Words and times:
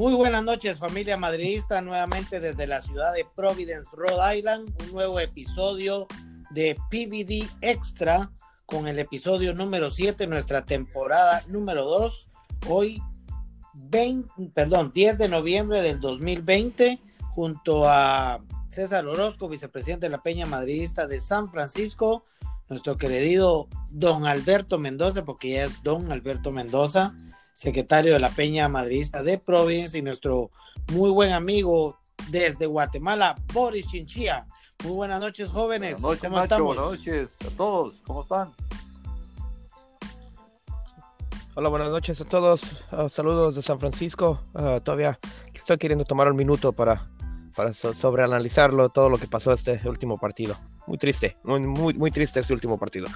Muy 0.00 0.14
buenas 0.14 0.42
noches 0.42 0.78
familia 0.78 1.18
madridista, 1.18 1.82
nuevamente 1.82 2.40
desde 2.40 2.66
la 2.66 2.80
ciudad 2.80 3.12
de 3.12 3.26
Providence, 3.36 3.90
Rhode 3.92 4.38
Island, 4.38 4.74
un 4.80 4.92
nuevo 4.92 5.20
episodio 5.20 6.06
de 6.52 6.74
PVD 6.88 7.46
Extra 7.60 8.30
con 8.64 8.88
el 8.88 8.98
episodio 8.98 9.52
número 9.52 9.90
7, 9.90 10.26
nuestra 10.26 10.64
temporada 10.64 11.44
número 11.48 11.84
2, 11.84 12.28
hoy 12.70 13.02
20, 13.74 14.32
perdón, 14.54 14.90
10 14.94 15.18
de 15.18 15.28
noviembre 15.28 15.82
del 15.82 16.00
2020, 16.00 16.98
junto 17.32 17.86
a 17.86 18.40
César 18.70 19.06
Orozco, 19.06 19.50
vicepresidente 19.50 20.06
de 20.06 20.12
la 20.12 20.22
Peña 20.22 20.46
Madridista 20.46 21.06
de 21.06 21.20
San 21.20 21.50
Francisco, 21.50 22.24
nuestro 22.70 22.96
querido 22.96 23.68
don 23.90 24.26
Alberto 24.26 24.78
Mendoza, 24.78 25.26
porque 25.26 25.50
ya 25.50 25.66
es 25.66 25.82
don 25.82 26.10
Alberto 26.10 26.52
Mendoza, 26.52 27.12
secretario 27.60 28.14
de 28.14 28.20
la 28.20 28.30
Peña 28.30 28.68
Madridista 28.68 29.22
de 29.22 29.36
Providence, 29.36 29.98
y 29.98 30.02
nuestro 30.02 30.50
muy 30.92 31.10
buen 31.10 31.32
amigo 31.32 31.98
desde 32.30 32.64
Guatemala, 32.64 33.36
Boris 33.52 33.86
Chinchilla. 33.86 34.46
Muy 34.82 34.92
buenas 34.92 35.20
noches, 35.20 35.50
jóvenes. 35.50 36.00
Buenas 36.00 36.22
noches, 36.22 36.22
¿Cómo 36.22 36.36
Nacho. 36.36 36.44
estamos? 36.44 36.76
Buenas 36.76 36.90
noches 36.92 37.36
a 37.46 37.56
todos. 37.56 38.02
¿Cómo 38.06 38.20
están? 38.22 38.52
Hola, 41.54 41.68
buenas 41.68 41.90
noches 41.90 42.18
a 42.22 42.24
todos. 42.24 42.62
Ah, 42.92 43.10
saludos 43.10 43.56
de 43.56 43.62
San 43.62 43.78
Francisco. 43.78 44.40
Ah, 44.54 44.80
todavía 44.82 45.18
estoy 45.52 45.76
queriendo 45.76 46.06
tomar 46.06 46.30
un 46.30 46.36
minuto 46.36 46.72
para, 46.72 47.06
para 47.54 47.74
so- 47.74 47.92
sobreanalizarlo, 47.92 48.88
todo 48.88 49.10
lo 49.10 49.18
que 49.18 49.26
pasó 49.26 49.52
este 49.52 49.86
último 49.86 50.16
partido. 50.16 50.56
Muy 50.86 50.96
triste, 50.96 51.36
muy, 51.44 51.60
muy, 51.60 51.92
muy 51.92 52.10
triste 52.10 52.40
este 52.40 52.54
último 52.54 52.78
partido. 52.78 53.08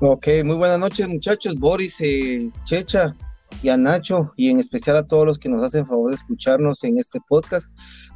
Ok, 0.00 0.26
muy 0.44 0.56
buenas 0.56 0.80
noches 0.80 1.08
muchachos, 1.08 1.54
Boris, 1.54 2.00
eh, 2.00 2.50
Checha 2.64 3.14
y 3.62 3.68
a 3.68 3.76
Nacho 3.76 4.32
y 4.36 4.50
en 4.50 4.58
especial 4.58 4.96
a 4.96 5.06
todos 5.06 5.24
los 5.24 5.38
que 5.38 5.48
nos 5.48 5.62
hacen 5.62 5.86
favor 5.86 6.10
de 6.10 6.16
escucharnos 6.16 6.82
en 6.82 6.98
este 6.98 7.20
podcast. 7.28 7.68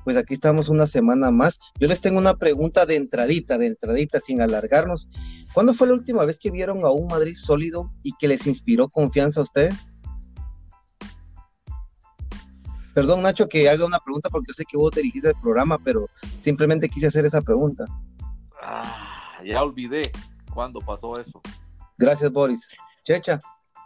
Pues 0.02 0.16
aquí 0.16 0.34
estamos 0.34 0.68
una 0.68 0.88
semana 0.88 1.30
más. 1.30 1.60
Yo 1.78 1.86
les 1.86 2.00
tengo 2.00 2.18
una 2.18 2.34
pregunta 2.34 2.84
de 2.84 2.96
entradita, 2.96 3.58
de 3.58 3.66
entradita, 3.66 4.18
sin 4.18 4.40
alargarnos. 4.40 5.08
¿Cuándo 5.54 5.72
fue 5.72 5.86
la 5.86 5.94
última 5.94 6.24
vez 6.24 6.40
que 6.40 6.50
vieron 6.50 6.84
a 6.84 6.90
un 6.90 7.06
Madrid 7.06 7.36
sólido 7.36 7.92
y 8.02 8.12
que 8.18 8.26
les 8.26 8.46
inspiró 8.48 8.88
confianza 8.88 9.38
a 9.38 9.44
ustedes? 9.44 9.94
Perdón, 12.92 13.22
Nacho, 13.22 13.46
que 13.46 13.68
haga 13.68 13.86
una 13.86 14.00
pregunta 14.00 14.28
porque 14.30 14.48
yo 14.48 14.54
sé 14.54 14.64
que 14.68 14.76
vos 14.76 14.90
dirigiste 14.90 15.28
el 15.28 15.40
programa, 15.40 15.78
pero 15.78 16.08
simplemente 16.38 16.88
quise 16.88 17.06
hacer 17.06 17.24
esa 17.24 17.40
pregunta. 17.40 17.84
Ah, 18.60 19.38
ya 19.44 19.62
olvidé 19.62 20.10
cuándo 20.52 20.80
pasó 20.80 21.16
eso. 21.20 21.40
Gracias, 21.98 22.30
Boris. 22.32 22.68
Checha. 23.04 23.38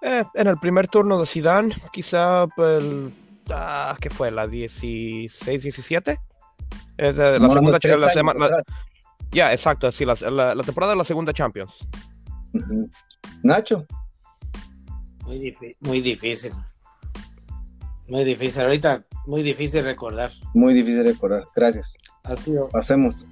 Eh, 0.03 0.25
en 0.35 0.47
el 0.49 0.59
primer 0.59 0.89
turno 0.89 1.19
de 1.21 1.27
Zidane, 1.27 1.75
quizá 1.93 2.47
el, 2.59 3.13
ah, 3.51 3.97
¿qué 4.01 4.11
fue? 4.11 4.31
¿La 4.31 4.47
16, 4.47 5.63
17? 5.63 6.19
Es 6.99 7.17
de 7.17 7.23
la 7.23 7.49
segunda, 7.49 7.73
la 7.73 8.13
sema- 8.13 8.35
la- 8.35 8.63
ya, 9.31 9.53
exacto, 9.53 9.91
sí, 9.93 10.05
la, 10.05 10.15
la- 10.31 10.55
la 10.55 10.63
temporada 10.63 10.93
de 10.93 10.99
la 10.99 11.05
segunda 11.05 11.33
Champions. 11.33 11.87
Nacho. 13.43 13.87
Muy, 15.25 15.39
difí- 15.39 15.77
muy 15.81 16.01
difícil. 16.01 16.53
Muy 18.09 18.25
difícil. 18.25 18.63
Ahorita, 18.63 19.05
muy 19.27 19.43
difícil 19.43 19.85
recordar. 19.85 20.33
Muy 20.53 20.75
difícil 20.75 21.05
recordar. 21.05 21.45
Gracias. 21.55 21.97
Ha 22.25 22.37
sido, 22.37 22.69
Pasemos. 22.69 23.31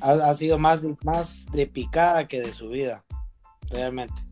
ha, 0.00 0.10
ha 0.12 0.34
sido 0.34 0.58
más, 0.58 0.82
de- 0.82 0.96
más 1.04 1.46
de 1.52 1.66
picada 1.66 2.26
que 2.28 2.40
de 2.40 2.52
subida. 2.52 3.04
Realmente. 3.70 4.22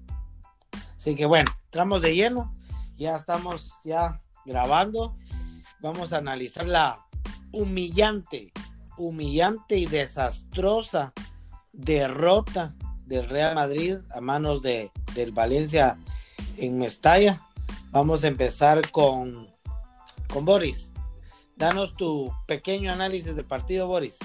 Así 0.96 1.14
que 1.14 1.26
bueno, 1.26 1.50
entramos 1.64 2.02
de 2.02 2.14
lleno. 2.14 2.54
Ya 2.96 3.14
estamos 3.14 3.80
ya 3.84 4.22
grabando. 4.44 5.14
Vamos 5.80 6.12
a 6.12 6.18
analizar 6.18 6.66
la 6.66 7.06
humillante, 7.52 8.52
humillante 8.96 9.76
y 9.76 9.86
desastrosa 9.86 11.12
derrota 11.72 12.74
del 13.04 13.28
Real 13.28 13.54
Madrid 13.54 13.98
a 14.10 14.20
manos 14.20 14.62
de, 14.62 14.90
del 15.14 15.32
Valencia 15.32 15.98
en 16.56 16.78
Mestalla. 16.78 17.40
Vamos 17.90 18.24
a 18.24 18.28
empezar 18.28 18.90
con, 18.90 19.48
con 20.32 20.44
Boris. 20.44 20.92
Danos 21.56 21.94
tu 21.96 22.32
pequeño 22.46 22.92
análisis 22.92 23.34
del 23.34 23.46
partido, 23.46 23.86
Boris. 23.86 24.18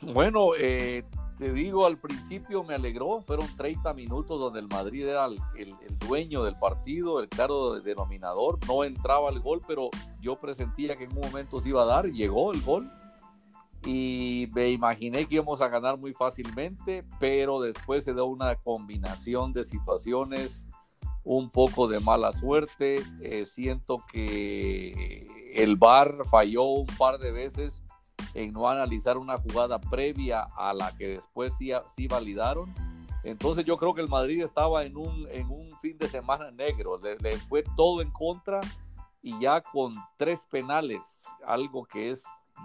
Bueno, 0.00 0.50
eh, 0.58 1.04
te 1.44 1.52
digo, 1.52 1.84
al 1.84 1.98
principio 1.98 2.64
me 2.64 2.74
alegró. 2.74 3.20
Fueron 3.20 3.46
30 3.58 3.92
minutos 3.92 4.40
donde 4.40 4.60
el 4.60 4.68
Madrid 4.68 5.06
era 5.06 5.26
el, 5.26 5.38
el- 5.56 5.74
el 5.86 5.98
dueño 5.98 6.42
del 6.42 6.54
partido, 6.54 7.20
el 7.20 7.28
claro 7.28 7.78
denominador. 7.82 8.58
No 8.66 8.82
entraba 8.82 9.28
el 9.28 9.40
gol, 9.40 9.60
pero 9.66 9.90
yo 10.22 10.36
presentía 10.40 10.96
que 10.96 11.04
en 11.04 11.12
un 11.14 11.20
momento 11.20 11.60
se 11.60 11.68
iba 11.68 11.82
a 11.82 11.84
dar. 11.84 12.06
Llegó 12.06 12.50
el 12.52 12.62
gol. 12.62 12.90
Y 13.84 14.48
me 14.54 14.70
imaginé 14.70 15.26
que 15.26 15.34
íbamos 15.34 15.60
a 15.60 15.68
ganar 15.68 15.98
muy 15.98 16.14
fácilmente, 16.14 17.04
pero 17.20 17.60
después 17.60 18.04
se 18.04 18.14
dio 18.14 18.24
una 18.24 18.54
combinación 18.56 19.52
de 19.52 19.64
situaciones, 19.64 20.62
un 21.24 21.50
poco 21.50 21.88
de 21.88 22.00
mala 22.00 22.32
suerte. 22.32 23.02
Eh, 23.20 23.44
siento 23.44 24.02
que 24.10 25.28
el 25.56 25.76
VAR 25.76 26.24
falló 26.30 26.64
un 26.64 26.86
par 26.96 27.18
de 27.18 27.32
veces 27.32 27.82
en 28.34 28.52
no 28.52 28.68
analizar 28.68 29.18
una 29.18 29.38
jugada 29.38 29.80
previa 29.80 30.46
a 30.56 30.72
la 30.74 30.94
que 30.96 31.08
después 31.08 31.54
sí, 31.56 31.70
sí 31.96 32.06
validaron. 32.08 32.74
Entonces 33.22 33.64
yo 33.64 33.78
creo 33.78 33.94
que 33.94 34.02
el 34.02 34.08
Madrid 34.08 34.42
estaba 34.42 34.84
en 34.84 34.96
un, 34.96 35.26
en 35.30 35.48
un 35.50 35.78
fin 35.80 35.96
de 35.96 36.08
semana 36.08 36.50
negro, 36.50 36.98
le, 36.98 37.16
le 37.18 37.38
fue 37.38 37.64
todo 37.76 38.02
en 38.02 38.10
contra 38.10 38.60
y 39.22 39.38
ya 39.40 39.62
con 39.62 39.94
tres 40.18 40.44
penales, 40.50 41.22
algo 41.46 41.86
que 41.86 42.10
es 42.10 42.24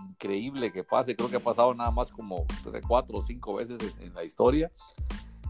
increíble 0.10 0.72
que 0.72 0.84
pase, 0.84 1.16
creo 1.16 1.30
que 1.30 1.38
ha 1.38 1.44
pasado 1.44 1.74
nada 1.74 1.92
más 1.92 2.12
como 2.12 2.46
cuatro 2.88 3.20
o 3.20 3.22
cinco 3.22 3.56
veces 3.56 3.80
en 4.00 4.14
la 4.14 4.24
historia. 4.24 4.72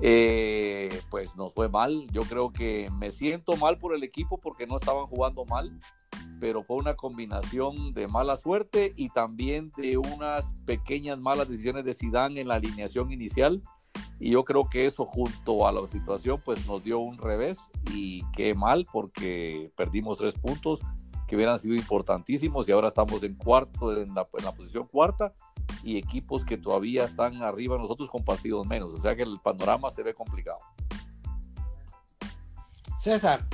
Eh, 0.01 1.01
pues 1.09 1.35
nos 1.35 1.53
fue 1.53 1.67
mal, 1.67 2.07
yo 2.11 2.21
creo 2.21 2.53
que 2.53 2.89
me 2.97 3.11
siento 3.11 3.57
mal 3.57 3.77
por 3.77 3.93
el 3.93 4.03
equipo 4.03 4.37
porque 4.37 4.65
no 4.65 4.77
estaban 4.77 5.07
jugando 5.07 5.43
mal, 5.43 5.77
pero 6.39 6.63
fue 6.63 6.77
una 6.77 6.95
combinación 6.95 7.93
de 7.93 8.07
mala 8.07 8.37
suerte 8.37 8.93
y 8.95 9.09
también 9.09 9.71
de 9.75 9.97
unas 9.97 10.51
pequeñas 10.65 11.19
malas 11.19 11.49
decisiones 11.49 11.83
de 11.83 11.93
Zidane 11.93 12.39
en 12.39 12.47
la 12.47 12.55
alineación 12.55 13.11
inicial. 13.11 13.61
Y 14.21 14.31
yo 14.31 14.43
creo 14.43 14.69
que 14.69 14.85
eso 14.85 15.05
junto 15.05 15.65
a 15.67 15.71
la 15.71 15.85
situación 15.87 16.41
pues 16.43 16.65
nos 16.67 16.83
dio 16.83 16.99
un 16.99 17.17
revés. 17.17 17.59
Y 17.93 18.23
qué 18.35 18.53
mal 18.53 18.85
porque 18.91 19.71
perdimos 19.75 20.17
tres 20.17 20.33
puntos 20.33 20.81
que 21.27 21.35
hubieran 21.35 21.59
sido 21.59 21.75
importantísimos 21.75 22.67
y 22.67 22.71
ahora 22.71 22.89
estamos 22.89 23.21
en 23.23 23.35
cuarto 23.35 23.95
en 23.95 24.13
la, 24.13 24.25
en 24.37 24.45
la 24.45 24.51
posición 24.51 24.87
cuarta 24.87 25.33
y 25.83 25.97
equipos 25.97 26.45
que 26.45 26.57
todavía 26.57 27.05
están 27.05 27.41
arriba 27.41 27.75
de 27.75 27.81
nosotros 27.81 28.09
con 28.09 28.23
partidos 28.23 28.67
menos. 28.67 28.93
O 28.93 28.99
sea 28.99 29.15
que 29.15 29.23
el 29.23 29.39
panorama 29.43 29.89
se 29.91 30.03
ve 30.03 30.13
complicado. 30.13 30.59
César, 32.99 33.47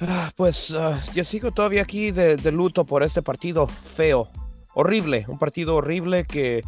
Ah, 0.00 0.30
Pues 0.36 0.74
ah, 0.76 1.00
yo 1.14 1.24
sigo 1.24 1.52
todavía 1.52 1.82
aquí 1.82 2.10
de, 2.10 2.36
de 2.36 2.52
luto 2.52 2.84
por 2.84 3.02
este 3.02 3.22
partido 3.22 3.66
feo, 3.66 4.28
horrible, 4.74 5.24
un 5.28 5.38
partido 5.38 5.76
horrible 5.76 6.24
que 6.24 6.62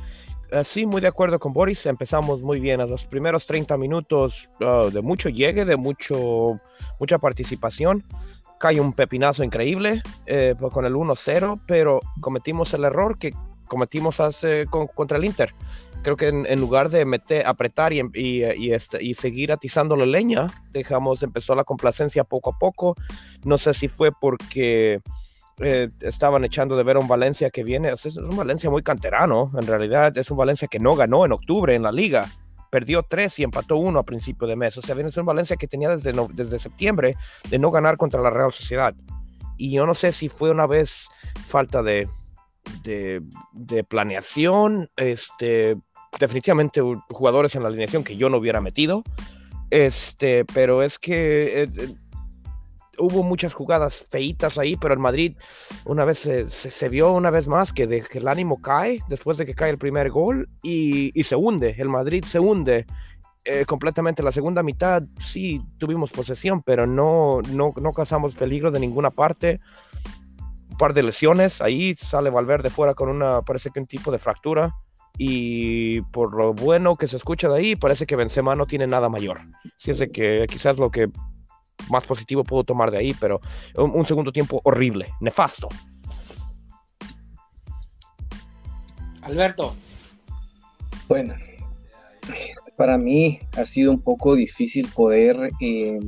ah, 0.53 0.65
sí, 0.65 0.87
muy 0.87 1.01
de 1.01 1.09
acuerdo 1.09 1.39
con 1.39 1.53
Boris, 1.53 1.87
empezamos 1.87 2.43
muy 2.43 2.61
bien. 2.61 2.81
A 2.81 2.87
los 2.87 3.05
primeros 3.05 3.47
30 3.47 3.77
minutos 3.77 4.49
ah, 4.61 4.89
de 4.93 5.03
mucho 5.03 5.29
llegue, 5.29 5.65
de 5.65 5.77
mucho, 5.77 6.61
mucha 7.01 7.19
participación, 7.19 8.05
cae 8.59 8.81
un 8.81 8.93
pepinazo 8.93 9.45
increíble 9.45 10.03
eh, 10.27 10.55
pues, 10.59 10.73
con 10.73 10.87
el 10.87 10.95
1-0, 10.95 11.61
pero 11.67 12.01
cometimos 12.21 12.73
el 12.75 12.85
error 12.85 13.19
que 13.19 13.35
cometimos 13.67 14.21
hace 14.21 14.67
con- 14.67 14.87
contra 14.87 15.19
el 15.19 15.25
Inter. 15.25 15.53
Creo 16.03 16.17
que 16.17 16.29
en, 16.29 16.47
en 16.47 16.61
lugar 16.61 16.89
de 16.91 17.05
meter, 17.05 17.47
apretar 17.47 17.93
y, 17.93 18.01
y, 18.15 18.45
y, 18.45 18.73
este, 18.73 19.03
y 19.03 19.15
seguir 19.15 19.51
atizando 19.53 19.97
la 19.97 20.07
leña, 20.07 20.47
dejamos, 20.73 21.23
empezó 21.23 21.55
la 21.55 21.65
complacencia 21.65 22.23
poco 22.25 22.51
a 22.51 22.59
poco. 22.59 22.95
No 23.45 23.59
sé 23.59 23.75
si 23.75 23.89
fue 23.89 24.11
porque 24.13 25.01
eh, 25.59 25.89
estaban 26.01 26.45
echando 26.45 26.77
de 26.77 26.83
ver 26.85 26.97
a 26.97 27.01
un 27.01 27.09
Valencia 27.09 27.51
que 27.51 27.65
viene, 27.65 27.89
es 27.91 28.17
un 28.17 28.37
Valencia 28.37 28.71
muy 28.71 28.83
canterano, 28.83 29.51
en 29.59 29.67
realidad 29.67 30.17
es 30.19 30.31
un 30.31 30.37
Valencia 30.37 30.69
que 30.69 30.79
no 30.79 30.95
ganó 30.95 31.25
en 31.25 31.33
octubre 31.33 31.75
en 31.75 31.83
la 31.83 31.91
liga, 31.93 32.29
perdió 32.71 33.03
tres 33.03 33.39
y 33.39 33.43
empató 33.43 33.77
uno 33.79 33.99
a 34.01 34.03
principio 34.03 34.47
de 34.47 34.55
mes, 34.55 34.77
o 34.77 34.83
sea, 34.83 34.95
viene 34.95 35.11
un 35.17 35.25
Valencia 35.25 35.57
que 35.57 35.67
tenía 35.67 35.89
desde, 35.89 36.13
no- 36.13 36.29
desde 36.31 36.59
septiembre 36.59 37.17
de 37.49 37.59
no 37.59 37.71
ganar 37.71 37.97
contra 37.97 38.21
la 38.21 38.29
Real 38.31 38.53
Sociedad. 38.53 38.95
Y 39.57 39.73
yo 39.73 39.87
no 39.87 39.95
sé 39.95 40.13
si 40.13 40.29
fue 40.29 40.51
una 40.51 40.67
vez 40.67 41.09
falta 41.47 41.83
de, 41.83 42.07
de, 42.83 43.21
de 43.53 43.85
planeación, 43.85 44.89
este, 44.97 45.77
definitivamente 46.21 46.81
jugadores 47.11 47.55
en 47.55 47.63
la 47.63 47.69
alineación 47.69 48.05
que 48.05 48.17
yo 48.17 48.29
no 48.31 48.39
hubiera 48.39 48.61
metido, 48.61 49.03
este, 49.71 50.45
pero 50.47 50.83
es 50.83 50.99
que 50.99 51.63
eh, 51.63 51.69
eh, 51.77 51.95
hubo 52.99 53.23
muchas 53.23 53.53
jugadas 53.53 54.07
feitas 54.09 54.59
ahí, 54.59 54.77
pero 54.77 54.95
el 54.95 55.01
Madrid 55.01 55.37
una 55.85 56.05
vez 56.05 56.19
se, 56.21 56.49
se- 56.49 56.71
se 56.71 56.89
vio 56.89 57.13
una 57.13 57.31
vez 57.31 57.49
más 57.49 57.73
que, 57.73 57.87
de- 57.87 58.03
que 58.03 58.19
el 58.19 58.29
ánimo 58.29 58.61
cae 58.63 59.01
después 59.09 59.37
de 59.39 59.45
que 59.47 59.55
cae 59.55 59.71
el 59.71 59.79
primer 59.79 60.11
gol 60.11 60.49
y, 60.63 61.11
y 61.19 61.25
se 61.25 61.37
hunde, 61.37 61.75
el 61.79 61.89
Madrid 61.89 62.25
se 62.25 62.39
hunde 62.39 62.87
eh, 63.45 63.65
completamente. 63.65 64.23
La 64.25 64.33
segunda 64.33 64.63
mitad 64.63 65.03
sí 65.21 65.61
tuvimos 65.79 66.11
posesión, 66.11 66.63
pero 66.63 66.87
no, 66.87 67.43
no, 67.51 67.73
no 67.81 67.93
causamos 67.93 68.35
peligro 68.35 68.71
de 68.73 68.81
ninguna 68.81 69.11
parte. 69.11 69.61
Par 70.77 70.95
de 70.95 71.03
lesiones. 71.03 71.61
Ahí 71.61 71.95
sale 71.95 72.31
Valverde 72.31 72.71
fuera 72.71 72.95
con 72.95 73.09
una, 73.09 73.43
parece 73.43 73.71
que 73.71 73.81
un 73.81 73.87
tipo 73.87 74.11
de 74.11 74.19
fractura. 74.19 74.75
Y 75.19 76.03
por 76.03 76.35
lo 76.35 76.53
bueno 76.53 76.97
que 76.97 77.09
se 77.09 77.17
escucha 77.17 77.49
de 77.49 77.59
ahí, 77.59 77.77
parece 77.77 78.07
que 78.07 78.17
Benzema 78.17 78.55
no 78.55 78.67
tiene 78.67 78.87
nada 78.87 79.09
mayor. 79.09 79.41
Si 79.79 79.91
es 79.91 79.99
de 79.99 80.11
que 80.11 80.47
quizás 80.49 80.77
lo 80.77 80.91
que 80.91 81.09
más 81.91 82.05
positivo 82.05 82.45
puedo 82.45 82.65
tomar 82.65 82.91
de 82.91 82.99
ahí, 82.99 83.15
pero 83.19 83.41
un, 83.77 84.05
segundo 84.05 84.33
tiempo 84.33 84.61
horrible, 84.65 85.13
nefasto. 85.21 85.69
Alberto. 89.23 89.75
Bueno, 91.09 91.35
para 92.77 92.99
mí 92.99 93.41
ha 93.57 93.65
sido 93.65 93.91
un 93.91 94.01
poco 94.01 94.35
difícil 94.35 94.89
poder 94.89 95.51
eh, 95.61 95.99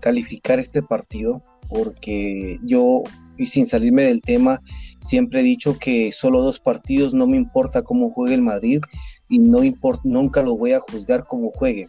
calificar 0.00 0.58
este 0.58 0.82
partido 0.82 1.42
porque 1.68 2.58
yo, 2.62 3.02
y 3.38 3.46
sin 3.46 3.66
salirme 3.66 4.04
del 4.04 4.20
tema, 4.20 4.60
siempre 5.00 5.40
he 5.40 5.42
dicho 5.42 5.78
que 5.78 6.12
solo 6.12 6.42
dos 6.42 6.60
partidos 6.60 7.14
no 7.14 7.26
me 7.26 7.36
importa 7.36 7.82
cómo 7.82 8.10
juegue 8.10 8.34
el 8.34 8.42
Madrid 8.42 8.80
y 9.28 9.38
no 9.38 9.60
nunca 10.04 10.42
lo 10.42 10.56
voy 10.56 10.72
a 10.72 10.80
juzgar 10.80 11.26
como 11.26 11.50
juegue. 11.50 11.88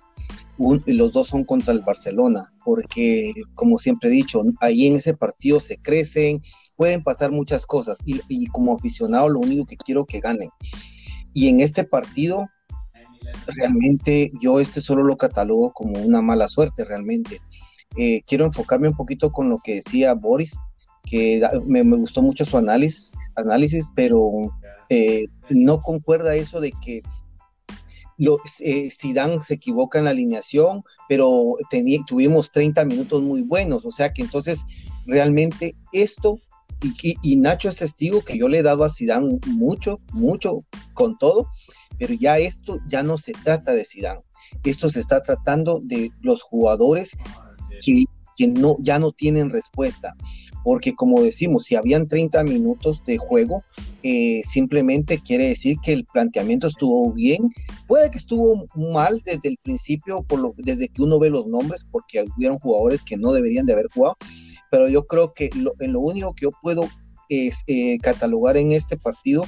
los 0.58 1.12
dos 1.12 1.28
son 1.28 1.44
contra 1.44 1.74
el 1.74 1.82
Barcelona, 1.82 2.52
porque 2.66 3.32
como 3.54 3.78
siempre 3.78 4.10
he 4.10 4.14
dicho, 4.14 4.44
ahí 4.60 4.88
en 4.88 4.96
ese 4.96 5.16
partido 5.16 5.60
se 5.60 5.78
crecen, 5.78 6.42
pueden 6.76 7.04
pasar 7.04 7.32
muchas 7.32 7.66
cosas 7.66 8.00
y, 8.06 8.22
y 8.28 8.48
como 8.48 8.74
aficionado 8.74 9.30
lo 9.30 9.40
único 9.40 9.66
que 9.66 9.78
quiero 9.78 10.06
que 10.06 10.20
ganen. 10.20 10.50
Y 11.34 11.48
en 11.50 11.60
este 11.62 11.84
partido, 11.84 12.48
realmente 13.46 14.32
yo 14.42 14.60
este 14.60 14.82
solo 14.82 15.04
lo 15.04 15.18
catalogo 15.18 15.72
como 15.74 16.00
una 16.00 16.22
mala 16.22 16.48
suerte 16.48 16.86
realmente. 16.86 17.42
Eh, 17.98 18.22
quiero 18.28 18.46
enfocarme 18.46 18.90
un 18.90 18.96
poquito 18.96 19.32
con 19.32 19.50
lo 19.50 19.60
que 19.64 19.76
decía 19.76 20.14
Boris, 20.14 20.60
que 21.10 21.42
me, 21.66 21.82
gustó 21.84 22.22
mucho 22.22 22.46
su 22.46 22.58
análisis, 22.58 23.16
análisis 23.36 23.90
pero 23.96 24.32
eh, 24.90 25.26
no 25.50 25.82
concuerda 25.82 26.36
eso 26.36 26.60
de 26.60 26.74
que 26.84 27.02
lo, 28.18 28.40
eh, 28.60 28.90
se 28.90 29.54
equivoca 29.54 30.00
en 30.00 30.06
la 30.06 30.12
alineación, 30.12 30.84
pero 31.08 31.56
tuvimos 32.08 32.52
30 32.52 32.84
minutos 32.86 33.22
muy 33.22 33.42
buenos, 33.42 33.86
o 33.86 33.92
sea 33.92 34.12
que 34.12 34.24
entonces 34.24 34.66
realmente 35.06 35.76
esto, 35.94 36.40
y, 36.82 37.16
y, 37.22 37.36
Nacho 37.38 37.70
es 37.70 37.78
testigo 37.78 38.24
que 38.24 38.38
yo 38.38 38.48
le 38.48 38.60
he 38.60 38.64
dado 38.64 38.84
a 38.84 38.90
Zidane 38.90 39.40
mucho, 39.48 40.00
mucho 40.14 40.60
con 40.94 41.18
todo, 41.18 41.48
pero 42.00 42.14
ya 42.14 42.38
esto 42.38 42.80
ya 42.88 43.04
no 43.04 43.18
se 43.18 43.34
trata 43.34 43.72
de 43.72 43.86
Zidane, 43.86 44.22
esto 44.64 44.90
se 44.90 45.00
está 45.00 45.22
tratando 45.22 45.80
de 45.84 46.12
los 46.22 46.42
jugadores 46.42 47.16
que, 47.84 48.48
no, 48.48 48.78
ya 48.80 49.00
no 49.00 49.12
tienen 49.12 49.50
respuesta. 49.50 50.16
Porque 50.68 50.94
como 50.94 51.24
decimos, 51.24 51.64
si 51.64 51.76
habían 51.76 52.10
30 52.10 52.44
minutos 52.44 53.02
de 53.06 53.18
juego, 53.18 53.64
eh, 54.04 54.42
simplemente 54.44 55.18
quiere 55.18 55.48
decir 55.48 55.78
que 55.82 55.94
el 55.94 56.04
planteamiento 56.04 56.68
estuvo 56.68 57.14
bien. 57.14 57.50
Puede 57.88 58.12
que 58.12 58.18
estuvo 58.18 58.68
mal 58.76 59.22
desde 59.24 59.48
el 59.48 59.58
principio, 59.64 60.24
por 60.24 60.40
lo, 60.40 60.54
desde 60.58 60.90
que 60.90 61.04
uno 61.04 61.20
ve 61.20 61.30
los 61.30 61.48
nombres, 61.48 61.88
porque 61.90 62.26
hubieron 62.36 62.60
jugadores 62.60 63.02
que 63.02 63.16
no 63.16 63.32
deberían 63.32 63.66
de 63.66 63.72
haber 63.72 63.88
jugado. 63.88 64.18
Pero 64.70 64.90
yo 64.90 65.08
creo 65.08 65.32
que 65.34 65.50
lo, 65.56 65.72
en 65.80 65.94
lo 65.94 66.02
único 66.02 66.34
que 66.34 66.44
yo 66.44 66.50
puedo 66.62 66.86
es, 67.30 67.64
eh, 67.68 67.98
catalogar 68.00 68.58
en 68.58 68.74
este 68.74 68.98
partido 68.98 69.46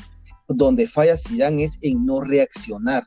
donde 0.48 0.88
falla 0.88 1.18
Zidane 1.18 1.66
es 1.66 1.80
en 1.82 2.06
no 2.06 2.22
reaccionar 2.22 3.04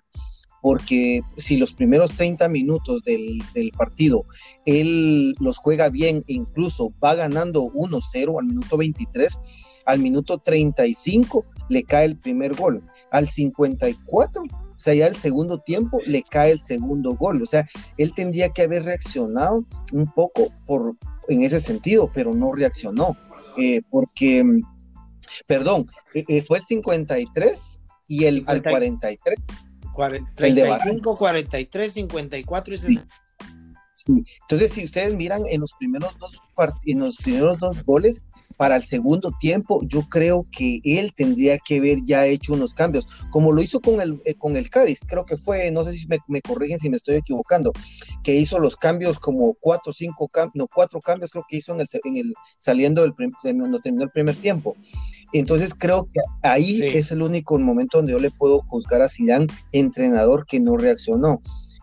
porque 0.63 1.21
si 1.37 1.59
los 1.59 1.75
primeros 1.75 2.13
30 2.13 2.49
minutos 2.49 3.03
del, 3.03 3.43
partido 3.77 4.25
él 4.65 5.35
los 5.41 5.59
juega 5.59 5.91
bien 5.91 6.25
e 6.29 6.35
incluso 6.35 6.95
va 7.05 7.15
ganando 7.15 7.65
1-0 7.65 8.39
al 8.39 8.47
minuto 8.47 8.79
23, 8.79 9.39
al 9.85 9.99
minuto 9.99 10.39
35 10.39 11.45
le 11.69 11.83
cae 11.83 12.07
el 12.07 12.17
primer 12.17 12.55
gol, 12.55 12.83
al 13.11 13.27
54 13.29 14.43
o 14.43 14.85
sea, 14.85 14.95
ya 14.95 15.07
el 15.07 15.15
segundo 15.15 15.59
tiempo 15.59 16.01
le 16.07 16.25
cae 16.25 16.51
el 16.51 16.59
segundo 16.59 17.15
gol. 17.15 17.41
O 17.41 17.47
sea, 17.47 17.65
él 17.99 18.13
tendría 18.15 18.49
que 18.49 18.63
haber 18.63 18.83
reaccionado 18.83 19.65
un 19.93 20.11
poco 20.11 20.49
por, 20.67 20.97
en 21.29 21.43
ese 21.43 21.61
sentido, 21.61 22.11
pero 22.13 22.35
no 22.35 22.53
reaccionó. 22.53 23.17
Eh, 23.57 23.83
porque, 23.91 24.45
perdón, 25.47 25.87
eh, 26.15 26.25
eh, 26.27 26.43
fue 26.43 26.59
el 26.59 26.65
53 26.65 27.81
y 28.09 28.25
el 28.25 28.43
al 28.49 28.61
43 28.61 29.39
35, 30.35 31.17
43, 31.17 31.93
54 31.93 32.75
y 32.75 32.79
60. 32.79 33.15
Sí. 33.95 34.25
Entonces, 34.43 34.73
si 34.73 34.85
ustedes 34.85 35.15
miran 35.17 35.43
en 35.51 35.61
los 35.61 35.73
primeros 35.79 36.17
dos 36.19 36.41
en 36.87 37.01
los 37.01 37.17
primeros 37.19 37.59
dos 37.59 37.85
goles, 37.85 38.25
para 38.53 38.77
el 38.77 38.83
segundo 38.83 39.33
tiempo, 39.41 39.81
yo 39.87 40.03
creo 40.03 40.47
que 40.51 40.81
él 40.85 41.15
tendría 41.15 41.59
que 41.59 41.79
haber 41.79 41.99
ya 42.05 42.27
hecho 42.27 42.55
unos 42.55 42.75
cambios, 42.75 43.07
como 43.31 43.53
lo 43.53 43.63
hizo 43.63 43.81
con 43.81 44.01
el, 44.01 44.21
eh, 44.25 44.35
con 44.35 44.57
el 44.57 44.71
Cádiz, 44.71 45.01
creo 45.07 45.25
que 45.25 45.37
fue, 45.37 45.71
no 45.71 45.85
sé 45.85 45.93
si 45.93 46.07
me, 46.07 46.19
me, 46.29 46.41
corrigen 46.41 46.79
si 46.79 46.91
me 46.91 46.97
estoy 46.97 47.17
equivocando, 47.17 47.73
que 48.23 48.35
hizo 48.35 48.59
los 48.59 48.77
cambios 48.77 49.19
como 49.19 49.55
cuatro, 49.55 49.93
cinco 49.93 50.29
cambios, 50.29 50.55
no, 50.55 50.69
cuatro 50.73 51.01
cambios 51.01 51.31
creo 51.31 51.45
que 51.49 51.57
hizo 51.57 51.73
en 51.73 51.81
el, 51.81 51.87
en 52.05 52.17
el 52.17 52.35
saliendo 52.59 53.03
del 53.03 53.13
cuando 53.41 53.81
terminó 53.81 54.05
el 54.05 54.11
primer 54.11 54.37
tiempo. 54.37 54.77
Entonces 55.33 55.75
creo 55.75 56.05
que 56.13 56.21
ahí 56.43 56.83
es 56.83 57.11
el 57.11 57.23
único 57.23 57.59
momento 57.59 57.99
donde 57.99 58.13
yo 58.13 58.19
le 58.19 58.31
puedo 58.31 58.61
juzgar 58.61 59.03
a 59.03 59.09
Zidane, 59.09 59.47
entrenador 59.73 60.47
que 60.47 60.61
no 60.61 60.77
reaccionó. 60.77 61.41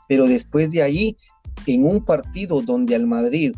Pero 0.07 0.27
después 0.27 0.71
de 0.71 0.83
ahí, 0.83 1.17
en 1.65 1.85
un 1.85 2.03
partido 2.03 2.61
donde 2.61 2.95
al 2.95 3.07
Madrid 3.07 3.53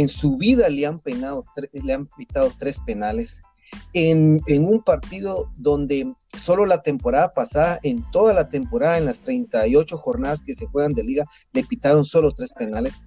en 0.00 0.08
su 0.08 0.36
vida 0.36 0.68
le 0.68 0.86
han 0.86 0.98
penado, 1.00 1.44
le 1.72 1.92
han 1.92 2.06
pitado 2.06 2.52
tres 2.58 2.80
penales. 2.80 3.42
En, 3.94 4.40
en, 4.48 4.66
un 4.66 4.82
partido 4.82 5.50
donde 5.56 6.12
solo 6.36 6.66
la 6.66 6.82
temporada 6.82 7.32
pasada, 7.32 7.80
en 7.82 8.04
toda 8.10 8.34
la 8.34 8.50
temporada, 8.50 8.98
en 8.98 9.06
las 9.06 9.20
38 9.20 9.96
jornadas 9.96 10.42
que 10.42 10.54
se 10.54 10.66
juegan 10.66 10.92
de 10.92 11.04
liga, 11.04 11.24
le 11.54 11.64
pitaron 11.64 12.04
solo 12.04 12.32
tres 12.32 12.52
penales. 12.52 13.00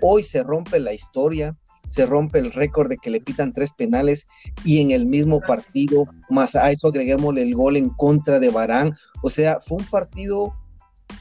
Hoy 0.00 0.22
se 0.22 0.44
rompe 0.44 0.78
la 0.78 0.94
historia, 0.94 1.56
se 1.88 2.06
rompe 2.06 2.38
el 2.38 2.52
récord 2.52 2.88
de 2.88 2.96
que 2.96 3.10
le 3.10 3.20
pitan 3.20 3.52
tres 3.52 3.72
penales 3.72 4.26
y 4.64 4.80
en 4.80 4.92
el 4.92 5.06
mismo 5.06 5.40
partido, 5.40 6.06
más 6.30 6.54
a 6.54 6.70
eso 6.70 6.88
agreguémosle 6.88 7.42
el 7.42 7.54
gol 7.54 7.76
en 7.76 7.90
contra 7.90 8.38
de 8.38 8.50
Barán. 8.50 8.94
O 9.22 9.30
sea, 9.30 9.60
fue 9.60 9.78
un 9.78 9.84
partido 9.84 10.54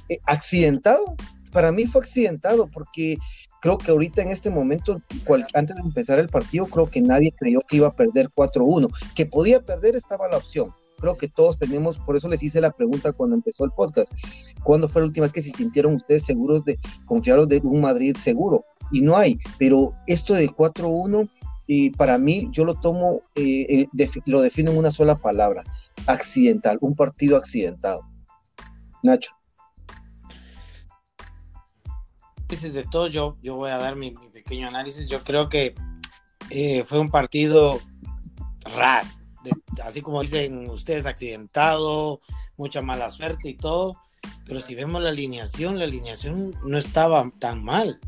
eh, 0.09 0.19
accidentado. 0.25 1.15
Para 1.51 1.71
mí 1.71 1.85
fue 1.85 2.01
accidentado 2.01 2.69
porque 2.71 3.17
creo 3.61 3.77
que 3.77 3.91
ahorita 3.91 4.21
en 4.21 4.31
este 4.31 4.49
momento, 4.49 5.01
antes 5.53 5.75
de 5.75 5.81
empezar 5.81 6.19
el 6.19 6.27
partido, 6.27 6.65
creo 6.65 6.87
que 6.87 7.01
nadie 7.01 7.33
creyó 7.37 7.61
que 7.67 7.77
iba 7.77 7.87
a 7.87 7.95
perder 7.95 8.29
4-1. 8.35 8.89
Que 9.15 9.25
podía 9.25 9.61
perder 9.61 9.95
estaba 9.95 10.27
la 10.27 10.37
opción. 10.37 10.73
Creo 10.99 11.15
que 11.15 11.27
todos 11.27 11.57
tenemos, 11.57 11.97
por 11.97 12.15
eso 12.15 12.27
les 12.27 12.43
hice 12.43 12.61
la 12.61 12.71
pregunta 12.71 13.11
cuando 13.11 13.35
empezó 13.35 13.63
el 13.63 13.71
podcast. 13.71 14.11
¿Cuándo 14.63 14.87
fue 14.87 15.01
la 15.01 15.07
última 15.07 15.23
vez 15.23 15.31
que 15.31 15.41
se 15.41 15.51
sintieron 15.51 15.95
ustedes 15.95 16.25
seguros 16.25 16.63
de 16.65 16.77
confiaros 17.05 17.47
de 17.47 17.59
un 17.63 17.81
Madrid 17.81 18.15
seguro? 18.17 18.65
y 18.91 19.01
no 19.01 19.17
hay. 19.17 19.39
Pero 19.57 19.93
esto 20.07 20.33
de 20.33 20.49
4-1, 20.49 21.29
y 21.67 21.91
para 21.91 22.17
mí 22.17 22.49
yo 22.51 22.65
lo 22.65 22.75
tomo, 22.75 23.21
eh, 23.35 23.87
eh, 23.97 24.09
lo 24.25 24.41
defino 24.41 24.71
en 24.71 24.77
una 24.77 24.91
sola 24.91 25.15
palabra, 25.15 25.63
accidental, 26.05 26.77
un 26.81 26.95
partido 26.95 27.37
accidentado. 27.37 28.01
Nacho. 29.03 29.31
De 32.59 32.83
todo, 32.83 33.07
yo, 33.07 33.37
yo 33.41 33.55
voy 33.55 33.71
a 33.71 33.77
dar 33.77 33.95
mi, 33.95 34.11
pequeño 34.11 34.67
análisis. 34.67 35.07
Yo 35.09 35.23
creo 35.23 35.49
que 35.49 35.73
eh, 36.49 36.83
fue 36.83 36.99
un 36.99 37.09
partido 37.09 37.79
raro, 38.75 39.07
así 39.83 40.01
como 40.01 40.21
dicen 40.21 40.69
ustedes, 40.69 41.05
accidentado, 41.05 42.19
mucha 42.57 42.81
mala 42.81 43.09
suerte 43.09 43.49
y 43.49 43.55
todo. 43.55 43.95
Pero 44.45 44.59
si 44.59 44.75
vemos 44.75 45.01
la 45.01 45.09
alineación, 45.09 45.79
la 45.79 45.85
alineación 45.85 46.53
no 46.65 46.77
estaba 46.77 47.29
tan 47.39 47.63
mal 47.63 47.99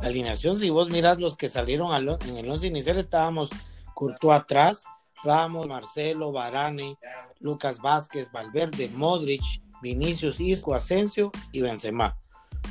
la 0.00 0.08
alineación, 0.08 0.58
si 0.58 0.70
vos 0.70 0.90
mirás 0.90 1.20
los 1.20 1.36
que 1.36 1.48
salieron 1.48 1.90
en 2.26 2.36
el 2.36 2.50
once 2.50 2.66
inicial, 2.66 2.98
estábamos 2.98 3.50
Courtois 3.94 4.40
atrás, 4.40 4.84
Ramos, 5.24 5.66
Marcelo, 5.66 6.32
Varane, 6.32 6.98
Lucas 7.40 7.78
Vázquez, 7.78 8.30
Valverde, 8.30 8.90
Modric, 8.90 9.42
Vinicius, 9.80 10.38
Isco, 10.38 10.74
Asensio 10.74 11.32
y 11.50 11.62
Benzema. 11.62 12.18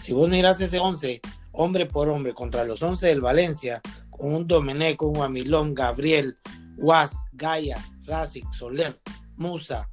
Si 0.01 0.13
vos 0.13 0.29
mirás 0.29 0.61
ese 0.61 0.79
once, 0.79 1.21
hombre 1.51 1.85
por 1.85 2.09
hombre, 2.09 2.33
contra 2.33 2.63
los 2.63 2.81
once 2.83 3.07
del 3.07 3.21
Valencia, 3.21 3.81
con 4.09 4.33
un 4.33 4.47
Domenech, 4.47 5.01
un 5.01 5.21
Amilón, 5.21 5.73
Gabriel, 5.73 6.35
Was, 6.77 7.25
Gaia, 7.33 7.83
Rasic, 8.03 8.51
Soler, 8.51 8.99
Musa, 9.37 9.89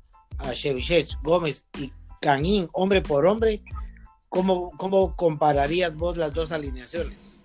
Shevichet, 0.52 1.08
Gómez 1.22 1.66
y 1.78 1.92
Canín, 2.20 2.68
hombre 2.72 3.00
por 3.00 3.26
hombre, 3.26 3.62
¿Cómo, 4.32 4.70
¿Cómo 4.78 5.14
compararías 5.14 5.94
vos 5.94 6.16
las 6.16 6.32
dos 6.32 6.52
alineaciones? 6.52 7.44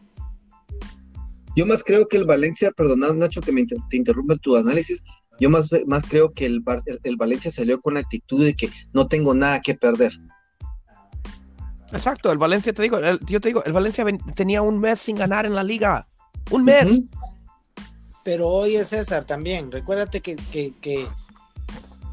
Yo 1.53 1.65
más 1.65 1.83
creo 1.83 2.07
que 2.07 2.15
el 2.15 2.23
Valencia, 2.23 2.71
perdonad 2.71 3.13
Nacho 3.13 3.41
que 3.41 3.51
me 3.51 3.65
te 3.65 3.97
interrumpa 3.97 4.37
tu 4.37 4.55
análisis, 4.55 5.03
yo 5.37 5.49
más, 5.49 5.69
más 5.85 6.05
creo 6.05 6.31
que 6.31 6.45
el, 6.45 6.63
el, 7.03 7.17
Valencia 7.17 7.51
salió 7.51 7.81
con 7.81 7.95
la 7.95 7.99
actitud 7.99 8.45
de 8.45 8.55
que 8.55 8.69
no 8.93 9.05
tengo 9.05 9.35
nada 9.35 9.61
que 9.61 9.75
perder. 9.75 10.13
Exacto, 11.91 12.31
el 12.31 12.37
Valencia, 12.37 12.73
te 12.73 12.81
digo, 12.81 12.99
yo 13.25 13.41
te 13.41 13.49
digo, 13.49 13.63
el 13.63 13.73
Valencia 13.73 14.05
tenía 14.35 14.61
un 14.61 14.79
mes 14.79 14.99
sin 14.99 15.15
ganar 15.15 15.45
en 15.45 15.55
la 15.55 15.63
liga. 15.63 16.07
Un 16.51 16.65
mes. 16.65 17.01
Pero 18.23 18.47
hoy 18.49 18.75
es 18.75 18.89
César 18.89 19.25
también. 19.25 19.71
Recuérdate 19.71 20.21
que, 20.21 20.35
que, 20.35 21.07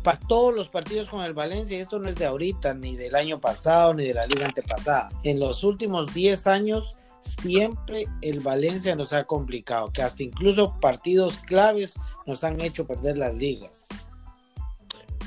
para 0.02 0.18
todos 0.18 0.54
los 0.54 0.68
partidos 0.68 1.08
con 1.08 1.24
el 1.24 1.34
Valencia, 1.34 1.80
esto 1.80 1.98
no 1.98 2.08
es 2.08 2.16
de 2.16 2.26
ahorita, 2.26 2.74
ni 2.74 2.96
del 2.96 3.16
año 3.16 3.40
pasado, 3.40 3.94
ni 3.94 4.04
de 4.04 4.14
la 4.14 4.26
liga 4.26 4.46
antepasada. 4.46 5.10
En 5.24 5.40
los 5.40 5.64
últimos 5.64 6.14
10 6.14 6.46
años, 6.46 6.94
siempre 7.20 8.06
el 8.20 8.40
Valencia 8.40 8.94
nos 8.94 9.12
ha 9.12 9.24
complicado, 9.24 9.92
que 9.92 10.02
hasta 10.02 10.22
incluso 10.22 10.78
partidos 10.80 11.38
claves 11.38 11.94
nos 12.26 12.44
han 12.44 12.60
hecho 12.60 12.86
perder 12.86 13.18
las 13.18 13.34
ligas 13.34 13.88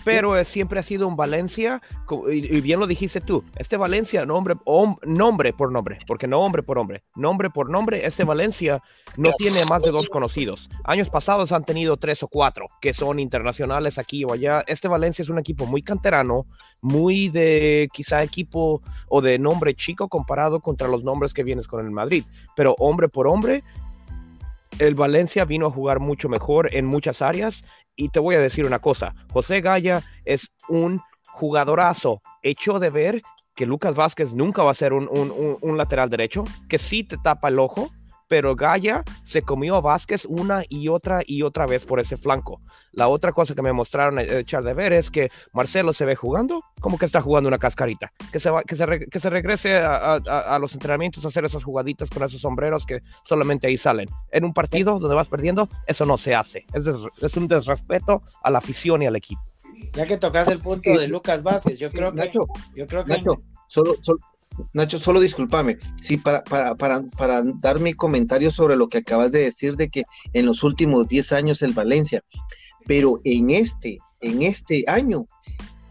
pero 0.08 0.42
siempre 0.46 0.80
ha 0.80 0.84
sido 0.84 1.06
un 1.06 1.18
Valencia, 1.18 1.82
y 2.32 2.62
bien 2.62 2.80
lo 2.80 2.88
dijiste 2.88 3.20
tú, 3.20 3.44
este 3.58 3.76
Valencia, 3.76 4.26
nombre, 4.26 4.56
nombre 5.06 5.52
por 5.52 5.70
nombre, 5.70 6.00
porque 6.08 6.28
no 6.28 6.40
hombre 6.40 6.64
por 6.64 6.78
hombre, 6.80 7.04
nombre 7.16 7.50
por 7.50 7.70
nombre, 7.70 8.06
este 8.06 8.24
Valencia 8.24 8.82
no 9.18 9.32
tiene 9.38 9.66
más 9.66 9.84
de 9.84 9.92
dos 9.92 10.08
conocidos. 10.08 10.70
Años 10.86 11.10
pasados 11.10 11.52
han 11.52 11.66
tenido 11.66 11.98
tres 11.98 12.24
o 12.24 12.30
cuatro 12.30 12.68
que 12.80 12.94
son 12.94 13.20
internacionales 13.20 13.98
aquí 13.98 14.24
o 14.24 14.32
allá. 14.32 14.64
Este 14.68 14.88
Valencia 14.88 15.24
es 15.24 15.30
un 15.30 15.40
equipo 15.40 15.66
muy 15.66 15.82
canterano, 15.84 16.46
muy 16.82 17.28
de 17.28 17.90
quizá 17.92 18.24
equipo 18.24 18.82
o 19.10 19.22
de 19.22 19.38
nombre 19.38 19.74
chico 19.74 20.08
comparado 20.08 20.62
contra 20.62 20.88
los 20.88 21.04
nombres 21.04 21.34
que 21.34 21.44
vienes 21.44 21.68
con 21.68 21.86
el 21.86 21.92
Madrid, 21.92 22.24
pero 22.56 22.76
hombre 22.80 23.10
por 23.10 23.28
hombre, 23.28 23.62
el 24.80 24.96
Valencia 24.96 25.46
vino 25.46 25.68
a 25.68 25.72
jugar 25.72 26.00
mucho 26.00 26.30
mejor 26.30 26.74
en 26.74 26.86
muchas 26.86 27.22
áreas. 27.22 27.64
Y 27.96 28.10
te 28.10 28.20
voy 28.20 28.36
a 28.36 28.42
decir 28.42 28.66
una 28.66 28.80
cosa, 28.80 29.16
José 29.32 29.62
Gaya 29.62 30.04
es 30.26 30.50
un 30.70 31.02
jugadorazo. 31.32 32.22
Hecho 32.44 32.80
de 32.80 32.90
ver 32.90 33.22
que 33.56 33.66
Lucas 33.66 33.96
Vázquez 33.96 34.34
nunca 34.34 34.64
va 34.64 34.72
a 34.72 34.76
ser 34.76 34.94
un, 34.94 35.10
un 35.62 35.78
lateral 35.78 36.10
derecho, 36.10 36.44
que 36.70 36.78
sí 36.78 37.04
te 37.04 37.18
tapa 37.18 37.48
el 37.48 37.58
ojo, 37.58 37.90
pero 38.28 38.56
Gaya 38.56 39.04
se 39.24 39.42
comió 39.42 39.76
a 39.76 39.82
Vázquez 39.82 40.26
una 40.26 40.64
y 40.70 40.88
otra 40.88 41.22
y 41.26 41.44
otra 41.44 41.66
vez 41.66 41.86
por 41.86 42.00
ese 42.00 42.18
flanco. 42.18 42.62
La 42.92 43.08
otra 43.08 43.32
cosa 43.32 43.56
que 43.56 43.62
me 43.62 43.74
mostraron 43.74 44.20
eh, 44.20 44.40
echar 44.40 44.64
de 44.64 44.74
ver 44.74 44.94
es 44.94 45.12
que 45.12 45.30
Marcelo 45.54 45.94
se 45.94 46.06
ve 46.06 46.16
jugando 46.16 46.64
como 46.80 46.98
que 46.98 47.06
está 47.06 47.22
jugando 47.22 47.48
una 47.48 47.58
cascarita, 47.58 48.12
que 48.32 48.40
se, 48.40 48.50
va, 48.50 48.64
que 48.64 48.76
se, 48.76 48.86
que 49.10 49.20
se 49.20 49.30
regrese 49.30 49.78
a, 49.78 50.58
los 50.60 50.74
entrenamientos 50.74 51.26
a 51.26 51.30
hacer 51.30 51.46
esas 51.46 51.64
jugaditas 51.64 52.10
con 52.10 52.24
esos 52.24 52.42
sombreros 52.42 52.86
que 52.86 53.02
solamente 53.24 53.68
ahí 53.68 53.78
salen. 53.78 54.10
En 54.32 54.44
un 54.44 54.54
partido 54.54 55.00
donde 55.00 55.16
vas 55.16 55.30
perdiendo, 55.30 55.70
eso 55.88 56.06
no 56.06 56.18
se 56.18 56.36
hace. 56.36 56.66
Es, 56.74 56.88
es 56.88 57.38
un 57.38 57.48
desrespeto 57.48 58.22
a 58.44 58.52
la 58.52 58.60
afición 58.60 59.02
y 59.02 59.08
al 59.08 59.16
equipo. 59.16 59.42
Ya 59.94 60.06
que 60.06 60.18
tocas 60.18 60.48
el 60.48 60.60
punto 60.60 60.98
de 60.98 61.08
Lucas 61.08 61.44
Vázquez, 61.44 61.80
yo 61.80 61.90
creo 61.92 62.12
que... 62.12 62.18
Nacho, 62.18 62.42
yo 62.76 62.88
creo 62.88 63.04
que... 63.04 63.12
Nacho, 63.12 63.42
solo, 63.68 63.96
solo, 64.02 64.20
Nacho, 64.74 64.98
solo 64.98 65.20
discúlpame, 65.20 65.78
sí, 66.02 66.18
para, 66.18 66.44
para, 66.44 66.76
para, 66.76 67.04
para, 67.04 67.44
dar 67.62 67.80
mi 67.80 67.94
comentario 67.94 68.50
sobre 68.50 68.76
lo 68.76 68.90
que 68.90 69.00
acabas 69.00 69.32
de 69.32 69.40
decir 69.40 69.76
de 69.76 69.90
que 69.90 70.04
en 70.34 70.46
los 70.46 70.64
últimos 70.64 71.08
10 71.08 71.32
años 71.34 71.62
el 71.62 71.74
Valencia, 71.74 72.24
pero 72.88 73.20
en 73.24 73.52
este, 73.52 74.00
en 74.22 74.42
este 74.42 74.84
año, 74.88 75.28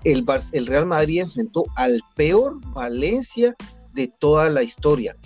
el, 0.04 0.24
el 0.52 0.66
Real 0.66 0.86
Madrid 0.86 1.22
enfrentó 1.22 1.64
al 1.76 2.00
peor 2.14 2.60
Valencia 2.72 3.54
de 3.92 4.08
toda 4.18 4.48
la 4.50 4.62
historia. 4.62 5.16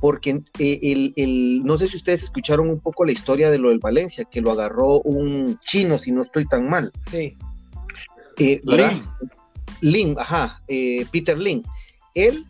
Porque 0.00 0.40
eh, 0.58 0.78
el, 0.82 1.12
el, 1.16 1.62
no 1.62 1.76
sé 1.76 1.88
si 1.88 1.98
ustedes 1.98 2.22
escucharon 2.22 2.70
un 2.70 2.80
poco 2.80 3.04
la 3.04 3.12
historia 3.12 3.50
de 3.50 3.58
lo 3.58 3.68
del 3.68 3.80
Valencia, 3.80 4.24
que 4.24 4.40
lo 4.40 4.50
agarró 4.50 5.00
un 5.02 5.58
chino, 5.60 5.98
si 5.98 6.10
no 6.10 6.22
estoy 6.22 6.46
tan 6.46 6.68
mal. 6.70 6.90
Sí. 7.10 7.36
Eh, 8.38 8.62
Lin. 8.64 9.02
Lin, 9.82 10.16
ajá, 10.18 10.62
eh, 10.68 11.04
Peter 11.10 11.38
Lin. 11.38 11.62
Él 12.14 12.44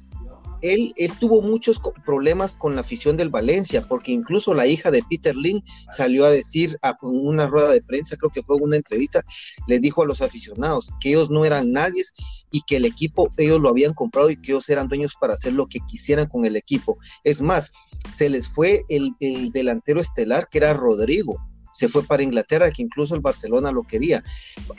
él, 0.62 0.93
tuvo 1.19 1.43
muchos 1.43 1.81
problemas 2.05 2.57
con 2.57 2.75
la 2.75 2.83
afición 2.83 3.17
del 3.17 3.31
Valencia, 3.31 3.87
porque 3.87 4.12
incluso 4.12 4.55
la 4.55 4.67
hija 4.67 4.90
de 4.90 5.02
Peter 5.09 5.35
Lin 5.37 5.62
salió 5.90 6.25
a 6.25 6.31
decir 6.31 6.79
a 6.83 6.97
una 7.02 7.47
rueda 7.47 7.71
de 7.71 7.83
prensa, 7.83 8.17
creo 8.17 8.31
que 8.31 8.43
fue 8.43 8.57
una 8.57 8.76
entrevista, 8.76 9.25
les 9.67 9.81
dijo 9.81 10.02
a 10.02 10.07
los 10.07 10.23
aficionados 10.23 10.90
que 11.00 11.11
ellos 11.11 11.31
no 11.31 11.45
eran 11.45 11.73
nadie 11.73 12.02
y 12.50 12.62
que 12.62 12.76
el 12.76 12.85
equipo 12.85 13.33
ellos 13.37 13.61
lo 13.61 13.69
habían 13.69 13.95
comprado 13.95 14.31
y 14.31 14.37
que 14.37 14.52
ellos 14.52 14.69
eran 14.69 14.88
dueños 14.88 15.14
para 15.21 15.35
hacer 15.35 15.52
lo 15.52 15.67
que 15.67 15.81
quisieran 15.88 16.26
con 16.26 16.45
el 16.45 16.57
equipo. 16.57 16.99
Es 17.25 17.43
más, 17.43 17.73
se 18.11 18.29
les 18.29 18.49
fue 18.49 18.85
el, 18.88 19.14
el 19.21 19.50
delantero 19.50 20.00
estelar 20.00 20.49
que 20.49 20.59
era 20.59 20.73
Rodrigo, 20.75 21.38
se 21.73 21.88
fue 21.88 22.02
para 22.02 22.23
Inglaterra, 22.23 22.71
que 22.71 22.83
incluso 22.83 23.14
el 23.14 23.21
Barcelona 23.21 23.71
lo 23.71 23.85
quería. 23.85 24.23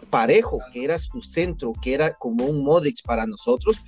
Parejo, 0.09 0.59
que 0.71 0.83
era 0.83 0.99
su 0.99 1.21
centro, 1.21 1.73
que 1.81 1.93
era 1.93 2.13
como 2.13 2.45
un 2.45 2.63
Modric 2.63 3.03
para 3.03 3.25
nosotros, 3.25 3.81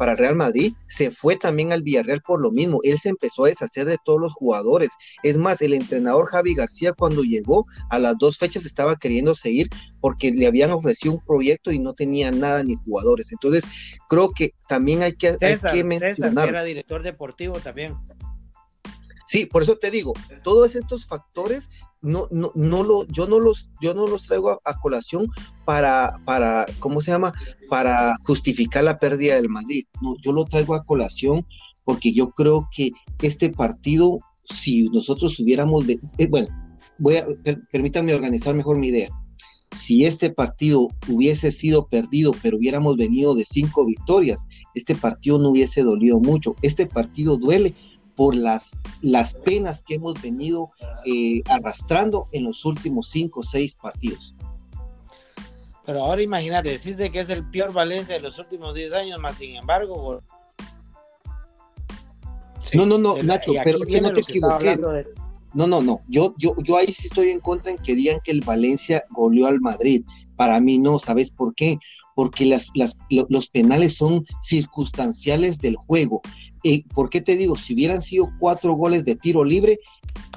para 0.00 0.14
Real 0.14 0.34
Madrid, 0.34 0.72
se 0.88 1.10
fue 1.10 1.36
también 1.36 1.74
al 1.74 1.82
Villarreal 1.82 2.22
por 2.22 2.40
lo 2.40 2.50
mismo. 2.50 2.80
Él 2.84 2.98
se 2.98 3.10
empezó 3.10 3.44
a 3.44 3.48
deshacer 3.48 3.86
de 3.86 3.98
todos 4.02 4.18
los 4.18 4.32
jugadores. 4.32 4.92
Es 5.22 5.36
más, 5.36 5.60
el 5.60 5.74
entrenador 5.74 6.24
Javi 6.24 6.54
García 6.54 6.94
cuando 6.94 7.20
llegó 7.20 7.66
a 7.90 7.98
las 7.98 8.14
dos 8.18 8.38
fechas 8.38 8.64
estaba 8.64 8.96
queriendo 8.96 9.34
seguir 9.34 9.68
porque 10.00 10.30
le 10.30 10.46
habían 10.46 10.70
ofrecido 10.70 11.12
un 11.12 11.20
proyecto 11.26 11.70
y 11.70 11.80
no 11.80 11.92
tenía 11.92 12.30
nada 12.30 12.64
ni 12.64 12.76
jugadores. 12.76 13.30
Entonces, 13.30 13.64
creo 14.08 14.30
que 14.30 14.54
también 14.68 15.02
hay 15.02 15.12
que, 15.12 15.36
mencionar. 15.84 16.48
era 16.48 16.64
director 16.64 17.02
deportivo 17.02 17.58
también. 17.58 17.94
Sí, 19.30 19.46
por 19.46 19.62
eso 19.62 19.76
te 19.76 19.92
digo, 19.92 20.12
todos 20.42 20.74
estos 20.74 21.06
factores 21.06 21.70
no, 22.02 22.26
no, 22.32 22.50
no 22.56 22.82
lo, 22.82 23.06
yo 23.06 23.28
no 23.28 23.38
los, 23.38 23.70
yo 23.80 23.94
no 23.94 24.08
los 24.08 24.26
traigo 24.26 24.60
a, 24.64 24.80
colación 24.80 25.28
para, 25.64 26.14
para, 26.24 26.66
¿cómo 26.80 27.00
se 27.00 27.12
llama? 27.12 27.32
Para 27.68 28.16
justificar 28.24 28.82
la 28.82 28.98
pérdida 28.98 29.36
del 29.36 29.48
Madrid. 29.48 29.84
No, 30.02 30.16
yo 30.20 30.32
lo 30.32 30.46
traigo 30.46 30.74
a 30.74 30.82
colación 30.82 31.46
porque 31.84 32.12
yo 32.12 32.30
creo 32.30 32.68
que 32.74 32.90
este 33.22 33.50
partido, 33.50 34.18
si 34.42 34.88
nosotros 34.88 35.38
hubiéramos, 35.38 35.88
eh, 35.88 36.26
bueno, 36.28 36.48
voy 36.98 37.18
permítanme 37.70 38.12
organizar 38.12 38.52
mejor 38.56 38.78
mi 38.78 38.88
idea. 38.88 39.10
Si 39.70 40.02
este 40.02 40.30
partido 40.30 40.88
hubiese 41.06 41.52
sido 41.52 41.86
perdido, 41.86 42.32
pero 42.42 42.56
hubiéramos 42.56 42.96
venido 42.96 43.36
de 43.36 43.44
cinco 43.44 43.86
victorias, 43.86 44.44
este 44.74 44.96
partido 44.96 45.38
no 45.38 45.50
hubiese 45.50 45.84
dolido 45.84 46.18
mucho. 46.18 46.56
Este 46.62 46.86
partido 46.86 47.36
duele 47.36 47.76
por 48.20 48.34
las, 48.34 48.72
las 49.00 49.32
penas 49.32 49.82
que 49.82 49.94
hemos 49.94 50.20
venido 50.20 50.72
eh, 51.06 51.40
arrastrando 51.48 52.28
en 52.32 52.44
los 52.44 52.66
últimos 52.66 53.08
cinco 53.08 53.40
o 53.40 53.42
seis 53.42 53.74
partidos. 53.74 54.34
Pero 55.86 56.04
ahora 56.04 56.20
imagínate, 56.20 56.68
decís 56.68 56.98
de 56.98 57.10
que 57.10 57.20
es 57.20 57.30
el 57.30 57.48
peor 57.48 57.72
Valencia 57.72 58.14
de 58.16 58.20
los 58.20 58.38
últimos 58.38 58.74
10 58.74 58.92
años, 58.92 59.20
más 59.20 59.36
sin 59.36 59.56
embargo. 59.56 60.22
No, 62.74 62.84
no, 62.84 62.98
no, 62.98 63.22
Nacho, 63.22 63.52
pero 63.64 63.80
que 63.80 64.02
no 64.02 64.12
te 64.12 64.20
equivoques. 64.20 64.78
No, 65.54 65.66
no, 65.66 65.80
no. 65.80 66.02
Yo, 66.06 66.34
yo, 66.36 66.54
yo 66.62 66.76
ahí 66.76 66.92
sí 66.92 67.06
estoy 67.06 67.30
en 67.30 67.40
contra 67.40 67.72
en 67.72 67.78
que 67.78 67.94
digan 67.94 68.20
que 68.22 68.32
el 68.32 68.42
Valencia 68.42 69.02
goleó 69.08 69.46
al 69.46 69.62
Madrid. 69.62 70.04
Para 70.40 70.58
mí 70.58 70.78
no, 70.78 70.98
¿sabes 70.98 71.32
por 71.32 71.54
qué? 71.54 71.78
Porque 72.14 72.46
las, 72.46 72.68
los 73.10 73.48
penales 73.50 73.94
son 73.94 74.24
circunstanciales 74.40 75.58
del 75.58 75.76
juego. 75.76 76.22
Eh, 76.64 76.84
¿Por 76.94 77.10
qué 77.10 77.20
te 77.20 77.36
digo? 77.36 77.56
Si 77.56 77.74
hubieran 77.74 78.00
sido 78.00 78.30
cuatro 78.38 78.72
goles 78.72 79.04
de 79.04 79.16
tiro 79.16 79.44
libre, 79.44 79.80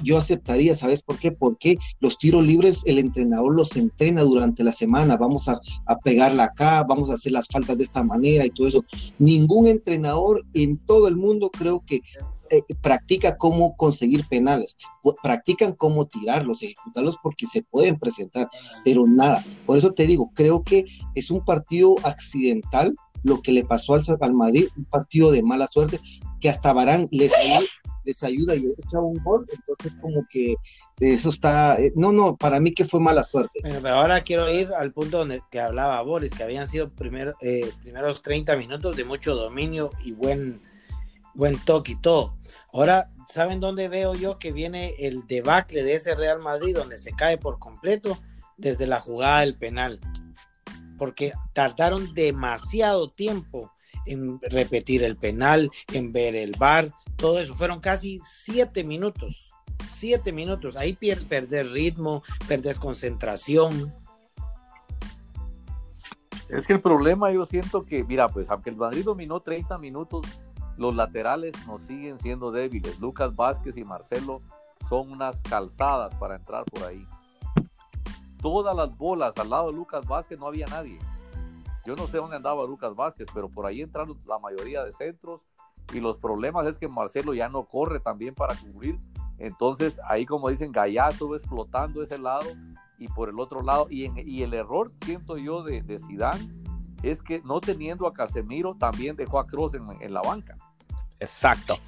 yo 0.02 0.18
aceptaría, 0.18 0.76
¿sabes 0.76 1.00
por 1.00 1.18
qué? 1.18 1.32
Porque 1.32 1.78
los 2.00 2.18
tiros 2.18 2.44
libres 2.44 2.82
el 2.84 2.98
entrenador 2.98 3.56
los 3.56 3.76
entrena 3.76 4.20
durante 4.20 4.62
la 4.62 4.72
semana, 4.72 5.16
vamos 5.16 5.48
a, 5.48 5.58
a 5.86 5.98
pegarla 6.00 6.44
acá, 6.44 6.84
vamos 6.86 7.08
a 7.08 7.14
hacer 7.14 7.32
las 7.32 7.48
faltas 7.48 7.78
de 7.78 7.84
esta 7.84 8.02
manera 8.02 8.44
y 8.44 8.50
todo 8.50 8.66
eso. 8.66 8.84
Ningún 9.18 9.68
entrenador 9.68 10.44
en 10.52 10.76
todo 10.76 11.08
el 11.08 11.16
mundo 11.16 11.50
creo 11.50 11.82
que 11.86 12.02
eh, 12.50 12.62
practica 12.80 13.36
cómo 13.36 13.76
conseguir 13.76 14.26
penales, 14.28 14.76
practican 15.22 15.72
cómo 15.72 16.06
tirarlos, 16.06 16.62
ejecutarlos 16.62 17.16
porque 17.22 17.46
se 17.46 17.62
pueden 17.62 17.98
presentar, 17.98 18.48
pero 18.84 19.06
nada. 19.06 19.44
Por 19.66 19.78
eso 19.78 19.92
te 19.92 20.06
digo, 20.06 20.30
creo 20.34 20.62
que 20.62 20.84
es 21.14 21.30
un 21.30 21.44
partido 21.44 21.94
accidental 22.02 22.94
lo 23.22 23.40
que 23.40 23.52
le 23.52 23.64
pasó 23.64 23.94
al, 23.94 24.02
al 24.20 24.34
Madrid, 24.34 24.68
un 24.76 24.84
partido 24.84 25.32
de 25.32 25.42
mala 25.42 25.66
suerte, 25.66 25.98
que 26.40 26.48
hasta 26.48 26.72
Barán 26.72 27.08
les 27.10 27.34
ayuda, 27.34 27.60
les 28.04 28.22
ayuda 28.22 28.54
y 28.54 28.66
echa 28.78 29.00
un 29.00 29.18
gol, 29.24 29.46
entonces 29.50 29.98
como 30.00 30.26
que 30.28 30.54
eso 31.00 31.30
está, 31.30 31.76
eh, 31.80 31.92
no, 31.96 32.12
no, 32.12 32.36
para 32.36 32.60
mí 32.60 32.72
que 32.72 32.84
fue 32.84 33.00
mala 33.00 33.24
suerte. 33.24 33.60
pero 33.62 33.88
ahora 33.88 34.20
quiero 34.20 34.52
ir 34.52 34.68
al 34.74 34.92
punto 34.92 35.18
donde 35.18 35.42
que 35.50 35.58
hablaba 35.58 36.00
Boris, 36.02 36.32
que 36.32 36.42
habían 36.42 36.68
sido 36.68 36.90
primer, 36.90 37.34
eh, 37.40 37.68
primeros 37.82 38.22
30 38.22 38.56
minutos 38.56 38.96
de 38.96 39.04
mucho 39.04 39.34
dominio 39.34 39.90
y 40.04 40.12
buen, 40.12 40.60
buen 41.34 41.58
toque 41.64 41.92
y 41.92 42.00
todo. 42.00 42.36
Ahora, 42.72 43.10
¿saben 43.32 43.60
dónde 43.60 43.88
veo 43.88 44.14
yo 44.14 44.38
que 44.38 44.52
viene 44.52 44.94
el 44.98 45.26
debacle 45.26 45.82
de 45.84 45.94
ese 45.94 46.14
Real 46.14 46.40
Madrid, 46.40 46.76
donde 46.76 46.98
se 46.98 47.12
cae 47.12 47.38
por 47.38 47.58
completo 47.58 48.18
desde 48.56 48.86
la 48.86 49.00
jugada 49.00 49.40
del 49.40 49.56
penal? 49.56 50.00
porque 50.96 51.32
tardaron 51.52 52.14
demasiado 52.14 53.10
tiempo 53.10 53.72
en 54.06 54.40
repetir 54.42 55.02
el 55.02 55.16
penal, 55.16 55.70
en 55.92 56.12
ver 56.12 56.36
el 56.36 56.52
bar, 56.58 56.92
todo 57.16 57.38
eso. 57.38 57.54
Fueron 57.54 57.80
casi 57.80 58.20
siete 58.24 58.84
minutos. 58.84 59.52
Siete 59.84 60.32
minutos. 60.32 60.76
Ahí 60.76 60.92
pierdes 60.92 61.24
perder 61.24 61.70
ritmo, 61.70 62.22
perder 62.46 62.76
concentración. 62.76 63.92
Es 66.48 66.66
que 66.66 66.74
el 66.74 66.82
problema 66.82 67.32
yo 67.32 67.46
siento 67.46 67.84
que, 67.84 68.04
mira, 68.04 68.28
pues 68.28 68.50
aunque 68.50 68.70
el 68.70 68.76
Madrid 68.76 69.04
dominó 69.04 69.40
30 69.40 69.78
minutos, 69.78 70.26
los 70.76 70.94
laterales 70.94 71.54
nos 71.66 71.82
siguen 71.82 72.18
siendo 72.18 72.50
débiles. 72.50 73.00
Lucas 73.00 73.34
Vázquez 73.34 73.76
y 73.76 73.84
Marcelo 73.84 74.42
son 74.88 75.12
unas 75.12 75.40
calzadas 75.42 76.14
para 76.16 76.36
entrar 76.36 76.64
por 76.64 76.84
ahí. 76.84 77.06
todas 78.40 78.76
las 78.76 78.96
bolas 78.96 79.36
al 79.38 79.50
lado 79.50 79.70
de 79.70 79.76
Lucas 79.76 80.06
Vázquez 80.06 80.38
no 80.38 80.46
había 80.46 80.66
nadie. 80.66 80.98
Yo 81.86 81.94
no 81.94 82.06
sé 82.06 82.18
dónde 82.18 82.36
andaba 82.36 82.66
Lucas 82.66 82.94
Vázquez, 82.94 83.26
pero 83.32 83.48
por 83.48 83.66
ahí 83.66 83.80
entraron 83.82 84.18
la 84.26 84.38
mayoría 84.38 84.84
de 84.84 84.92
centros 84.92 85.42
y 85.92 86.00
los 86.00 86.18
problemas 86.18 86.66
es 86.66 86.78
que 86.78 86.88
Marcelo 86.88 87.34
ya 87.34 87.48
no 87.48 87.64
corre 87.64 88.00
también 88.00 88.34
para 88.34 88.54
cubrir. 88.54 88.98
Entonces 89.38 90.00
ahí 90.08 90.26
como 90.26 90.48
dicen, 90.48 90.72
Gallazo 90.72 91.34
explotando 91.34 92.02
ese 92.02 92.18
lado 92.18 92.46
y 92.98 93.08
por 93.08 93.28
el 93.28 93.38
otro 93.40 93.62
lado. 93.62 93.86
Y, 93.90 94.42
el 94.42 94.54
error, 94.54 94.90
siento 95.04 95.36
yo, 95.36 95.62
de, 95.62 95.82
de 95.82 95.98
es 97.02 97.22
que 97.22 97.42
no 97.42 97.60
teniendo 97.60 98.06
a 98.06 98.14
Casemiro 98.14 98.74
también 98.74 99.16
dejó 99.16 99.38
a 99.38 99.44
Cross 99.44 99.74
en, 99.74 100.14
la 100.14 100.22
banca. 100.22 100.56
Exacto. 101.20 101.78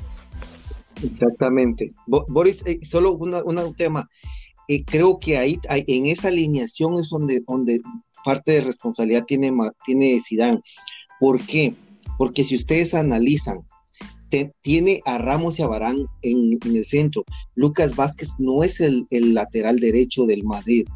Exactamente. 1.03 1.93
Boris, 2.07 2.63
eh, 2.67 2.81
solo 2.83 3.13
un 3.13 3.75
tema. 3.75 4.09
Eh, 4.69 4.85
creo 4.85 5.19
que 5.19 5.39
ahí, 5.39 5.61
en 5.69 6.07
esa 6.07 6.29
alineación 6.29 6.99
es 6.99 7.11
donde, 7.11 7.43
donde 7.47 7.81
parte 8.25 8.53
de 8.53 8.61
responsabilidad 8.63 9.25
tiene, 9.25 9.53
tiene 9.85 10.21
Zidane. 10.27 10.61
¿Por 11.21 11.45
qué? 11.45 11.75
Porque 12.19 12.45
si 12.45 12.57
ustedes 12.57 12.95
analizan, 12.95 13.59
tiene 14.63 15.01
a 15.05 15.19
Ramos 15.19 15.59
y 15.59 15.63
a 15.63 15.67
Barán 15.67 16.07
en, 16.23 16.59
el 16.65 16.85
centro. 16.85 17.25
Lucas 17.55 17.95
Vázquez 17.95 18.31
no 18.39 18.63
es 18.63 18.81
el, 18.81 19.07
lateral 19.11 19.79
derecho 19.79 20.25
del 20.27 20.45
Madrid. 20.45 20.87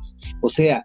O 0.40 0.48
sea, 0.48 0.84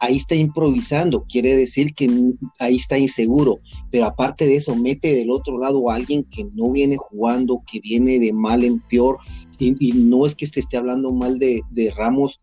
ahí 0.00 0.16
está 0.16 0.34
improvisando, 0.34 1.24
quiere 1.28 1.54
decir 1.54 1.94
que 1.94 2.10
ahí 2.58 2.76
está 2.76 2.98
inseguro, 2.98 3.60
pero 3.90 4.06
aparte 4.06 4.46
de 4.46 4.56
eso, 4.56 4.74
mete 4.74 5.14
del 5.14 5.30
otro 5.30 5.58
lado 5.58 5.90
a 5.90 5.94
alguien 5.94 6.24
que 6.24 6.46
no 6.54 6.72
viene 6.72 6.96
jugando, 6.96 7.62
que 7.70 7.80
viene 7.80 8.18
de 8.18 8.32
mal 8.32 8.64
en 8.64 8.80
peor, 8.80 9.18
y, 9.58 9.92
no 9.92 10.24
es 10.24 10.34
que 10.34 10.46
se 10.46 10.60
esté 10.60 10.78
hablando 10.78 11.12
mal 11.12 11.38
de, 11.38 11.62
Ramos, 11.94 12.40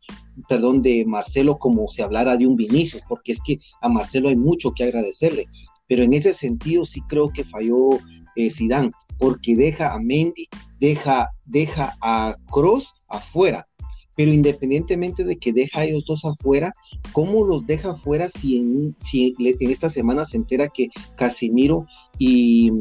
perdón, 0.48 0.84
de 0.84 1.04
Marcelo 1.08 1.58
como 1.58 1.88
se 1.88 2.04
hablara 2.04 2.38
de 2.38 2.46
un 2.46 2.56
Vinicius, 2.56 3.02
porque 3.10 3.32
es 3.32 3.42
que 3.42 3.58
a 3.82 3.90
Marcelo 3.90 4.30
hay 4.30 4.36
mucho 4.36 4.72
que 4.72 4.84
agradecerle, 4.84 5.48
pero 5.88 6.04
en 6.04 6.14
ese 6.14 6.34
sentido 6.34 6.86
sí 6.86 7.02
creo 7.10 7.30
que 7.30 7.44
falló 7.44 7.90
eh, 8.36 8.52
Zidane, 8.52 8.92
porque 9.18 9.56
deja 9.56 9.96
a 9.96 10.00
Mendy, 10.00 10.48
deja, 10.80 11.32
deja 11.46 11.98
a 12.02 12.36
Cross 12.52 12.94
afuera, 13.08 13.68
pero 14.17 14.33
independientemente 14.33 15.24
de 15.24 15.38
que 15.38 15.53
deja 15.53 15.79
a 15.79 15.86
ellos 15.86 16.05
dos 16.05 16.25
afuera, 16.25 16.74
¿cómo 17.13 17.45
los 17.45 17.65
deja 17.65 17.91
afuera 17.91 18.27
si 18.27 18.57
en, 18.57 18.95
si 19.00 19.33
en 19.39 19.71
esta 19.71 19.89
semana 19.89 20.25
se 20.25 20.38
entera 20.38 20.67
que 20.67 20.89
Casimiro 21.15 21.86
y, 22.17 22.71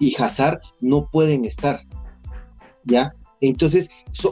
y 0.00 0.16
Hazard 0.20 0.60
no 0.80 1.08
pueden 1.10 1.44
estar? 1.44 1.80
¿Ya? 2.84 3.12
Entonces, 3.40 3.88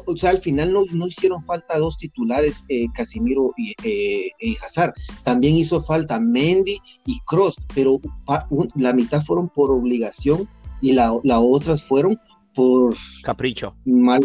o 0.07 0.17
sea, 0.17 0.31
al 0.31 0.39
final 0.39 0.73
no, 0.73 0.85
no, 0.91 1.07
hicieron 1.07 1.43
falta 1.43 1.79
dos 1.79 1.97
titulares, 1.97 2.65
eh, 2.69 2.87
Casimiro 2.93 3.53
y, 3.57 3.75
eh, 3.85 4.31
y, 4.41 4.57
Hazard. 4.65 4.95
También 5.23 5.57
hizo 5.57 5.81
falta 5.81 6.19
Mendy 6.19 6.79
y 7.05 7.21
Cross, 7.21 7.57
pero 7.75 8.01
la 8.75 8.93
mitad 8.93 9.23
fueron 9.23 9.49
por 9.49 9.71
obligación 9.71 10.49
y 10.81 10.93
la, 10.93 11.13
otras 11.13 11.83
fueron 11.83 12.19
por 12.55 12.97
capricho. 13.23 13.77
Mal, 13.85 14.21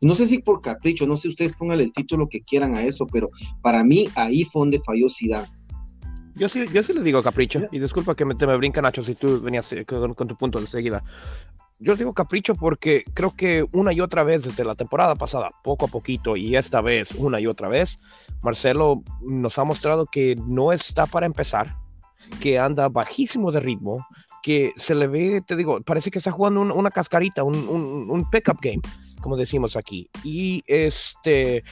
no 0.00 0.14
sé 0.14 0.26
si 0.26 0.38
por 0.42 0.60
capricho, 0.60 1.06
no 1.06 1.16
sé 1.16 1.28
ustedes 1.28 1.54
pongan 1.54 1.80
el 1.80 1.92
título 1.92 2.28
que 2.28 2.40
quieran 2.40 2.74
a 2.76 2.82
eso, 2.82 3.06
pero 3.06 3.30
para 3.62 3.82
mí 3.84 4.08
ahí 4.14 4.44
fue 4.44 4.60
donde 4.60 4.80
falló 4.80 5.08
Zidane. 5.10 5.48
Yo 6.34 6.48
sí, 6.48 6.64
yo 6.72 6.82
sí 6.84 6.92
le 6.92 7.02
digo 7.02 7.20
capricho, 7.22 7.62
y 7.72 7.80
disculpa 7.80 8.14
que 8.14 8.24
me, 8.24 8.36
te 8.36 8.46
me 8.46 8.56
brinca 8.56 8.80
Nacho 8.80 9.02
si 9.02 9.16
tú 9.16 9.40
venías 9.40 9.72
eh, 9.72 9.84
con, 9.84 10.14
tu 10.14 10.36
punto 10.36 10.60
de 10.60 10.68
seguida. 10.68 11.02
Yo 11.80 11.92
les 11.92 11.98
digo 11.98 12.12
capricho 12.12 12.54
porque 12.54 13.04
creo 13.12 13.34
que 13.34 13.66
una 13.72 13.92
y 13.92 14.00
otra 14.00 14.22
vez 14.22 14.44
desde 14.44 14.64
la 14.64 14.76
temporada 14.76 15.16
pasada, 15.16 15.50
poco 15.64 15.86
a 15.86 15.88
poquito, 15.88 16.36
y 16.36 16.54
esta 16.54 16.80
vez 16.80 17.12
una 17.12 17.40
y 17.40 17.48
otra 17.48 17.68
vez, 17.68 17.98
Marcelo 18.42 19.02
nos 19.20 19.58
ha 19.58 19.64
mostrado 19.64 20.06
que 20.06 20.36
no 20.46 20.72
está 20.72 21.06
para 21.06 21.26
empezar, 21.26 21.76
que 22.40 22.58
anda 22.58 22.88
bajísimo 22.88 23.50
de 23.50 23.60
ritmo, 23.60 24.06
que 24.42 24.72
se 24.76 24.94
le 24.94 25.06
ve, 25.06 25.40
te 25.40 25.56
digo, 25.56 25.80
parece 25.82 26.10
que 26.10 26.18
está 26.18 26.30
jugando 26.30 26.60
una 26.60 26.90
cascarita, 26.90 27.42
un, 27.42 27.56
un, 27.68 28.10
un 28.10 28.30
pickup 28.30 28.58
game, 28.60 28.80
como 29.20 29.36
decimos 29.36 29.76
aquí. 29.76 30.08
Y 30.24 30.62
este, 30.66 31.64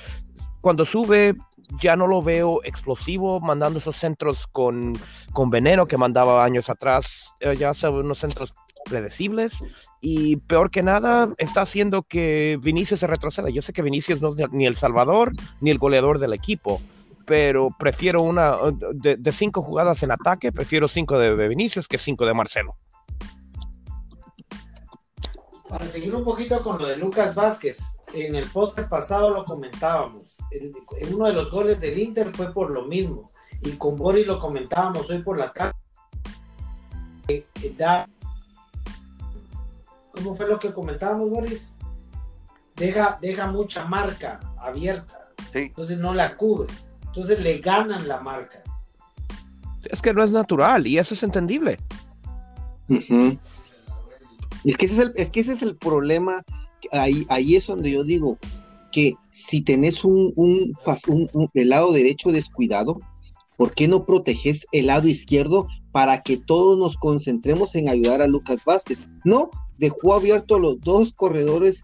cuando 0.60 0.84
sube, 0.84 1.34
ya 1.80 1.96
no 1.96 2.06
lo 2.06 2.22
veo 2.22 2.60
explosivo, 2.64 3.40
mandando 3.40 3.78
esos 3.78 3.96
centros 3.96 4.46
con, 4.46 4.94
con 5.32 5.50
veneno 5.50 5.86
que 5.86 5.96
mandaba 5.96 6.44
años 6.44 6.68
atrás, 6.68 7.32
eh, 7.40 7.56
ya 7.56 7.74
son 7.74 7.94
unos 7.94 8.18
centros 8.18 8.54
predecibles 8.84 9.62
y 10.00 10.36
peor 10.36 10.70
que 10.70 10.82
nada 10.82 11.28
está 11.38 11.62
haciendo 11.62 12.02
que 12.02 12.58
Vinicius 12.64 13.00
se 13.00 13.06
retroceda. 13.06 13.50
Yo 13.50 13.62
sé 13.62 13.72
que 13.72 13.82
Vinicius 13.82 14.20
no 14.22 14.28
es 14.28 14.36
ni 14.52 14.66
el 14.66 14.76
salvador 14.76 15.32
ni 15.60 15.70
el 15.70 15.78
goleador 15.78 16.18
del 16.18 16.32
equipo, 16.32 16.80
pero 17.26 17.68
prefiero 17.76 18.20
una 18.20 18.54
de, 18.92 19.32
cinco 19.32 19.60
jugadas 19.60 20.02
en 20.02 20.12
ataque, 20.12 20.52
prefiero 20.52 20.86
cinco 20.86 21.18
de, 21.18 21.48
Vinicius 21.48 21.88
que 21.88 21.98
cinco 21.98 22.24
de 22.24 22.32
Marcelo. 22.32 22.76
Para 25.68 25.84
seguir 25.86 26.14
un 26.14 26.24
poquito 26.24 26.62
con 26.62 26.78
lo 26.78 26.86
de 26.86 26.96
Lucas 26.96 27.34
Vázquez, 27.34 27.78
en 28.14 28.36
el 28.36 28.48
podcast 28.48 28.88
pasado 28.88 29.30
lo 29.30 29.44
comentábamos. 29.44 30.36
en 30.52 31.14
uno 31.14 31.26
de 31.26 31.32
los 31.32 31.50
goles 31.50 31.80
del 31.80 31.98
Inter 31.98 32.30
fue 32.30 32.52
por 32.52 32.70
lo 32.70 32.86
mismo. 32.86 33.32
Y 33.62 33.72
con 33.72 33.98
Boris 33.98 34.26
lo 34.26 34.38
comentábamos 34.38 35.10
hoy 35.10 35.22
por 35.22 35.38
la 35.38 35.52
tarde. 35.52 35.74
¿Cómo 40.12 40.34
fue 40.34 40.46
lo 40.46 40.58
que 40.58 40.72
comentábamos, 40.72 41.28
Boris? 41.28 41.78
Deja, 42.76 43.18
deja 43.20 43.50
mucha 43.50 43.84
marca 43.84 44.40
abierta. 44.58 45.32
Entonces 45.52 45.98
no 45.98 46.14
la 46.14 46.36
cubre. 46.36 46.72
Entonces 47.16 47.40
le 47.40 47.58
ganan 47.60 48.06
la 48.06 48.20
marca. 48.20 48.62
Es 49.90 50.02
que 50.02 50.12
no 50.12 50.22
es 50.22 50.32
natural 50.32 50.86
y 50.86 50.98
eso 50.98 51.14
es 51.14 51.22
entendible. 51.22 51.78
es, 52.90 54.76
que 54.76 54.84
ese 54.84 54.96
es, 54.96 54.98
el, 54.98 55.12
es 55.16 55.30
que 55.30 55.40
ese 55.40 55.52
es 55.52 55.62
el 55.62 55.76
problema. 55.78 56.44
Ahí, 56.92 57.24
ahí 57.30 57.56
es 57.56 57.68
donde 57.68 57.90
yo 57.90 58.04
digo 58.04 58.36
que 58.92 59.14
si 59.30 59.62
tenés 59.62 60.04
un, 60.04 60.34
un, 60.36 60.76
un, 61.08 61.50
el 61.54 61.70
lado 61.70 61.90
derecho 61.90 62.32
descuidado, 62.32 63.00
¿por 63.56 63.72
qué 63.72 63.88
no 63.88 64.04
proteges 64.04 64.66
el 64.72 64.88
lado 64.88 65.08
izquierdo 65.08 65.66
para 65.92 66.22
que 66.22 66.36
todos 66.36 66.76
nos 66.76 66.98
concentremos 66.98 67.74
en 67.76 67.88
ayudar 67.88 68.20
a 68.20 68.26
Lucas 68.26 68.62
Vázquez? 68.62 69.08
No, 69.24 69.50
dejó 69.78 70.12
abierto 70.12 70.58
los 70.58 70.78
dos 70.82 71.14
corredores 71.14 71.82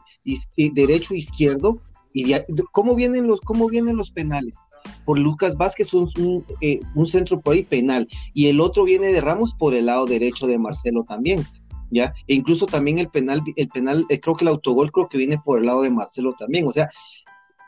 derecho 0.56 1.14
e 1.14 1.18
izquierdo 1.18 1.78
y 2.12 2.34
¿cómo, 2.70 2.94
vienen 2.94 3.26
los, 3.26 3.40
¿cómo 3.40 3.66
vienen 3.68 3.96
los 3.96 4.10
penales? 4.10 4.58
Por 5.04 5.18
Lucas 5.18 5.56
Vázquez, 5.56 5.92
un, 5.94 6.44
eh, 6.60 6.80
un, 6.94 7.06
centro 7.06 7.40
por 7.40 7.54
ahí 7.54 7.62
penal, 7.62 8.08
y 8.34 8.46
el 8.46 8.60
otro 8.60 8.84
viene 8.84 9.08
de 9.08 9.20
Ramos 9.20 9.54
por 9.54 9.74
el 9.74 9.86
lado 9.86 10.06
derecho 10.06 10.46
de 10.46 10.58
Marcelo 10.58 11.04
también, 11.04 11.46
¿ya? 11.90 12.12
E 12.26 12.34
incluso 12.34 12.66
también 12.66 12.98
el 12.98 13.08
penal, 13.08 13.42
el 13.56 13.68
penal, 13.68 14.04
eh, 14.08 14.20
creo 14.20 14.36
que 14.36 14.44
el 14.44 14.48
autogol 14.48 14.90
creo 14.92 15.08
que 15.08 15.18
viene 15.18 15.38
por 15.44 15.58
el 15.58 15.66
lado 15.66 15.82
de 15.82 15.90
Marcelo 15.90 16.34
también, 16.36 16.66
o 16.66 16.72
sea, 16.72 16.88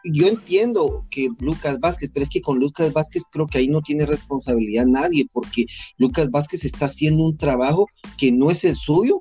yo 0.05 0.27
entiendo 0.27 1.07
que 1.11 1.31
Lucas 1.39 1.81
Vázquez, 1.81 2.11
pero 2.13 2.25
es 2.25 2.31
que 2.31 2.43
con 2.43 2.59
Lucas 2.59 2.93
Vázquez 2.93 3.25
creo 3.31 3.47
que 3.47 3.59
ahí 3.59 3.69
no 3.69 3.81
tiene 3.81 4.05
responsabilidad 4.07 4.87
nadie, 4.87 5.27
porque 5.33 5.67
Lucas 5.97 6.31
Vázquez 6.31 6.65
está 6.65 6.87
haciendo 6.87 7.25
un 7.25 7.37
trabajo 7.39 7.87
que 8.19 8.31
no 8.31 8.51
es 8.51 8.65
el 8.65 8.77
suyo 8.77 9.19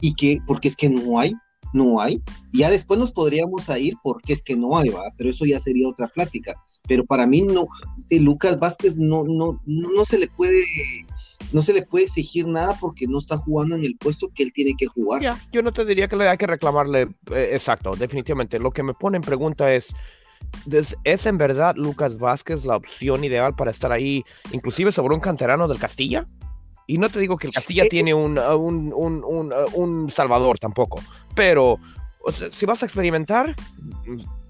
y 0.00 0.14
que, 0.14 0.40
porque 0.46 0.68
es 0.68 0.76
que 0.76 0.90
no 0.90 1.18
hay, 1.18 1.32
no 1.76 2.00
hay. 2.00 2.20
Ya 2.52 2.70
después 2.70 2.98
nos 2.98 3.12
podríamos 3.12 3.68
ir 3.78 3.94
porque 4.02 4.32
es 4.32 4.42
que 4.42 4.56
no 4.56 4.76
hay, 4.76 4.88
¿va? 4.88 5.02
pero 5.16 5.30
eso 5.30 5.44
ya 5.44 5.60
sería 5.60 5.88
otra 5.88 6.08
plática. 6.08 6.54
Pero 6.88 7.04
para 7.04 7.26
mí 7.26 7.42
no, 7.42 7.66
de 8.08 8.20
Lucas 8.20 8.58
Vázquez 8.58 8.98
no, 8.98 9.24
no, 9.24 9.60
no 9.66 10.04
se 10.04 10.18
le 10.18 10.28
puede, 10.28 10.64
no 11.52 11.62
se 11.62 11.72
le 11.72 11.82
puede 11.82 12.04
exigir 12.04 12.46
nada 12.46 12.76
porque 12.80 13.06
no 13.06 13.18
está 13.18 13.36
jugando 13.36 13.76
en 13.76 13.84
el 13.84 13.96
puesto 13.96 14.28
que 14.34 14.42
él 14.42 14.52
tiene 14.52 14.72
que 14.76 14.86
jugar. 14.86 15.22
Ya, 15.22 15.38
yo 15.52 15.62
no 15.62 15.72
te 15.72 15.84
diría 15.84 16.08
que 16.08 16.16
le 16.16 16.28
hay 16.28 16.38
que 16.38 16.46
reclamarle, 16.46 17.02
eh, 17.32 17.50
exacto, 17.52 17.92
definitivamente. 17.96 18.58
Lo 18.58 18.70
que 18.70 18.82
me 18.82 18.94
pone 18.94 19.16
en 19.16 19.22
pregunta 19.22 19.72
es, 19.72 19.94
¿es 21.04 21.26
en 21.26 21.38
verdad 21.38 21.76
Lucas 21.76 22.16
Vázquez 22.16 22.64
la 22.64 22.76
opción 22.76 23.24
ideal 23.24 23.54
para 23.54 23.70
estar 23.70 23.92
ahí, 23.92 24.24
inclusive 24.52 24.92
sobre 24.92 25.14
un 25.14 25.20
canterano 25.20 25.68
del 25.68 25.78
Castilla? 25.78 26.26
Y 26.86 26.98
no 26.98 27.08
te 27.08 27.18
digo 27.18 27.36
que 27.36 27.48
el 27.48 27.52
Castilla 27.52 27.84
eh, 27.84 27.88
tiene 27.88 28.14
un, 28.14 28.38
un, 28.38 28.92
un, 28.94 29.54
un, 29.74 30.10
salvador 30.10 30.58
tampoco, 30.58 31.00
pero 31.34 31.78
si 32.52 32.66
vas 32.66 32.82
a 32.82 32.86
experimentar, 32.86 33.54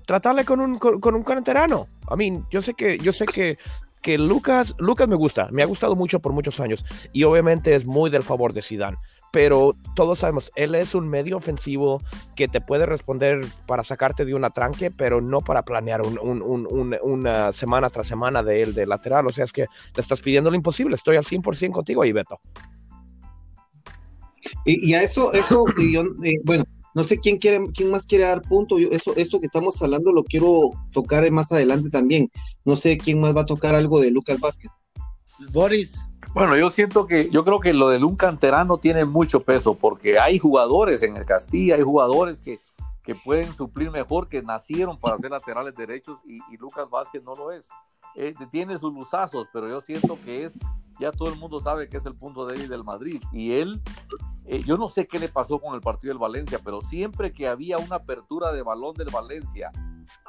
tratarle 0.07 0.45
con 0.45 0.61
un, 0.61 0.75
con, 0.77 1.15
un 1.15 1.23
canterano. 1.23 1.87
A 2.09 2.17
mí, 2.17 2.43
yo 2.51 2.63
sé 2.63 2.75
que, 2.75 2.99
yo 2.99 3.13
sé 3.13 3.27
que, 3.27 3.59
que 4.03 4.19
Lucas, 4.19 4.75
Lucas 4.79 5.09
me 5.09 5.17
gusta, 5.17 5.49
me 5.51 5.63
ha 5.63 5.67
gustado 5.67 5.97
mucho 5.97 6.21
por 6.21 6.33
muchos 6.33 6.61
años 6.61 6.85
y 7.13 7.25
obviamente 7.25 7.75
es 7.75 7.87
muy 7.87 8.11
del 8.11 8.23
favor 8.23 8.53
de 8.53 8.63
Zidane 8.63 8.99
pero 9.37 9.77
todos 9.95 10.21
sabemos, 10.21 10.51
él 10.57 10.75
es 10.75 10.95
un 10.95 11.11
medio 11.11 11.37
ofensivo 11.37 12.01
que 12.37 12.49
te 12.49 12.63
puede 12.63 12.87
responder 12.87 13.45
para 13.67 13.85
sacarte 13.85 14.25
de 14.25 14.33
una 14.33 14.49
tranque, 14.49 14.91
pero 14.91 15.21
no 15.21 15.43
para 15.43 15.63
planear 15.63 16.01
una 16.01 17.53
semana 17.53 17.91
tras 17.91 18.07
semana 18.07 18.43
de 18.43 18.63
él 18.63 18.73
de 18.73 18.87
lateral. 18.87 19.27
O 19.27 19.33
sea, 19.33 19.45
es 19.45 19.53
que 19.53 19.67
le 19.95 20.01
estás 20.01 20.23
pidiendo 20.23 20.49
lo 20.49 20.57
imposible. 20.57 20.95
Estoy 20.95 21.17
al 21.17 21.25
100% 21.25 21.71
contigo 21.71 22.01
ahí, 22.01 22.13
Beto. 22.13 22.41
Y, 24.65 24.95
a 24.95 25.03
eso, 25.03 25.35
eso 25.35 25.67
yo, 25.93 26.05
eh, 26.25 26.41
bueno, 26.45 26.65
no 26.95 27.05
sé 27.05 27.21
quién 27.21 27.37
quiere, 27.37 27.61
quién 27.75 27.91
más 27.91 28.07
quiere 28.07 28.25
dar 28.25 28.41
punto. 28.41 28.79
Yo, 28.79 28.89
eso, 28.91 29.15
esto 29.17 29.39
que 29.39 29.45
estamos 29.45 29.83
hablando 29.83 30.13
lo 30.13 30.25
quiero 30.25 30.71
tocar 30.95 31.31
más 31.31 31.53
adelante 31.53 31.91
también. 31.91 32.31
No 32.65 32.75
sé 32.75 32.97
quién 32.97 33.21
más 33.21 33.37
va 33.37 33.43
a 33.43 33.47
tocar 33.47 33.75
algo 33.75 34.01
de 34.01 34.11
Lucas 34.11 34.41
Vázquez. 34.41 34.71
Boris. 35.53 36.07
Bueno, 36.37 36.55
yo 36.55 36.71
siento 36.71 37.07
que, 37.07 37.31
yo 37.31 37.47
creo 37.47 37.61
que 37.61 37.73
lo 37.73 37.89
de 37.89 37.97
un 38.05 38.15
canterano 38.15 38.77
tiene 38.77 39.07
mucho 39.07 39.41
peso, 39.41 39.73
porque 39.73 40.19
hay 40.19 40.39
jugadores 40.39 41.03
en 41.03 41.17
el 41.17 41.25
Castilla, 41.25 41.77
hay 41.77 41.83
jugadores 41.83 42.43
que, 42.43 42.61
que 43.03 43.15
pueden 43.15 43.55
suplir 43.55 43.91
mejor, 43.91 44.29
que 44.29 44.43
nacieron 44.43 44.99
para 44.99 45.17
ser 45.17 45.31
laterales 45.31 45.75
derechos 45.75 46.21
y, 46.27 46.39
Lucas 46.59 46.91
Vázquez 46.91 47.23
no 47.23 47.35
lo 47.35 47.53
es. 47.53 47.67
Eh, 48.17 48.35
tiene 48.51 48.79
sus 48.79 48.93
luzazos, 48.93 49.49
pero 49.51 49.67
yo 49.67 49.81
siento 49.81 50.19
que 50.27 50.45
es, 50.45 50.59
ya 51.01 51.11
todo 51.11 51.31
el 51.31 51.41
mundo 51.41 51.59
sabe 51.59 51.89
que 51.89 51.97
es 51.97 52.05
el 52.05 52.15
punto 52.15 52.45
débil 52.45 52.69
del 52.69 52.85
Madrid. 52.85 53.23
Y 53.33 53.53
él, 53.53 53.81
eh, 54.45 54.61
yo 54.63 54.77
no 54.77 54.91
sé 54.91 55.07
qué 55.07 55.19
le 55.19 55.31
pasó 55.31 55.59
con 55.59 55.75
el 55.75 55.81
partido 55.81 56.13
del 56.13 56.21
Valencia, 56.21 56.61
pero 56.63 56.83
siempre 56.83 57.33
que 57.33 57.49
había 57.49 57.79
una 57.79 57.97
apertura 57.97 58.53
de 58.53 58.61
balón 58.61 58.93
del 58.95 59.09
Valencia 59.09 59.73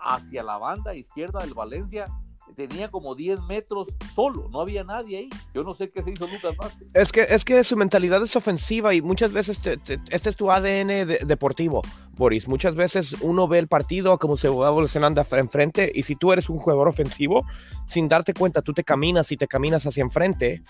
hacia 0.01 0.41
la 0.41 0.57
banda 0.57 0.95
izquierda 0.95 1.41
del 1.41 1.53
Valencia, 1.53 2.07
tenía 2.55 2.89
como 2.89 3.15
10 3.15 3.41
metros 3.41 3.87
solo, 4.15 4.49
no 4.51 4.61
había 4.61 4.83
nadie 4.83 5.17
ahí. 5.17 5.29
Yo 5.53 5.63
no 5.63 5.73
sé 5.73 5.89
qué 5.89 6.01
se 6.01 6.11
hizo 6.11 6.27
Lucas 6.27 6.55
Vázquez. 6.57 6.87
Es 6.93 7.11
que, 7.11 7.21
es 7.21 7.45
que 7.45 7.63
su 7.63 7.75
mentalidad 7.77 8.23
es 8.23 8.35
ofensiva 8.35 8.93
y 8.93 9.01
muchas 9.01 9.31
veces 9.31 9.61
este 9.65 10.29
es 10.29 10.35
tu 10.35 10.51
ADN 10.51 11.27
deportivo, 11.27 11.81
Boris. 12.15 12.47
Muchas 12.47 12.75
veces 12.75 13.15
uno 13.21 13.47
ve 13.47 13.59
el 13.59 13.67
partido 13.67 14.17
como 14.17 14.37
se 14.37 14.49
va 14.49 14.69
evolucionando 14.69 15.23
enfrente 15.31 15.91
y 15.93 16.03
si 16.03 16.15
tú 16.15 16.31
eres 16.31 16.49
un 16.49 16.59
jugador 16.59 16.87
ofensivo, 16.87 17.45
sin 17.85 18.07
darte 18.07 18.33
cuenta, 18.33 18.61
tú 18.61 18.73
te 18.73 18.83
caminas 18.83 19.31
y 19.31 19.37
te 19.37 19.47
caminas 19.47 19.85
hacia 19.85 20.01
enfrente 20.01 20.63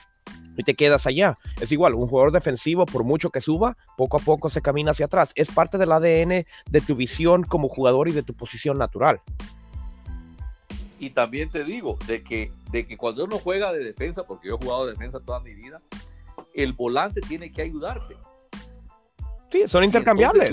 y 0.57 0.63
te 0.63 0.75
quedas 0.75 1.07
allá. 1.07 1.37
Es 1.61 1.71
igual, 1.71 1.93
un 1.93 2.07
jugador 2.07 2.31
defensivo, 2.31 2.85
por 2.85 3.03
mucho 3.03 3.29
que 3.29 3.41
suba, 3.41 3.77
poco 3.95 4.17
a 4.17 4.19
poco 4.19 4.49
se 4.49 4.61
camina 4.61 4.91
hacia 4.91 5.05
atrás. 5.05 5.31
Es 5.35 5.49
parte 5.49 5.77
del 5.77 5.91
ADN 5.91 6.45
de 6.69 6.81
tu 6.85 6.95
visión 6.95 7.43
como 7.43 7.69
jugador 7.69 8.07
y 8.09 8.11
de 8.11 8.23
tu 8.23 8.33
posición 8.33 8.77
natural. 8.77 9.21
Y 10.99 11.11
también 11.11 11.49
te 11.49 11.63
digo 11.63 11.97
de 12.07 12.23
que, 12.23 12.51
de 12.71 12.87
que 12.87 12.97
cuando 12.97 13.25
uno 13.25 13.37
juega 13.37 13.71
de 13.71 13.83
defensa, 13.83 14.23
porque 14.23 14.47
yo 14.47 14.55
he 14.55 14.57
jugado 14.57 14.85
de 14.85 14.93
defensa 14.93 15.19
toda 15.19 15.39
mi 15.39 15.53
vida, 15.53 15.79
el 16.53 16.73
volante 16.73 17.21
tiene 17.21 17.51
que 17.51 17.61
ayudarte. 17.61 18.17
Sí, 19.51 19.67
son 19.67 19.83
intercambiables. 19.83 20.51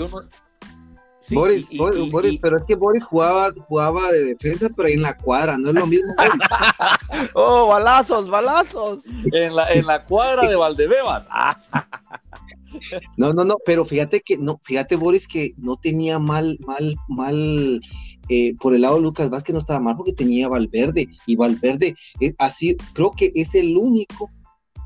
Boris, 1.31 1.69
Boris, 2.11 2.39
pero 2.39 2.57
es 2.57 2.63
que 2.65 2.75
Boris 2.75 3.03
jugaba, 3.03 3.51
jugaba 3.67 4.11
de 4.11 4.25
defensa, 4.25 4.69
pero 4.75 4.89
en 4.89 5.01
la 5.01 5.17
cuadra, 5.17 5.57
no 5.57 5.69
es 5.69 5.75
lo 5.75 5.87
mismo. 5.87 6.13
oh, 7.33 7.67
balazos, 7.67 8.29
balazos. 8.29 9.05
En 9.31 9.55
la, 9.55 9.71
en 9.71 9.85
la 9.85 10.03
cuadra 10.05 10.47
de 10.47 10.55
Valdebebas. 10.55 11.25
no, 13.17 13.33
no, 13.33 13.43
no, 13.43 13.57
pero 13.65 13.85
fíjate 13.85 14.21
que, 14.21 14.37
no, 14.37 14.59
fíjate, 14.61 14.95
Boris, 14.95 15.27
que 15.27 15.53
no 15.57 15.77
tenía 15.77 16.19
mal, 16.19 16.57
mal, 16.65 16.95
mal 17.07 17.81
eh, 18.29 18.55
por 18.59 18.73
el 18.73 18.81
lado 18.81 18.95
de 18.95 19.01
Lucas 19.01 19.29
Vázquez 19.29 19.53
no 19.53 19.59
estaba 19.59 19.79
mal 19.79 19.95
porque 19.95 20.13
tenía 20.13 20.47
Valverde 20.47 21.07
y 21.27 21.35
Valverde 21.35 21.95
es 22.19 22.33
así, 22.39 22.75
creo 22.93 23.11
que 23.11 23.31
es 23.35 23.53
el 23.53 23.77
único 23.77 24.31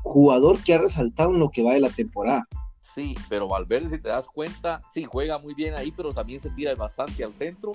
jugador 0.02 0.58
que 0.62 0.74
ha 0.74 0.78
resaltado 0.78 1.32
en 1.32 1.38
lo 1.38 1.50
que 1.50 1.62
va 1.62 1.72
de 1.72 1.80
la 1.80 1.90
temporada. 1.90 2.46
Sí, 2.94 3.14
pero 3.28 3.46
Valverde, 3.46 3.90
si 3.90 4.02
te 4.02 4.08
das 4.08 4.26
cuenta, 4.26 4.82
sí 4.92 5.04
juega 5.04 5.38
muy 5.38 5.54
bien 5.54 5.74
ahí, 5.74 5.92
pero 5.92 6.12
también 6.12 6.40
se 6.40 6.50
tira 6.50 6.74
bastante 6.74 7.22
al 7.22 7.32
centro 7.32 7.72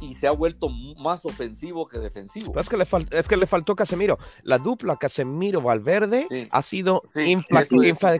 y 0.00 0.14
se 0.14 0.26
ha 0.26 0.32
vuelto 0.32 0.68
más 0.68 1.24
ofensivo 1.24 1.86
que 1.86 1.98
defensivo. 1.98 2.58
Es 2.58 2.68
que 2.68 2.76
le, 2.76 2.86
es 3.10 3.28
que 3.28 3.36
le 3.36 3.46
faltó 3.46 3.76
Casemiro. 3.76 4.18
La 4.42 4.58
dupla 4.58 4.96
Casemiro-Valverde 4.96 6.48
ha 6.50 6.62
sido 6.62 7.02
sí, 7.12 7.36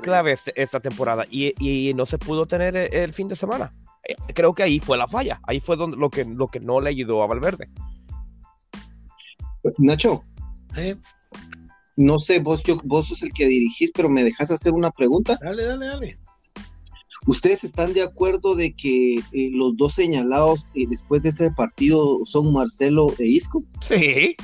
clave 0.03 0.33
este, 0.33 0.53
esta 0.61 0.81
temporada 0.81 1.27
y, 1.31 1.93
no 1.95 2.07
se 2.07 2.19
pudo 2.19 2.47
tener 2.47 2.77
el 2.77 3.13
fin 3.13 3.29
de 3.29 3.37
semana. 3.37 3.75
Eh, 4.07 4.15
creo 4.35 4.55
que 4.55 4.63
ahí 4.63 4.79
fue 4.79 4.97
la 4.97 5.09
falla, 5.09 5.41
ahí 5.45 5.61
fue 5.61 5.77
donde, 5.77 5.97
lo, 5.97 6.11
que, 6.11 6.25
lo 6.25 6.49
que 6.49 6.61
no 6.61 6.81
le 6.81 6.91
ayudó 6.91 7.23
a 7.23 7.27
Valverde. 7.27 7.69
Nacho, 9.79 10.25
no 12.01 12.19
sé, 12.19 12.41
vos, 12.41 12.63
yo, 12.63 12.81
vos 12.83 13.09
sos 13.09 13.23
el 13.23 13.33
que 13.33 13.47
dirigís, 13.47 13.93
pero 13.93 14.09
me 14.09 14.25
dejas 14.25 14.51
hacer 14.51 14.73
una 14.73 14.91
pregunta. 14.91 15.39
Dale, 15.41 15.65
dale, 15.65 15.87
dale. 15.87 16.19
¿Ustedes 17.27 17.65
están 17.65 17.93
de 17.93 18.01
acuerdo 18.01 18.55
de 18.55 18.73
que 18.73 19.17
eh, 19.17 19.51
los 19.53 19.77
dos 19.77 19.93
señalados 19.93 20.73
eh, 20.75 20.87
después 20.89 21.23
de 21.23 21.29
este 21.29 21.51
partido 21.51 22.25
son 22.25 22.53
Marcelo 22.55 23.13
e 23.19 23.27
Isco? 23.27 23.63
Sí. 23.83 24.35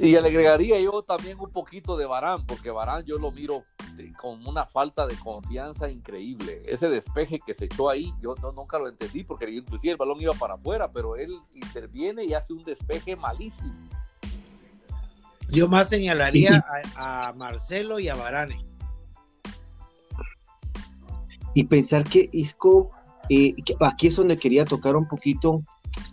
Y 0.00 0.12
le 0.12 0.18
agregaría 0.18 0.78
yo 0.80 1.02
también 1.02 1.40
un 1.40 1.50
poquito 1.50 1.96
de 1.96 2.06
Barán, 2.06 2.46
porque 2.46 2.70
Barán 2.70 3.04
yo 3.04 3.18
lo 3.18 3.32
miro 3.32 3.64
con 4.20 4.46
una 4.46 4.64
falta 4.64 5.06
de 5.06 5.16
confianza 5.16 5.90
increíble. 5.90 6.62
Ese 6.66 6.88
despeje 6.88 7.40
que 7.44 7.54
se 7.54 7.64
echó 7.64 7.88
ahí, 7.88 8.14
yo 8.20 8.36
no, 8.40 8.52
nunca 8.52 8.78
lo 8.78 8.88
entendí, 8.88 9.24
porque 9.24 9.50
inclusive 9.50 9.92
el 9.92 9.96
balón 9.96 10.20
iba 10.20 10.32
para 10.34 10.54
afuera, 10.54 10.90
pero 10.92 11.16
él 11.16 11.36
interviene 11.54 12.24
y 12.24 12.34
hace 12.34 12.52
un 12.52 12.62
despeje 12.62 13.16
malísimo. 13.16 13.88
Yo 15.48 15.66
más 15.66 15.88
señalaría 15.88 16.64
a, 16.94 17.22
Marcelo 17.36 17.98
y 17.98 18.08
a 18.08 18.14
Barane. 18.14 18.64
Y 21.54 21.64
pensar 21.64 22.04
que 22.04 22.28
Isco, 22.32 22.92
eh, 23.30 23.54
aquí 23.80 24.08
es 24.08 24.16
donde 24.16 24.38
quería 24.38 24.64
tocar 24.64 24.94
un 24.94 25.08
poquito, 25.08 25.62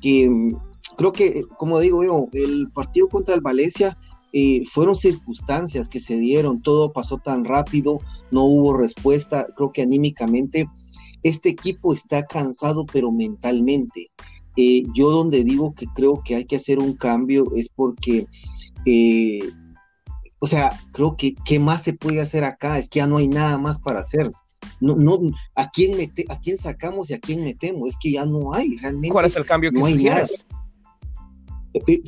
que 0.01 0.55
creo 0.95 1.11
que, 1.11 1.43
como 1.57 1.79
digo 1.79 2.03
yo, 2.03 2.27
el 2.33 2.69
partido 2.71 3.07
contra 3.07 3.35
el 3.35 3.41
Valencia 3.41 3.97
eh, 4.33 4.63
fueron 4.65 4.95
circunstancias 4.95 5.87
que 5.87 5.99
se 5.99 6.17
dieron, 6.17 6.61
todo 6.61 6.91
pasó 6.91 7.17
tan 7.17 7.45
rápido, 7.45 8.01
no 8.31 8.43
hubo 8.43 8.75
respuesta, 8.75 9.47
creo 9.55 9.71
que 9.71 9.81
anímicamente 9.81 10.67
este 11.23 11.49
equipo 11.49 11.93
está 11.93 12.25
cansado, 12.25 12.85
pero 12.85 13.11
mentalmente. 13.11 14.11
Eh, 14.57 14.83
yo 14.93 15.09
donde 15.09 15.43
digo 15.43 15.73
que 15.73 15.87
creo 15.87 16.21
que 16.23 16.35
hay 16.35 16.45
que 16.45 16.57
hacer 16.57 16.79
un 16.79 16.95
cambio 16.95 17.45
es 17.55 17.69
porque, 17.69 18.27
eh, 18.85 19.39
o 20.39 20.47
sea, 20.47 20.79
creo 20.91 21.17
que 21.17 21.35
qué 21.45 21.59
más 21.59 21.83
se 21.83 21.93
puede 21.93 22.21
hacer 22.21 22.43
acá, 22.43 22.77
es 22.77 22.89
que 22.89 22.99
ya 22.99 23.07
no 23.07 23.17
hay 23.17 23.27
nada 23.27 23.57
más 23.57 23.79
para 23.79 24.01
hacer. 24.01 24.31
No, 24.79 24.95
no, 24.95 25.19
¿a 25.55 25.69
quién, 25.71 25.97
mete, 25.97 26.25
¿a 26.29 26.39
quién 26.39 26.57
sacamos 26.57 27.09
y 27.09 27.13
a 27.13 27.19
quién 27.19 27.43
metemos? 27.43 27.89
Es 27.89 27.97
que 27.99 28.11
ya 28.11 28.25
no 28.25 28.53
hay 28.53 28.75
realmente. 28.77 29.09
¿Cuál 29.09 29.25
es 29.25 29.35
el 29.35 29.45
cambio 29.45 29.71
que 29.71 29.79
no 29.79 29.85
hay 29.85 30.07
eh, 30.07 30.25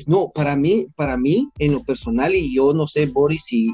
no, 0.06 0.30
para 0.34 0.56
mí, 0.56 0.86
para 0.96 1.16
mí, 1.16 1.48
en 1.58 1.72
lo 1.72 1.82
personal, 1.82 2.34
y 2.34 2.54
yo 2.54 2.72
no 2.74 2.86
sé, 2.86 3.06
Boris 3.06 3.52
y, 3.52 3.70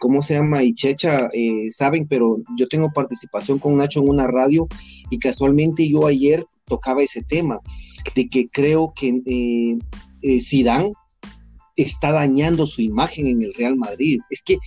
cómo 0.00 0.22
se 0.22 0.34
llama, 0.34 0.62
y 0.62 0.74
Checha, 0.74 1.28
eh, 1.32 1.70
saben, 1.70 2.06
pero 2.06 2.38
yo 2.58 2.68
tengo 2.68 2.90
participación 2.92 3.58
con 3.58 3.76
Nacho 3.76 4.00
en 4.00 4.08
una 4.08 4.26
radio 4.26 4.66
y 5.10 5.18
casualmente 5.18 5.88
yo 5.88 6.06
ayer 6.06 6.44
tocaba 6.66 7.02
ese 7.02 7.22
tema, 7.22 7.60
de 8.14 8.28
que 8.28 8.48
creo 8.48 8.92
que 8.94 9.22
eh, 9.24 9.78
eh 10.22 10.92
está 11.76 12.12
dañando 12.12 12.66
su 12.66 12.82
imagen 12.82 13.28
en 13.28 13.42
el 13.42 13.54
Real 13.54 13.76
Madrid. 13.76 14.20
Es 14.30 14.42
que 14.42 14.58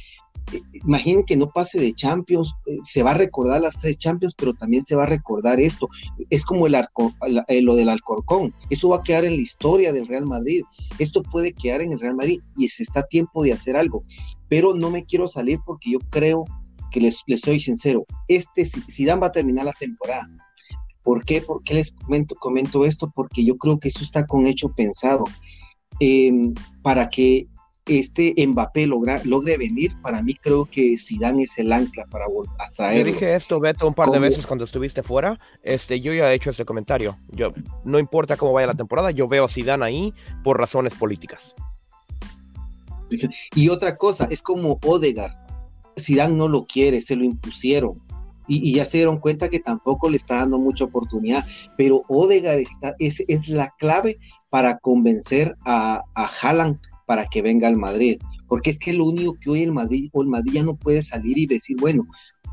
imaginen 0.86 1.24
que 1.24 1.38
no 1.38 1.48
pase 1.48 1.80
de 1.80 1.94
Champions, 1.94 2.56
eh, 2.66 2.78
se 2.84 3.04
va 3.04 3.12
a 3.12 3.16
recordar 3.16 3.62
las 3.62 3.80
tres 3.80 3.98
Champions, 3.98 4.36
pero 4.36 4.54
también 4.54 4.84
se 4.84 4.96
va 4.96 5.04
a 5.04 5.08
recordar 5.08 5.60
esto. 5.60 5.88
Es 6.30 6.46
como 6.46 6.68
eh, 6.68 7.62
lo 7.62 7.76
del 7.76 7.90
Alcorcón, 7.90 8.54
eso 8.70 8.90
va 8.90 8.98
a 8.98 9.04
quedar 9.04 9.26
en 9.26 9.36
la 9.36 9.42
historia 9.42 9.94
del 9.94 10.08
Real 10.08 10.26
Madrid. 10.26 10.64
Esto 11.00 11.24
puede 11.24 11.54
quedar 11.54 11.82
en 11.82 11.94
el 11.94 12.00
Real 12.00 12.16
Madrid 12.16 12.42
y 12.58 12.68
se 12.70 12.84
está 12.84 13.04
tiempo 13.04 13.44
de 13.44 13.54
hacer 13.54 13.76
algo. 13.76 14.04
Pero 14.48 14.74
no 14.74 14.92
me 14.92 15.06
quiero 15.06 15.28
salir 15.28 15.60
porque 15.66 15.92
yo 15.92 16.00
creo 16.10 16.46
que 16.92 17.00
les, 17.00 17.24
soy 17.42 17.62
sincero, 17.62 18.06
este 18.28 18.66
Zidane 18.66 19.22
va 19.22 19.28
a 19.28 19.32
terminar 19.32 19.66
la 19.66 19.74
temporada. 19.74 20.28
¿Por 21.04 21.26
qué? 21.26 21.42
¿Por 21.42 21.64
qué 21.64 21.76
les 21.76 21.94
comento, 21.94 22.36
comento 22.36 22.86
esto? 22.86 23.12
Porque 23.16 23.44
yo 23.44 23.58
creo 23.58 23.80
que 23.80 23.88
eso 23.88 24.04
está 24.04 24.28
con 24.28 24.46
hecho 24.46 24.70
pensado. 24.70 25.24
Em, 26.00 26.54
para 26.82 27.10
que 27.10 27.48
este 28.00 28.34
Mbappé 28.48 28.88
logra, 28.88 29.22
logre 29.24 29.58
venir, 29.58 29.92
para 30.02 30.22
mí 30.22 30.34
creo 30.36 30.66
que 30.66 30.98
Zidane 30.98 31.44
es 31.44 31.58
el 31.58 31.72
ancla 31.74 32.06
para 32.06 32.26
atraer. 32.60 33.06
Yo 33.06 33.14
dije 33.14 33.36
esto, 33.36 33.60
Beto, 33.60 33.88
un 33.88 33.94
par 33.94 34.10
de 34.10 34.20
veces 34.20 34.46
cuando 34.46 34.66
estuviste 34.66 35.04
fuera. 35.04 35.38
Este, 35.64 36.00
yo 36.00 36.14
ya 36.14 36.32
he 36.32 36.36
hecho 36.36 36.52
ese 36.52 36.66
comentario. 36.66 37.18
Yo, 37.32 37.54
no 37.84 38.00
importa 38.00 38.38
cómo 38.38 38.54
vaya 38.54 38.68
la 38.68 38.74
temporada, 38.74 39.12
yo 39.12 39.28
veo 39.28 39.46
a 39.46 39.50
Zidane 39.50 39.86
ahí 39.86 40.14
por 40.44 40.60
razones 40.60 40.94
políticas. 40.94 41.56
Y 43.56 43.70
otra 43.70 43.98
cosa, 43.98 44.28
es 44.30 44.42
como 44.42 44.80
Odegar. 44.86 45.36
Zidane 46.00 46.36
no 46.36 46.48
lo 46.48 46.66
quiere, 46.66 47.02
se 47.02 47.16
lo 47.16 47.24
impusieron. 47.24 48.02
Y, 48.48 48.76
ya 48.76 48.86
se 48.86 48.98
dieron 48.98 49.20
cuenta 49.20 49.50
que 49.50 49.60
tampoco 49.60 50.10
le 50.10 50.18
está 50.18 50.38
dando 50.38 50.60
mucha 50.60 50.86
oportunidad. 50.86 51.46
Pero 51.78 52.04
Odegar 52.08 52.58
está, 52.58 52.96
es, 53.00 53.24
es 53.28 53.48
la 53.48 53.74
clave 53.78 54.18
para 54.50 54.78
convencer 54.80 55.56
a, 55.66 56.04
a 56.16 56.30
Haaland 56.42 56.80
para 57.12 57.26
que 57.26 57.42
venga 57.42 57.68
al 57.68 57.76
Madrid, 57.76 58.18
porque 58.48 58.70
es 58.70 58.80
que 58.80 58.94
lo 58.94 59.04
único 59.04 59.34
que 59.34 59.50
hoy 59.50 59.64
el 59.64 59.74
Madrid 59.74 60.10
o 60.14 60.22
el 60.22 60.30
Madrid 60.30 60.54
ya 60.54 60.64
no 60.64 60.78
puede 60.78 61.04
salir 61.04 61.38
y 61.38 61.46
decir, 61.46 61.76
bueno, 61.78 62.06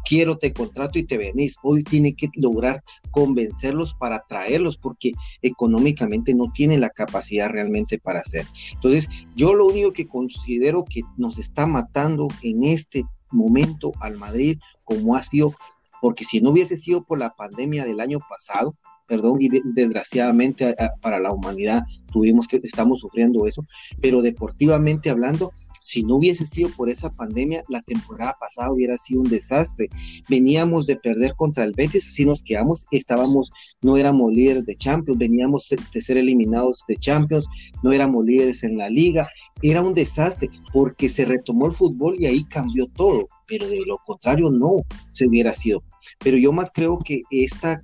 quiero 0.05 0.37
te 0.37 0.53
contrato 0.53 0.99
y 0.99 1.07
te 1.07 1.17
venís. 1.17 1.55
Hoy 1.63 1.85
tiene 1.85 2.15
que 2.15 2.29
lograr 2.35 2.83
convencerlos 3.13 3.95
para 3.95 4.25
traerlos 4.29 4.77
porque 4.77 5.13
económicamente 5.43 6.35
no 6.35 6.51
tiene 6.53 6.77
la 6.77 6.91
capacidad 6.91 7.49
realmente 7.49 8.01
para 8.01 8.19
hacer. 8.19 8.49
Entonces, 8.75 9.09
yo 9.37 9.55
lo 9.55 9.67
único 9.67 9.93
que 9.93 10.09
considero 10.09 10.85
que 10.85 11.03
nos 11.17 11.39
está 11.39 11.69
matando 11.69 12.27
en 12.43 12.65
este 12.65 13.05
momento 13.31 13.93
al 14.01 14.17
Madrid 14.17 14.59
como 14.83 15.15
ha 15.15 15.23
sido, 15.23 15.55
porque 16.01 16.25
si 16.25 16.41
no 16.41 16.51
hubiese 16.51 16.75
sido 16.75 17.05
por 17.05 17.21
la 17.21 17.37
pandemia 17.37 17.85
del 17.85 18.01
año 18.01 18.19
pasado, 18.29 18.75
perdón, 19.09 19.39
y 19.41 19.49
desgraciadamente 19.49 20.77
para 21.01 21.19
la 21.19 21.33
humanidad 21.33 21.83
tuvimos 22.13 22.47
que, 22.47 22.61
estamos 22.63 23.01
sufriendo 23.01 23.47
eso, 23.47 23.65
pero 24.01 24.23
deportivamente 24.23 25.11
hablando, 25.11 25.53
si 25.89 26.03
no 26.03 26.17
hubiese 26.17 26.45
sido 26.45 26.69
por 26.77 26.91
esa 26.91 27.09
pandemia, 27.09 27.65
la 27.71 27.81
temporada 27.81 28.37
pasada 28.39 28.71
hubiera 28.71 28.99
sido 28.99 29.23
un 29.23 29.31
desastre. 29.31 29.89
Veníamos 30.29 30.87
de 30.87 30.97
perder 30.97 31.35
contra 31.35 31.65
el 31.65 31.73
Betis, 31.73 32.07
así 32.07 32.27
nos 32.27 32.43
quedamos, 32.43 32.85
estábamos, 32.91 33.51
no 33.81 33.97
éramos 33.97 34.31
líderes 34.31 34.67
de 34.67 34.77
Champions, 34.77 35.19
veníamos 35.19 35.67
de 35.95 36.03
ser 36.03 36.19
eliminados 36.19 36.85
de 36.89 36.97
Champions, 36.97 37.47
no 37.83 37.91
éramos 37.91 38.27
líderes 38.27 38.65
en 38.65 38.77
la 38.77 38.91
liga, 38.91 39.27
era 39.63 39.81
un 39.81 39.95
desastre 39.95 40.51
porque 40.75 41.09
se 41.09 41.25
retomó 41.25 41.65
el 41.65 41.73
fútbol 41.73 42.17
y 42.19 42.27
ahí 42.27 42.45
cambió 42.45 42.87
todo, 42.89 43.27
pero 43.47 43.67
de 43.67 43.81
lo 43.87 43.97
contrario 44.05 44.51
no 44.51 44.83
se 45.13 45.27
hubiera 45.27 45.55
sido. 45.55 45.83
Pero 46.23 46.37
yo 46.37 46.53
más 46.53 46.71
creo 46.71 46.99
que 46.99 47.23
esta, 47.31 47.81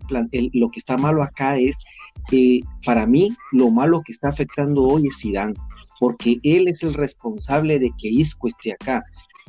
lo 0.53 0.69
que 0.69 0.79
está 0.79 0.99
malo 0.99 1.23
acá 1.23 1.57
es, 1.57 1.79
que 2.29 2.61
para 2.85 3.07
mí, 3.07 3.35
lo 3.53 3.71
malo 3.71 4.03
que 4.05 4.13
está 4.13 4.29
afectando 4.29 4.83
hoy 4.83 5.09
es 5.09 5.19
Zidane 5.21 5.55
porque 6.05 6.39
él 6.43 6.69
es 6.69 6.83
el 6.83 6.93
responsable 6.93 7.79
de 7.79 7.91
que 7.97 8.09
Isco 8.11 8.47
esté 8.47 8.73
acá. 8.73 9.03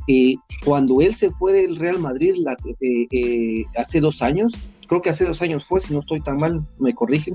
Eh, 0.07 0.35
cuando 0.63 1.01
él 1.01 1.13
se 1.13 1.29
fue 1.29 1.51
del 1.51 1.75
Real 1.75 1.99
Madrid 1.99 2.33
eh, 2.79 3.07
eh, 3.11 3.65
hace 3.75 3.99
dos 3.99 4.21
años, 4.21 4.53
creo 4.87 5.01
que 5.01 5.09
hace 5.09 5.25
dos 5.25 5.41
años 5.41 5.65
fue, 5.65 5.81
si 5.81 5.93
no 5.93 5.99
estoy 5.99 6.21
tan 6.21 6.37
mal, 6.37 6.65
me 6.79 6.93
corrigen, 6.93 7.33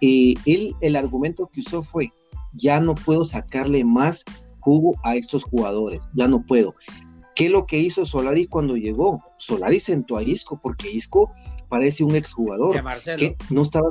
él 0.00 0.76
el 0.80 0.94
argumento 0.94 1.50
que 1.52 1.58
usó 1.62 1.82
fue, 1.82 2.12
ya 2.52 2.78
no 2.78 2.94
puedo 2.94 3.24
sacarle 3.24 3.84
más 3.84 4.22
jugo 4.60 4.94
a 5.02 5.16
estos 5.16 5.42
jugadores, 5.42 6.12
ya 6.14 6.28
no 6.28 6.46
puedo. 6.46 6.72
¿Qué 7.34 7.46
es 7.46 7.50
lo 7.50 7.66
que 7.66 7.80
hizo 7.80 8.06
Solari 8.06 8.46
cuando 8.46 8.76
llegó? 8.76 9.24
Solari 9.38 9.80
sentó 9.80 10.18
a 10.18 10.22
Isco, 10.22 10.60
porque 10.62 10.88
Isco 10.88 11.32
parece 11.68 12.04
un 12.04 12.14
exjugador 12.14 12.80
que 13.18 13.36
no 13.50 13.62
estaba, 13.62 13.90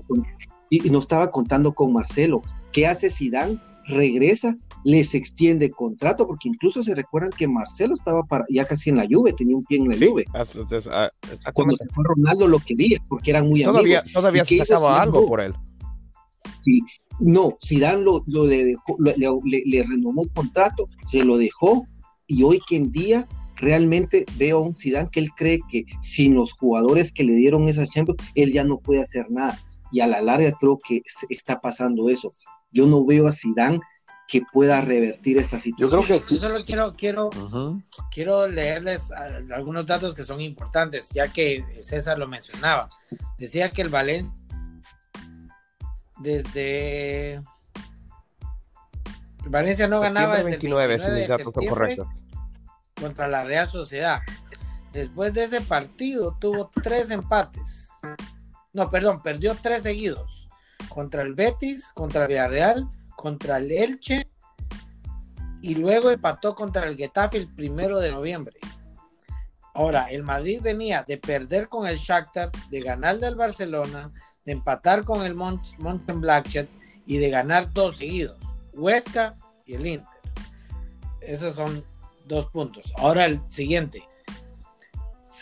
y 0.70 0.90
no 0.90 1.00
estaba 1.00 1.30
contando 1.30 1.74
con 1.74 1.92
Marcelo. 1.92 2.42
¿Qué 2.72 2.88
hace 2.88 3.10
Zidane? 3.10 3.60
Regresa, 3.88 4.56
les 4.84 5.14
extiende 5.14 5.70
contrato, 5.70 6.28
porque 6.28 6.50
incluso 6.50 6.84
se 6.84 6.96
recuerdan 6.96 7.32
que 7.32 7.48
Marcelo 7.48 7.94
estaba 7.94 8.24
para, 8.24 8.46
ya 8.50 8.66
casi 8.66 8.90
en 8.90 8.98
la 8.98 9.06
lluvia, 9.06 9.34
tenía 9.36 9.56
un 9.56 9.64
pie 9.64 9.78
en 9.78 9.90
la 9.90 9.96
lluvia. 9.96 10.26
Ah, 10.34 11.10
Cuando 11.54 11.78
se 11.78 11.88
fue 11.90 12.04
Ronaldo 12.08 12.48
lo 12.48 12.60
quería, 12.60 13.00
porque 13.08 13.32
eran 13.32 13.48
muy 13.48 13.64
todavía, 13.64 14.00
amigos. 14.00 14.14
Todavía 14.14 14.46
se 14.46 14.58
pasaba 14.58 15.02
algo 15.02 15.28
por 15.28 15.42
él. 15.42 15.54
Sí, 16.62 16.82
no, 17.20 17.58
Zidane 17.64 18.02
lo, 18.02 18.24
lo 18.28 18.46
le 18.46 18.66
dejó, 18.66 18.98
le, 19.00 19.16
le, 19.66 19.84
renovó 19.84 20.24
el 20.24 20.32
contrato, 20.32 20.88
se 21.08 21.24
lo 21.24 21.38
dejó, 21.38 21.88
y 22.28 22.44
hoy 22.44 22.60
que 22.68 22.76
en 22.76 22.92
día 22.92 23.28
realmente 23.58 24.26
veo 24.38 24.58
a 24.58 24.62
un 24.62 24.76
Zidane 24.76 25.10
que 25.12 25.20
él 25.20 25.30
cree 25.36 25.60
que 25.70 25.86
sin 26.02 26.36
los 26.36 26.54
jugadores 26.54 27.12
que 27.12 27.24
le 27.24 27.34
dieron 27.34 27.70
esas 27.70 27.92
Champions, 27.92 28.22
él 28.36 28.52
ya 28.52 28.64
no 28.64 28.80
puede 28.80 29.02
hacer 29.02 29.28
nada. 29.30 29.58
Y 29.92 30.02
a 30.02 30.08
la 30.08 30.22
larga 30.22 30.52
creo 30.60 30.78
que 30.86 31.02
está 31.30 31.62
pasando 31.62 32.10
eso. 32.10 32.32
Yo 32.76 32.86
no 32.86 33.06
veo 33.06 33.28
a 33.28 33.32
Zidane 33.32 33.80
que 34.28 34.42
pueda 34.52 34.82
revertir 34.82 35.38
esta 35.38 35.58
situación. 35.58 35.90
Yo 35.90 36.06
creo 36.06 36.20
que 36.20 36.24
sí. 36.24 36.36
Yo 36.36 36.42
solo 36.42 36.64
quiero, 36.66 36.96
quiero, 36.96 37.30
quiero 38.12 38.48
leerles 38.48 39.12
algunos 39.12 39.86
datos 39.86 40.14
que 40.14 40.24
son 40.24 40.42
importantes, 40.42 41.10
ya 41.12 41.32
que 41.32 41.64
César 41.82 42.20
lo 42.20 42.28
mencionaba. 42.28 42.90
Decía 43.38 43.70
que 43.72 43.82
el 43.82 43.90
Valencia 43.90 44.34
desde 46.20 47.42
Valencia 49.48 49.88
no 49.88 50.00
ganaba 50.00 50.38
desde 50.38 50.50
29, 50.50 50.96
el 50.96 51.44
correcto. 51.70 52.10
contra 53.00 53.28
la 53.28 53.44
Real 53.44 53.68
Sociedad. 53.68 54.22
Después 54.92 55.34
de 55.34 55.44
ese 55.46 55.62
partido 55.62 56.38
tuvo 56.40 56.72
tres 56.82 57.12
empates. 57.12 57.92
No, 58.74 58.90
perdón, 58.90 59.22
perdió 59.22 59.56
tres 59.62 59.84
seguidos 59.84 60.35
contra 60.90 61.22
el 61.24 61.34
Betis, 61.34 61.92
contra 61.94 62.24
el 62.24 62.28
Villarreal, 62.30 62.90
contra 63.16 63.58
el 63.58 63.72
Elche 63.72 64.30
y 65.62 65.76
luego 65.76 66.12
empató 66.12 66.54
contra 66.54 66.88
el 66.88 66.96
Getafe 66.96 67.38
el 67.38 67.54
primero 67.54 68.00
de 68.00 68.12
noviembre. 68.12 68.56
Ahora, 69.74 70.06
el 70.10 70.24
Madrid 70.24 70.62
venía 70.62 71.04
de 71.06 71.18
perder 71.18 71.68
con 71.68 71.86
el 71.88 71.98
Shakhtar, 71.98 72.52
de 72.70 72.82
ganar 72.82 73.20
del 73.20 73.36
Barcelona, 73.36 74.12
de 74.46 74.54
empatar 74.54 75.04
con 75.04 75.26
el 75.26 75.34
Mountain 75.34 76.22
Blackchat 76.22 76.68
y 77.06 77.18
de 77.18 77.30
ganar 77.30 77.74
dos 77.74 77.98
seguidos, 77.98 78.38
Huesca 78.74 79.38
y 79.66 79.76
el 79.76 79.86
Inter. 79.86 80.22
Esos 81.20 81.56
son 81.56 81.84
dos 82.26 82.46
puntos. 82.52 82.94
Ahora 82.98 83.26
el 83.26 83.42
siguiente. 83.48 84.08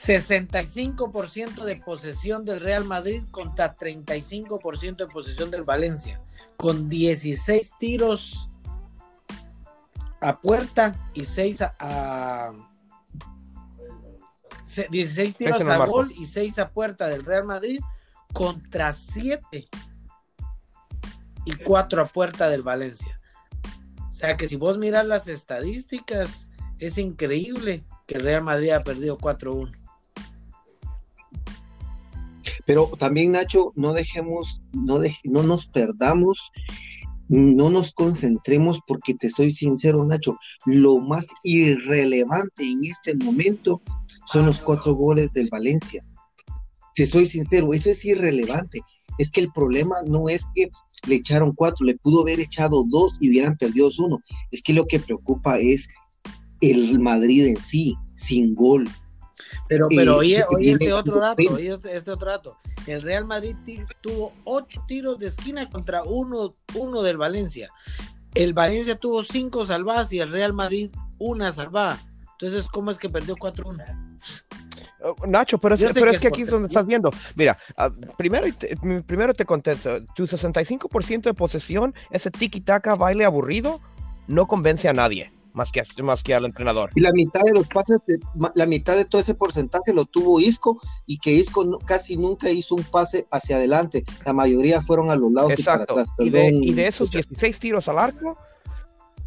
65% 0.06 1.64
de 1.64 1.78
posesión 1.78 2.44
del 2.44 2.60
Real 2.60 2.84
Madrid 2.84 3.24
contra 3.32 3.74
35% 3.76 4.98
de 4.98 5.08
posesión 5.08 5.50
del 5.50 5.64
Valencia, 5.64 6.22
con 6.58 6.90
16 6.90 7.72
tiros 7.80 8.50
a 10.20 10.42
puerta 10.42 10.96
y 11.14 11.24
6 11.24 11.62
a, 11.62 12.54
16 14.90 15.36
tiros 15.36 15.62
a 15.62 15.86
gol 15.86 16.12
y 16.18 16.26
6 16.26 16.60
a 16.60 16.70
puerta 16.70 17.08
del 17.08 17.24
Real 17.24 17.46
Madrid 17.46 17.80
contra 18.34 18.92
7 18.92 19.70
y 21.46 21.52
4 21.54 22.02
a 22.02 22.06
puerta 22.06 22.50
del 22.50 22.64
Valencia. 22.64 23.22
O 24.10 24.14
sea 24.14 24.36
que 24.36 24.50
si 24.50 24.58
vos 24.58 24.78
miras 24.78 25.06
las 25.06 25.28
estadísticas, 25.28 26.50
es 26.80 26.98
increíble 26.98 27.86
que 28.06 28.16
el 28.16 28.24
Real 28.24 28.44
Madrid 28.44 28.72
ha 28.72 28.84
perdido 28.84 29.18
4-1. 29.18 29.83
Pero 32.66 32.92
también, 32.98 33.34
Nacho, 33.34 33.74
no 33.76 33.94
dejemos, 33.94 34.62
no, 34.74 35.00
no 35.26 35.44
nos 35.44 35.68
perdamos, 35.68 36.52
no 37.28 37.70
nos 37.70 37.92
concentremos, 37.92 38.80
porque 38.88 39.14
te 39.14 39.30
soy 39.30 39.52
sincero, 39.52 40.06
Nacho, 40.06 40.38
lo 40.66 41.00
más 41.00 41.28
irrelevante 41.44 42.64
en 42.64 42.86
este 42.86 43.16
momento 43.16 43.82
son 44.28 44.46
los 44.46 44.60
cuatro 44.60 44.94
goles 44.94 45.34
del 45.34 45.50
Valencia. 45.50 46.06
Te 46.96 47.08
soy 47.08 47.26
sincero, 47.26 47.74
eso 47.74 47.90
es 47.90 48.06
irrelevante. 48.06 48.82
Es 49.18 49.32
que 49.32 49.42
el 49.42 49.52
problema 49.52 49.96
no 50.06 50.30
es 50.30 50.46
que 50.56 50.70
le 51.08 51.16
echaron 51.16 51.54
cuatro, 51.54 51.86
le 51.86 51.98
pudo 51.98 52.22
haber 52.22 52.40
echado 52.40 52.84
dos 52.88 53.18
y 53.20 53.30
hubieran 53.30 53.58
perdido 53.58 53.90
uno. 54.00 54.20
Es 54.52 54.62
que 54.62 54.74
lo 54.74 54.86
que 54.86 55.00
preocupa 55.00 55.60
es 55.60 55.90
el 56.62 57.00
Madrid 57.00 57.48
en 57.48 57.60
sí, 57.60 57.96
sin 58.16 58.54
gol. 58.54 58.88
Pero, 59.68 59.88
pero 59.90 60.18
oye, 60.18 60.44
oye 60.50 60.74
este 60.74 60.94
otro 60.94 61.20
dato, 61.20 61.42
oye 61.54 61.80
este 61.92 62.12
otro 62.12 62.32
dato. 62.32 62.58
El 62.88 63.02
Real 63.02 63.26
Madrid 63.26 63.56
tuvo 64.02 64.34
ocho 64.44 64.84
tiros 64.88 65.20
de 65.20 65.28
esquina 65.28 65.70
contra 65.70 66.04
uno, 66.04 66.54
uno 66.76 67.02
del 67.02 67.18
Valencia. 67.18 67.70
El 68.36 68.54
Valencia 68.54 68.98
tuvo 68.98 69.24
cinco 69.24 69.66
salvadas 69.66 70.12
y 70.12 70.20
el 70.20 70.32
Real 70.32 70.54
Madrid 70.54 70.90
una 71.20 71.52
salvada. 71.52 72.00
Entonces, 72.34 72.68
¿cómo 72.68 72.92
es 72.92 72.98
que 72.98 73.10
perdió 73.10 73.36
4-1? 73.36 74.20
Nacho, 75.28 75.58
pero, 75.58 75.76
es, 75.76 75.94
pero 75.94 76.12
es, 76.12 76.20
que 76.20 76.30
aquí 76.30 76.44
es 76.44 76.50
donde 76.50 76.68
estás 76.68 76.86
viendo. 76.86 77.12
Mira, 77.36 77.58
ah, 77.78 77.92
primero, 78.18 78.48
te, 78.54 78.78
primero 79.06 79.34
te 79.34 79.46
contesto, 79.46 80.04
tu 80.16 80.24
65% 80.24 81.22
de 81.22 81.34
posesión, 81.34 81.94
ese 82.12 82.32
tiki-taka 82.32 82.96
baile 82.96 83.26
aburrido, 83.26 83.82
no 84.28 84.48
convence 84.48 84.88
a 84.88 84.94
nadie 84.94 85.33
más 85.54 85.72
que, 85.72 85.84
más 86.02 86.24
que 86.24 86.34
al 86.34 86.46
entrenador. 86.46 86.90
Y 86.96 87.02
la 87.02 87.12
mitad 87.12 87.42
de 87.42 87.54
los 87.54 87.68
pases, 87.68 88.04
la 88.56 88.66
mitad 88.66 88.96
de 88.96 89.06
todo 89.06 89.22
ese 89.22 89.36
porcentaje 89.36 89.94
lo 89.94 90.06
tuvo 90.06 90.40
Isco 90.40 90.80
y 91.06 91.20
que 91.20 91.32
Isco 91.32 91.80
casi 91.86 92.18
nunca 92.18 92.50
hizo 92.50 92.76
un 92.76 92.84
pase 92.84 93.28
hacia 93.32 93.58
adelante. 93.58 94.04
La 94.26 94.34
mayoría 94.34 94.82
fueron 94.82 95.10
a 95.12 95.16
los 95.16 95.32
lados 95.32 95.54
y 95.58 95.64
para 95.64 95.84
atrás. 95.84 96.10
y, 96.20 96.30
de, 96.30 96.88
esos 96.88 97.12
16 97.12 97.60
tiros 97.60 97.88
al 97.88 98.00
arco, 98.00 98.38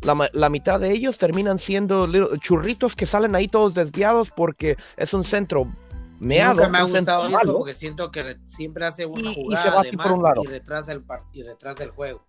la, 0.03 0.49
mitad 0.49 0.81
de 0.81 0.93
ellos 0.93 1.19
terminan 1.19 1.59
siendo 1.59 2.07
churritos 2.39 2.95
que 2.95 3.07
salen 3.07 3.35
ahí 3.35 3.49
todos 3.49 3.75
desviados 3.75 4.31
porque 4.31 4.77
es 4.97 5.15
un 5.15 5.25
centro 5.25 5.73
meado. 6.19 6.69
me 6.69 6.79
ha 6.79 6.83
gustado 6.83 7.57
porque 7.57 7.75
siento 7.75 8.11
que 8.11 8.37
siempre 8.47 8.87
hace 8.87 9.07
una 9.07 9.33
jugada 9.33 9.83
y, 9.87 9.97
por 9.97 10.13
un 10.13 10.23
lado. 10.23 10.43
y 10.45 10.47
retrasa 10.49 10.93
el, 10.93 11.05
y 11.33 11.43
retrasa 11.43 11.85
el 11.85 11.91
juego. 11.91 12.25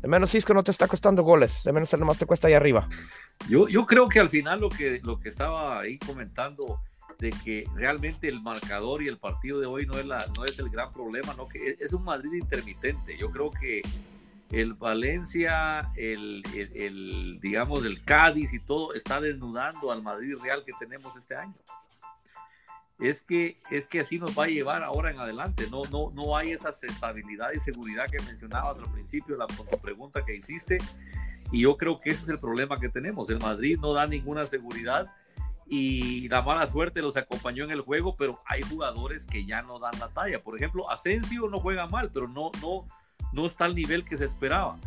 De 0.00 0.08
menos 0.08 0.30
Cisco 0.30 0.54
no 0.54 0.62
te 0.62 0.70
está 0.70 0.86
costando 0.86 1.22
goles, 1.22 1.62
de 1.64 1.72
menos 1.72 1.92
nomás 1.98 2.18
te 2.18 2.26
cuesta 2.26 2.48
ahí 2.48 2.54
arriba. 2.54 2.88
Yo, 3.48 3.68
yo 3.68 3.86
creo 3.86 4.08
que 4.08 4.20
al 4.20 4.30
final 4.30 4.60
lo 4.60 4.68
que, 4.68 5.00
lo 5.02 5.18
que 5.18 5.28
estaba 5.28 5.80
ahí 5.80 5.98
comentando 5.98 6.80
de 7.18 7.30
que 7.30 7.66
realmente 7.74 8.28
el 8.28 8.40
marcador 8.40 9.02
y 9.02 9.08
el 9.08 9.18
partido 9.18 9.58
de 9.58 9.66
hoy 9.66 9.86
no 9.86 9.98
es, 9.98 10.06
la, 10.06 10.24
no 10.36 10.44
es 10.44 10.58
el 10.58 10.70
gran 10.70 10.92
problema, 10.92 11.34
no 11.34 11.48
que 11.48 11.76
es, 11.78 11.92
un 11.92 12.04
Madrid 12.04 12.32
intermitente. 12.34 13.16
Yo 13.18 13.30
creo 13.30 13.50
que 13.50 13.82
el 14.50 14.74
Valencia, 14.74 15.90
el, 15.96 16.42
el, 16.54 17.38
digamos, 17.40 17.84
el 17.84 18.04
Cádiz 18.04 18.52
y 18.52 18.60
todo 18.60 18.94
está 18.94 19.20
desnudando 19.20 19.90
al 19.90 20.02
Madrid 20.02 20.36
real 20.42 20.62
que 20.64 20.72
tenemos 20.78 21.14
este 21.16 21.34
año 21.34 21.56
es 22.98 23.22
que, 23.22 23.60
es 23.70 23.86
que 23.86 24.00
así 24.00 24.18
nos 24.18 24.36
va 24.38 24.44
a 24.44 24.48
llevar 24.48 24.82
ahora 24.82 25.10
en 25.10 25.18
adelante. 25.18 25.68
No, 25.70 25.82
no, 25.90 26.10
no 26.14 26.36
hay 26.36 26.52
esa 26.52 26.70
estabilidad 26.70 27.48
y 27.54 27.60
seguridad 27.60 28.06
que 28.10 28.22
mencionabas 28.22 28.76
al 28.76 28.92
principio 28.92 29.36
la, 29.36 29.46
con 29.46 29.66
tu 29.68 29.78
pregunta 29.78 30.24
que 30.24 30.34
hiciste. 30.34 30.78
Y 31.52 31.62
yo 31.62 31.76
creo 31.76 32.00
que 32.00 32.10
ese 32.10 32.24
es 32.24 32.28
el 32.28 32.40
problema 32.40 32.80
que 32.80 32.88
tenemos. 32.88 33.30
El 33.30 33.38
Madrid 33.38 33.78
no 33.80 33.92
da 33.92 34.06
ninguna 34.06 34.46
seguridad 34.46 35.10
y 35.66 36.28
la 36.28 36.42
mala 36.42 36.66
suerte 36.66 37.02
los 37.02 37.16
acompañó 37.16 37.64
en 37.64 37.70
el 37.70 37.82
juego, 37.82 38.16
pero 38.16 38.42
hay 38.46 38.62
jugadores 38.62 39.26
que 39.26 39.44
ya 39.44 39.62
no 39.62 39.78
dan 39.78 39.98
la 40.00 40.08
talla. 40.08 40.42
Por 40.42 40.56
ejemplo, 40.56 40.90
Asensio 40.90 41.48
no 41.48 41.60
juega 41.60 41.86
mal, 41.86 42.10
pero 42.12 42.26
no, 42.26 42.50
no, 42.60 42.88
no 43.32 43.46
está 43.46 43.66
al 43.66 43.74
nivel 43.74 44.04
que 44.04 44.16
se 44.16 44.24
esperaba. 44.24 44.78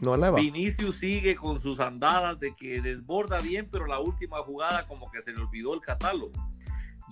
No 0.00 0.16
eleva. 0.16 0.38
Vinicius 0.38 0.96
sigue 0.96 1.36
con 1.36 1.60
sus 1.60 1.78
andadas 1.78 2.40
de 2.40 2.54
que 2.54 2.82
desborda 2.82 3.40
bien, 3.40 3.68
pero 3.70 3.86
la 3.86 4.00
última 4.00 4.38
jugada 4.38 4.86
como 4.88 5.10
que 5.10 5.22
se 5.22 5.32
le 5.32 5.40
olvidó 5.40 5.72
el 5.72 5.80
catálogo. 5.80 6.32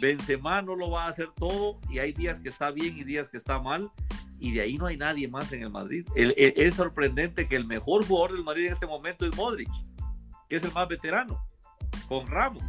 Benzema 0.01 0.63
no 0.63 0.75
lo 0.75 0.91
va 0.91 1.05
a 1.05 1.09
hacer 1.09 1.29
todo 1.37 1.79
y 1.91 1.99
hay 1.99 2.13
días 2.13 2.41
que 2.41 2.49
está 2.49 2.71
bien 2.71 2.97
y 2.97 3.05
días 3.05 3.29
que 3.29 3.37
está 3.37 3.61
mal 3.61 3.91
y 4.41 4.53
de 4.53 4.63
ahí 4.63 4.79
no 4.79 4.87
hay 4.87 4.97
nadie 4.97 5.29
más 5.29 5.53
en 5.53 5.63
el 5.63 5.71
Madrid. 5.71 6.07
Es 6.15 6.75
sorprendente 6.75 7.47
que 7.47 7.57
el 7.57 7.67
mejor 7.67 8.07
jugador 8.07 8.33
del 8.33 8.43
Madrid 8.43 8.67
en 8.67 8.73
este 8.73 8.87
momento 8.87 9.27
es 9.27 9.37
Modric, 9.37 9.69
que 10.49 10.57
es 10.57 10.65
el 10.65 10.73
más 10.73 10.89
veterano, 10.89 11.39
con 12.09 12.27
Ramos. 12.27 12.65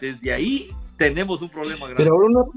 Desde 0.00 0.32
ahí 0.32 0.70
tenemos 0.96 1.42
un 1.42 1.50
problema 1.50 1.88
grande. 1.88 2.04
Pero. 2.04 2.52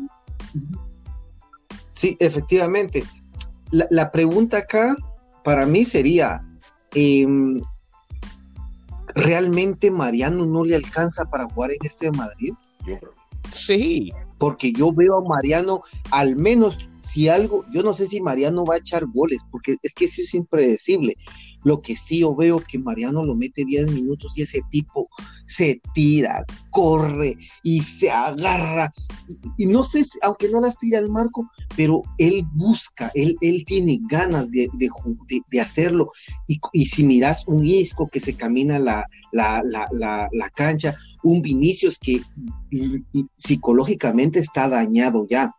Sí, 1.89 2.15
efectivamente. 2.19 3.03
La, 3.71 3.87
la 3.89 4.11
pregunta 4.11 4.59
acá 4.59 4.95
para 5.43 5.65
mí 5.65 5.85
sería, 5.85 6.43
em, 6.93 7.61
¿realmente 9.15 9.89
Mariano 9.89 10.45
no 10.45 10.63
le 10.63 10.75
alcanza 10.75 11.25
para 11.25 11.45
jugar 11.45 11.71
en 11.71 11.77
este 11.81 12.11
Madrid? 12.11 12.53
Yo 12.85 12.99
creo. 12.99 13.11
Sí, 13.51 14.11
Porque 14.37 14.71
yo 14.73 14.91
veo 14.91 15.17
a 15.17 15.27
Mariano, 15.27 15.81
al 16.11 16.35
menos 16.35 16.89
si 17.05 17.29
algo, 17.29 17.65
yo 17.71 17.83
no 17.83 17.93
sé 17.93 18.07
si 18.07 18.21
Mariano 18.21 18.65
va 18.65 18.75
a 18.75 18.79
echar 18.79 19.05
goles, 19.05 19.41
porque 19.51 19.77
es 19.81 19.93
que 19.93 20.05
eso 20.05 20.21
es 20.21 20.33
impredecible. 20.33 21.15
Lo 21.63 21.81
que 21.81 21.95
sí 21.95 22.19
yo 22.19 22.35
veo 22.35 22.59
que 22.59 22.77
Mariano 22.79 23.23
lo 23.23 23.35
mete 23.35 23.65
10 23.65 23.87
minutos 23.91 24.33
y 24.35 24.43
ese 24.43 24.61
tipo 24.69 25.09
se 25.47 25.81
tira, 25.93 26.45
corre 26.71 27.37
y 27.63 27.81
se 27.81 28.11
agarra. 28.11 28.91
Y, 29.57 29.65
no 29.65 29.83
sé, 29.83 30.03
si- 30.03 30.19
aunque 30.21 30.49
no 30.49 30.61
las 30.61 30.77
tira 30.77 30.99
al 30.99 31.09
marco, 31.09 31.47
pero 31.75 32.03
él 32.17 32.45
busca, 32.53 33.11
él, 33.15 33.35
él 33.41 33.63
tiene 33.65 33.99
ganas 34.09 34.51
de, 34.51 34.69
de 35.51 35.59
hacerlo. 35.61 36.09
Y, 36.47 36.85
si 36.85 37.03
miras 37.03 37.47
un 37.47 37.65
Isco 37.65 38.07
que 38.07 38.19
se 38.19 38.35
camina 38.35 38.79
la, 38.79 39.05
la, 39.31 39.61
la, 39.65 39.87
la, 40.31 40.49
cancha, 40.49 40.95
un 41.23 41.41
Vinicius 41.41 41.99
que 41.99 42.21
y 42.71 43.25
psicológicamente 43.37 44.39
está 44.39 44.67
dañado 44.67 45.25
ya, 45.29 45.51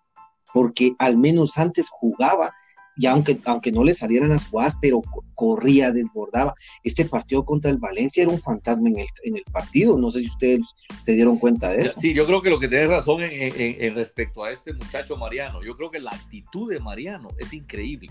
porque 0.56 0.94
al 0.98 1.18
menos 1.18 1.58
antes 1.58 1.90
jugaba 1.90 2.50
y 2.96 3.04
aunque, 3.04 3.38
aunque 3.44 3.70
no 3.70 3.84
le 3.84 3.92
salieran 3.92 4.30
las 4.30 4.46
jugadas, 4.46 4.78
pero 4.80 5.02
co- 5.02 5.22
corría, 5.34 5.92
desbordaba. 5.92 6.54
Este 6.82 7.04
partido 7.04 7.44
contra 7.44 7.70
el 7.70 7.76
Valencia 7.76 8.22
era 8.22 8.32
un 8.32 8.40
fantasma 8.40 8.88
en 8.88 9.00
el, 9.00 9.06
en 9.24 9.36
el 9.36 9.42
partido, 9.52 9.98
no 9.98 10.10
sé 10.10 10.20
si 10.20 10.28
ustedes 10.28 10.62
se 11.02 11.12
dieron 11.12 11.36
cuenta 11.36 11.68
de 11.72 11.82
eso. 11.84 12.00
Sí, 12.00 12.14
yo 12.14 12.24
creo 12.24 12.40
que 12.40 12.48
lo 12.48 12.58
que 12.58 12.68
tienes 12.68 12.88
razón 12.88 13.20
en, 13.20 13.32
en- 13.32 13.84
en 13.84 13.94
respecto 13.94 14.44
a 14.44 14.50
este 14.50 14.72
muchacho 14.72 15.14
Mariano, 15.18 15.62
yo 15.62 15.76
creo 15.76 15.90
que 15.90 15.98
la 15.98 16.12
actitud 16.12 16.70
de 16.72 16.80
Mariano 16.80 17.28
es 17.38 17.52
increíble. 17.52 18.08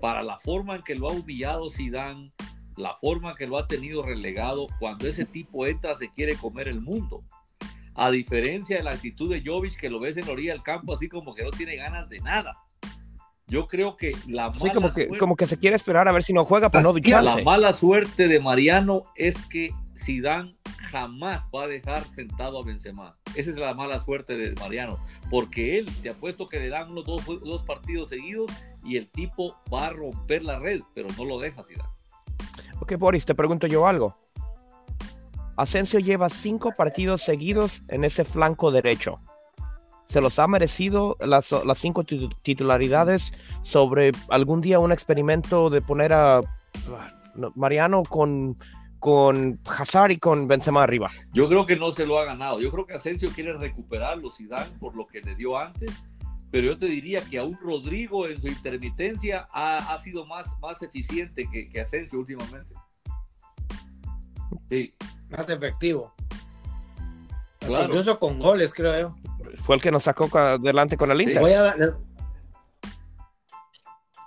Para 0.00 0.24
la 0.24 0.40
forma 0.40 0.74
en 0.74 0.82
que 0.82 0.96
lo 0.96 1.08
ha 1.08 1.12
humillado 1.12 1.70
Zidane, 1.70 2.32
la 2.76 2.96
forma 2.96 3.30
en 3.30 3.36
que 3.36 3.46
lo 3.46 3.56
ha 3.56 3.68
tenido 3.68 4.02
relegado, 4.02 4.66
cuando 4.80 5.06
ese 5.06 5.26
tipo 5.26 5.64
entra 5.64 5.94
se 5.94 6.08
quiere 6.08 6.34
comer 6.34 6.66
el 6.66 6.80
mundo. 6.80 7.22
A 7.94 8.10
diferencia 8.10 8.78
de 8.78 8.82
la 8.82 8.92
actitud 8.92 9.30
de 9.30 9.42
Jovic 9.44 9.76
que 9.76 9.90
lo 9.90 10.00
ves 10.00 10.16
en 10.16 10.26
la 10.26 10.32
orilla 10.32 10.52
del 10.52 10.62
campo 10.62 10.94
así 10.94 11.08
como 11.08 11.34
que 11.34 11.44
no 11.44 11.50
tiene 11.50 11.76
ganas 11.76 12.08
de 12.08 12.20
nada. 12.20 12.52
Yo 13.48 13.66
creo 13.66 13.96
que 13.96 14.16
la 14.28 14.50
sí, 14.56 14.62
mala 14.62 14.74
como 14.74 14.94
que, 14.94 15.04
suerte- 15.04 15.18
como 15.18 15.36
que 15.36 15.46
se 15.46 15.58
quiere 15.58 15.76
esperar 15.76 16.08
a 16.08 16.12
ver 16.12 16.22
si 16.22 16.32
no 16.32 16.44
juega 16.44 16.70
para 16.70 16.82
no 16.82 16.94
la 16.94 17.36
mala 17.44 17.72
suerte 17.74 18.28
de 18.28 18.40
Mariano 18.40 19.02
es 19.14 19.36
que 19.46 19.74
Zidane 19.94 20.54
jamás 20.90 21.46
va 21.54 21.64
a 21.64 21.68
dejar 21.68 22.04
sentado 22.04 22.60
a 22.60 22.64
Benzema. 22.64 23.12
Esa 23.34 23.50
es 23.50 23.56
la 23.56 23.74
mala 23.74 23.98
suerte 23.98 24.36
de 24.36 24.54
Mariano, 24.60 24.98
porque 25.30 25.78
él, 25.78 25.86
te 26.02 26.10
apuesto 26.10 26.46
que 26.48 26.60
le 26.60 26.68
dan 26.68 26.90
unos 26.90 27.04
dos, 27.04 27.24
dos 27.26 27.62
partidos 27.62 28.08
seguidos 28.08 28.50
y 28.84 28.96
el 28.96 29.10
tipo 29.10 29.56
va 29.72 29.86
a 29.86 29.90
romper 29.90 30.42
la 30.44 30.58
red, 30.58 30.80
pero 30.94 31.08
no 31.18 31.24
lo 31.24 31.38
deja 31.38 31.62
Zidane. 31.62 31.90
Ok, 32.80 32.94
Boris, 32.96 33.24
te 33.26 33.34
pregunto 33.34 33.66
yo 33.66 33.86
algo. 33.86 34.16
Asensio 35.56 36.00
lleva 36.00 36.28
cinco 36.28 36.72
partidos 36.76 37.22
seguidos 37.22 37.82
en 37.88 38.04
ese 38.04 38.24
flanco 38.24 38.70
derecho. 38.70 39.20
¿Se 40.06 40.20
los 40.20 40.38
ha 40.38 40.46
merecido 40.46 41.16
las, 41.20 41.52
las 41.52 41.78
cinco 41.78 42.04
titu- 42.04 42.34
titularidades 42.42 43.32
sobre 43.62 44.12
algún 44.28 44.60
día 44.60 44.78
un 44.78 44.92
experimento 44.92 45.70
de 45.70 45.80
poner 45.80 46.12
a 46.12 46.42
no, 47.34 47.52
Mariano 47.54 48.02
con, 48.02 48.56
con 48.98 49.58
Hazard 49.66 50.10
y 50.10 50.18
con 50.18 50.48
Benzema 50.48 50.82
arriba? 50.82 51.10
Yo 51.32 51.48
creo 51.48 51.66
que 51.66 51.76
no 51.76 51.92
se 51.92 52.06
lo 52.06 52.18
ha 52.18 52.24
ganado. 52.24 52.60
Yo 52.60 52.70
creo 52.70 52.86
que 52.86 52.94
Asensio 52.94 53.30
quiere 53.30 53.52
recuperarlo 53.54 54.30
Zidane 54.32 54.76
por 54.78 54.94
lo 54.96 55.06
que 55.06 55.22
le 55.22 55.34
dio 55.34 55.56
antes, 55.56 56.04
pero 56.50 56.66
yo 56.66 56.78
te 56.78 56.86
diría 56.86 57.22
que 57.22 57.38
aún 57.38 57.58
Rodrigo 57.62 58.26
en 58.26 58.38
su 58.38 58.48
intermitencia 58.48 59.46
ha, 59.52 59.76
ha 59.76 59.98
sido 59.98 60.26
más, 60.26 60.54
más 60.60 60.82
eficiente 60.82 61.48
que, 61.50 61.70
que 61.70 61.80
Asensio 61.80 62.18
últimamente. 62.18 62.74
Sí, 64.70 64.94
Más 65.30 65.48
efectivo. 65.48 66.12
Claro. 67.60 67.84
Incluso 67.84 68.18
con 68.18 68.38
goles, 68.38 68.74
creo 68.74 69.00
yo. 69.00 69.16
Fue 69.64 69.76
el 69.76 69.82
que 69.82 69.90
nos 69.92 70.02
sacó 70.04 70.28
adelante 70.36 70.96
con 70.96 71.10
el 71.10 71.20
Inter. 71.20 71.40
Voy 71.40 71.52
a, 71.52 71.74
les 71.76 71.90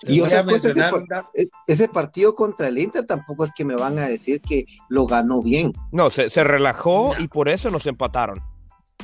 Y 0.04 0.22
otra 0.22 0.44
cosa, 0.44 0.70
ese, 0.70 0.82
e- 1.34 1.50
ese 1.68 1.88
partido 1.90 2.34
contra 2.36 2.68
el 2.68 2.78
Inter 2.78 3.06
tampoco 3.06 3.44
es 3.44 3.52
que 3.54 3.66
me 3.66 3.76
van 3.76 3.98
a 4.00 4.08
decir 4.08 4.40
que 4.42 4.66
lo 4.90 5.06
ganó 5.08 5.42
bien, 5.42 5.74
No, 5.92 6.10
se, 6.10 6.30
se 6.30 6.44
relajó 6.44 7.14
No. 7.18 7.24
y 7.24 7.28
por 7.28 7.50
eso 7.50 7.70
nos 7.72 7.86
empataron. 7.88 8.40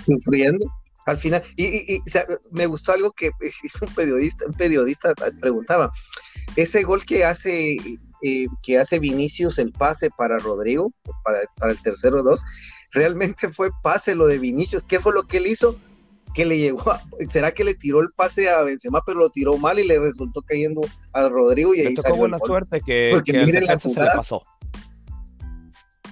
sufriendo. 0.05 0.65
Al 1.07 1.17
final, 1.17 1.41
y, 1.55 1.65
y- 1.65 1.95
y, 1.95 1.97
o 1.99 2.03
sea, 2.05 2.25
me 2.51 2.67
gustó 2.67 2.91
algo 2.91 3.11
que 3.11 3.31
hizo 3.63 3.85
un 3.85 3.93
periodista, 3.95 4.45
un 4.45 4.53
periodista 4.53 5.13
preguntaba, 5.39 5.91
ese 6.55 6.83
gol 6.83 7.03
que 7.05 7.25
hace, 7.25 7.75
eh, 8.23 8.45
que 8.63 8.77
hace 8.77 8.99
Vinicius, 8.99 9.57
el 9.59 9.71
pase 9.71 10.09
para 10.17 10.37
Rodrigo, 10.39 10.91
para, 11.23 11.39
para 11.57 11.71
el 11.71 11.81
tercero 11.81 12.23
dos, 12.23 12.41
realmente 12.91 13.49
fue 13.49 13.69
pase 13.83 14.15
lo 14.15 14.27
de 14.27 14.37
Vinicius, 14.39 14.83
¿qué 14.83 14.99
fue 14.99 15.13
lo 15.13 15.23
que 15.23 15.37
él 15.37 15.47
hizo? 15.47 15.77
Que 16.33 16.45
le 16.45 16.57
llegó 16.57 16.91
a- 16.91 17.01
¿será 17.27 17.51
que 17.53 17.63
le 17.63 17.73
tiró 17.75 17.99
el 18.01 18.09
pase 18.15 18.49
a 18.49 18.61
Benzema, 18.61 19.01
pero 19.05 19.19
lo 19.19 19.29
tiró 19.29 19.57
mal 19.57 19.79
y 19.79 19.85
le 19.87 19.99
resultó 19.99 20.41
cayendo 20.41 20.81
a 21.13 21.27
Rodrigo 21.27 21.73
y 21.75 21.79
ahí 21.81 21.93
tocó 21.95 22.01
salió 22.03 22.15
el 22.15 22.19
buena 22.19 22.37
gol? 22.37 22.47
suerte 22.47 22.81
que, 22.85 23.09
Porque 23.11 23.31
que 23.33 23.37
el 23.39 23.45
miren 23.45 23.65
la 23.65 23.79
se 23.79 23.89
le 23.89 24.05
pasó. 24.15 24.43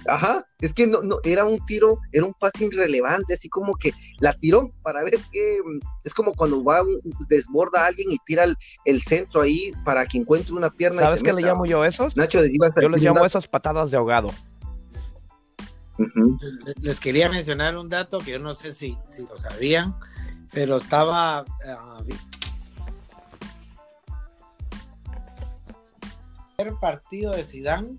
Ajá, 0.06 0.46
es 0.60 0.72
que 0.72 0.86
no, 0.86 1.02
no, 1.02 1.16
era 1.24 1.44
un 1.44 1.64
tiro, 1.66 1.98
era 2.12 2.24
un 2.24 2.32
pase 2.32 2.64
irrelevante, 2.64 3.34
así 3.34 3.48
como 3.50 3.74
que 3.74 3.92
la 4.18 4.32
tiró 4.32 4.72
para 4.82 5.02
ver 5.04 5.18
que 5.30 5.58
es 6.04 6.14
como 6.14 6.32
cuando 6.32 6.64
va, 6.64 6.82
un- 6.82 7.00
desborda 7.28 7.82
a 7.84 7.86
alguien 7.88 8.10
y 8.10 8.16
tira 8.24 8.44
el, 8.44 8.56
el 8.86 9.02
centro 9.02 9.42
ahí 9.42 9.72
para 9.84 10.06
que 10.06 10.16
encuentre 10.18 10.54
una 10.54 10.70
pierna. 10.70 11.02
¿Sabes 11.02 11.22
qué 11.22 11.32
le 11.34 11.42
llamo 11.42 11.66
yo 11.66 11.82
a 11.82 11.88
esos? 11.88 12.16
Nacho, 12.16 12.40
Yo 12.44 12.88
les 12.88 13.02
llamo 13.02 13.18
una- 13.20 13.26
esas 13.26 13.46
patadas 13.46 13.90
de 13.90 13.98
ahogado. 13.98 14.30
Les 16.80 16.98
quería 16.98 17.28
mencionar 17.28 17.76
un 17.76 17.90
dato 17.90 18.18
que 18.20 18.30
yo 18.32 18.38
no 18.38 18.54
sé 18.54 18.72
si, 18.72 18.96
si 19.04 19.26
lo 19.26 19.36
sabían, 19.36 19.94
pero 20.50 20.78
estaba 20.78 21.40
ah, 21.66 22.02
vi- 22.06 22.14
el 26.56 26.74
partido 26.78 27.32
de 27.32 27.44
Zidane. 27.44 27.96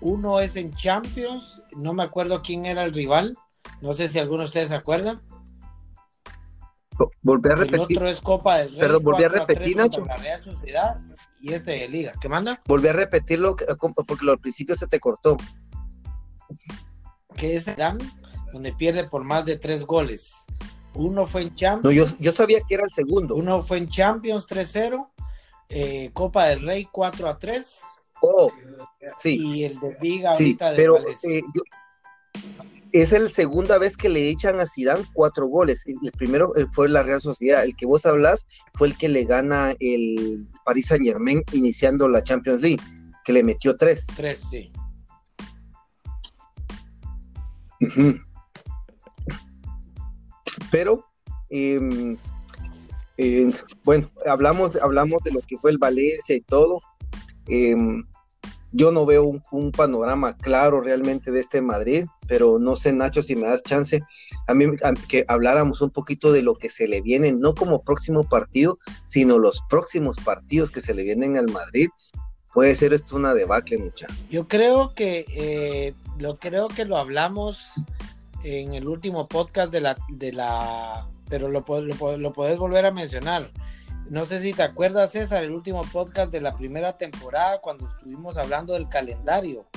Uno 0.00 0.40
es 0.40 0.56
en 0.56 0.72
Champions, 0.72 1.62
no 1.76 1.92
me 1.92 2.02
acuerdo 2.02 2.42
quién 2.42 2.66
era 2.66 2.84
el 2.84 2.92
rival, 2.94 3.36
no 3.80 3.92
sé 3.92 4.08
si 4.08 4.18
alguno 4.18 4.40
de 4.40 4.46
ustedes 4.46 4.68
se 4.68 4.74
acuerda. 4.74 5.20
Volví 7.22 7.48
a 7.48 7.52
El 7.54 7.58
repetir, 7.60 7.96
otro 7.96 8.08
es 8.08 8.20
Copa 8.20 8.58
del 8.58 8.72
Rey. 8.72 8.80
Perdón, 8.80 9.04
volví 9.04 9.24
a 9.24 9.28
4 9.28 9.46
3 9.46 9.58
repetir, 9.58 9.76
Nacho. 9.76 10.04
La 10.04 10.16
Real 10.16 10.42
Sociedad 10.42 11.00
y 11.40 11.52
este 11.54 11.70
de 11.72 11.88
Liga. 11.88 12.12
¿Qué 12.20 12.28
manda? 12.28 12.58
volví 12.66 12.88
a 12.88 12.92
repetirlo 12.92 13.56
como- 13.78 13.94
porque 13.94 14.28
al 14.28 14.38
principio 14.38 14.74
se 14.74 14.86
te 14.86 15.00
cortó. 15.00 15.36
Que 17.36 17.56
es 17.56 17.64
Zidane, 17.64 18.04
donde 18.52 18.72
pierde 18.72 19.04
por 19.04 19.24
más 19.24 19.44
de 19.46 19.56
tres 19.56 19.84
goles. 19.84 20.44
Uno 20.94 21.24
fue 21.24 21.42
en 21.42 21.54
Champions. 21.54 21.84
No, 21.84 21.90
yo, 21.92 22.04
yo 22.18 22.32
sabía 22.32 22.58
que 22.68 22.74
era 22.74 22.84
el 22.84 22.90
segundo. 22.90 23.34
Uno 23.36 23.62
fue 23.62 23.78
en 23.78 23.88
Champions 23.88 24.46
3-0, 24.46 25.10
eh, 25.68 26.10
Copa 26.12 26.46
del 26.46 26.66
Rey 26.66 26.86
4-3 26.92 27.80
Oh, 28.22 28.50
sí. 29.20 29.36
y 29.40 29.64
el 29.64 29.78
de 29.80 29.96
Liga 30.00 30.32
Sí, 30.32 30.44
ahorita 30.44 30.70
de 30.72 30.76
pero 30.76 30.98
eh, 30.98 31.42
yo- 31.54 31.62
es 32.92 33.12
la 33.12 33.28
segunda 33.28 33.78
vez 33.78 33.96
que 33.96 34.08
le 34.08 34.28
echan 34.28 34.58
a 34.60 34.66
Zidane 34.66 35.04
cuatro 35.12 35.46
goles. 35.46 35.84
El 35.86 36.10
primero 36.12 36.56
eh, 36.56 36.66
fue 36.66 36.88
la 36.88 37.02
Real 37.04 37.20
Sociedad. 37.20 37.62
El 37.62 37.76
que 37.76 37.86
vos 37.86 38.04
hablas 38.04 38.46
fue 38.74 38.88
el 38.88 38.96
que 38.98 39.08
le 39.08 39.24
gana 39.24 39.74
el 39.78 40.48
Paris 40.64 40.86
Saint 40.88 41.04
Germain 41.04 41.42
iniciando 41.52 42.08
la 42.08 42.22
Champions 42.24 42.60
League, 42.62 42.82
que 43.24 43.32
le 43.32 43.44
metió 43.44 43.76
tres. 43.76 44.06
3, 44.16 44.38
sí. 44.50 44.72
Pero, 50.70 51.04
eh, 51.50 52.16
bueno, 53.84 54.08
hablamos, 54.26 54.76
hablamos 54.76 55.22
de 55.24 55.32
lo 55.32 55.40
que 55.40 55.58
fue 55.58 55.70
el 55.70 55.78
Valencia 55.78 56.34
y 56.36 56.40
todo. 56.40 56.80
Em, 57.46 58.04
yo 58.72 58.92
no 58.92 59.06
veo 59.06 59.24
un, 59.50 59.72
panorama 59.72 60.36
claro 60.36 60.80
realmente 60.80 61.30
de 61.30 61.40
este 61.40 61.60
Madrid, 61.60 62.04
pero 62.26 62.58
no 62.58 62.76
sé, 62.76 62.92
Nacho, 62.92 63.22
si 63.22 63.36
me 63.36 63.46
das 63.46 63.62
chance, 63.64 64.00
a 64.46 64.54
mí 64.54 64.66
que 65.08 65.24
habláramos 65.28 65.80
un 65.80 65.90
poquito 65.90 66.32
de 66.32 66.42
lo 66.42 66.56
que 66.56 66.68
se 66.68 66.88
le 66.88 67.00
viene, 67.00 67.32
no 67.32 67.54
como 67.54 67.82
próximo 67.82 68.24
partido, 68.24 68.78
sino 69.04 69.38
los 69.38 69.62
próximos 69.68 70.18
partidos 70.18 70.70
que 70.70 70.80
se 70.80 70.94
le 70.94 71.04
vienen 71.04 71.36
al 71.36 71.50
Madrid. 71.50 71.88
Puede 72.52 72.74
ser 72.74 72.92
esto 72.92 73.16
una 73.16 73.32
debacle, 73.32 73.78
mucha. 73.78 74.08
Yo 74.28 74.48
creo 74.48 74.92
que 74.94 75.24
eh, 75.28 75.94
lo 76.18 76.36
creo 76.36 76.66
que 76.66 76.84
lo 76.84 76.96
hablamos 76.96 77.74
en 78.42 78.74
el 78.74 78.88
último 78.88 79.28
podcast 79.28 79.72
de 79.72 79.80
la, 79.80 79.96
de 80.08 80.32
la 80.32 81.08
pero 81.28 81.48
lo, 81.48 81.64
lo, 81.68 82.16
lo 82.16 82.32
podés 82.32 82.58
volver 82.58 82.86
a 82.86 82.90
mencionar 82.90 83.50
no 84.10 84.24
sé 84.24 84.40
si 84.40 84.52
te 84.52 84.64
acuerdas, 84.64 85.12
César, 85.12 85.44
el 85.44 85.52
último 85.52 85.82
podcast 85.92 86.32
de 86.32 86.40
la 86.40 86.56
primera 86.56 86.98
temporada, 86.98 87.60
cuando 87.60 87.86
estuvimos 87.86 88.36
hablando 88.38 88.72
del 88.72 88.88
calendario, 88.88 89.68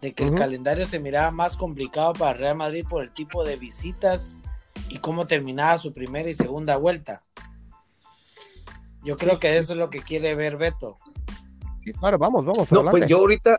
de 0.00 0.14
que 0.14 0.22
el 0.22 0.36
calendario 0.36 0.86
se 0.86 1.00
miraba 1.00 1.32
más 1.32 1.56
complicado 1.56 2.12
para 2.12 2.34
Real 2.34 2.56
Madrid 2.56 2.86
por 2.88 3.02
el 3.02 3.12
tipo 3.12 3.44
de 3.44 3.56
visitas 3.56 4.42
y 4.88 4.98
cómo 4.98 5.26
terminaba 5.26 5.76
su 5.76 5.92
primera 5.92 6.30
y 6.30 6.34
segunda 6.34 6.76
vuelta. 6.76 7.22
Yo 9.02 9.16
creo 9.16 9.40
que 9.40 9.58
eso 9.58 9.72
es 9.72 9.78
lo 9.80 9.90
que 9.90 10.02
quiere 10.02 10.36
ver 10.36 10.56
Beto. 10.56 10.96
claro, 11.98 12.16
vamos, 12.16 12.44
vamos. 12.44 12.70
No, 12.70 12.84
pues 12.92 13.08
yo 13.08 13.18
ahorita, 13.18 13.58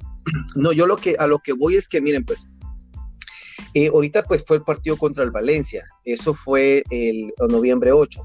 no, 0.56 0.72
yo 0.72 0.86
lo 0.86 0.96
que 0.96 1.14
a 1.18 1.26
lo 1.26 1.40
que 1.40 1.52
voy 1.52 1.76
es 1.76 1.88
que 1.88 2.00
miren, 2.00 2.24
pues, 2.24 2.46
eh, 3.74 3.88
ahorita 3.88 4.22
pues 4.22 4.46
fue 4.46 4.56
el 4.56 4.62
partido 4.62 4.96
contra 4.96 5.24
el 5.24 5.30
Valencia, 5.30 5.84
eso 6.06 6.32
fue 6.32 6.84
el 6.88 7.34
noviembre 7.50 7.92
8 7.92 8.22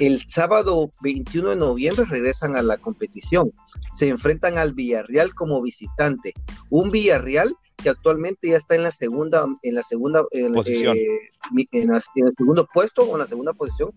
el 0.00 0.20
sábado 0.26 0.92
21 1.02 1.50
de 1.50 1.56
noviembre 1.56 2.04
regresan 2.04 2.56
a 2.56 2.62
la 2.62 2.76
competición. 2.76 3.52
Se 3.92 4.08
enfrentan 4.08 4.58
al 4.58 4.74
Villarreal 4.74 5.34
como 5.34 5.62
visitante. 5.62 6.34
Un 6.68 6.90
Villarreal 6.90 7.54
que 7.76 7.90
actualmente 7.90 8.48
ya 8.48 8.56
está 8.56 8.74
en 8.74 8.82
la 8.82 8.90
segunda, 8.90 9.46
en 9.62 9.74
la 9.74 9.82
segunda, 9.82 10.24
posición. 10.52 10.96
Eh, 10.96 11.30
en, 11.72 11.94
el 11.94 12.02
segundo 12.36 12.68
puesto 12.72 13.02
o 13.02 13.12
en 13.12 13.20
la 13.20 13.26
segunda 13.26 13.52
posición 13.52 13.92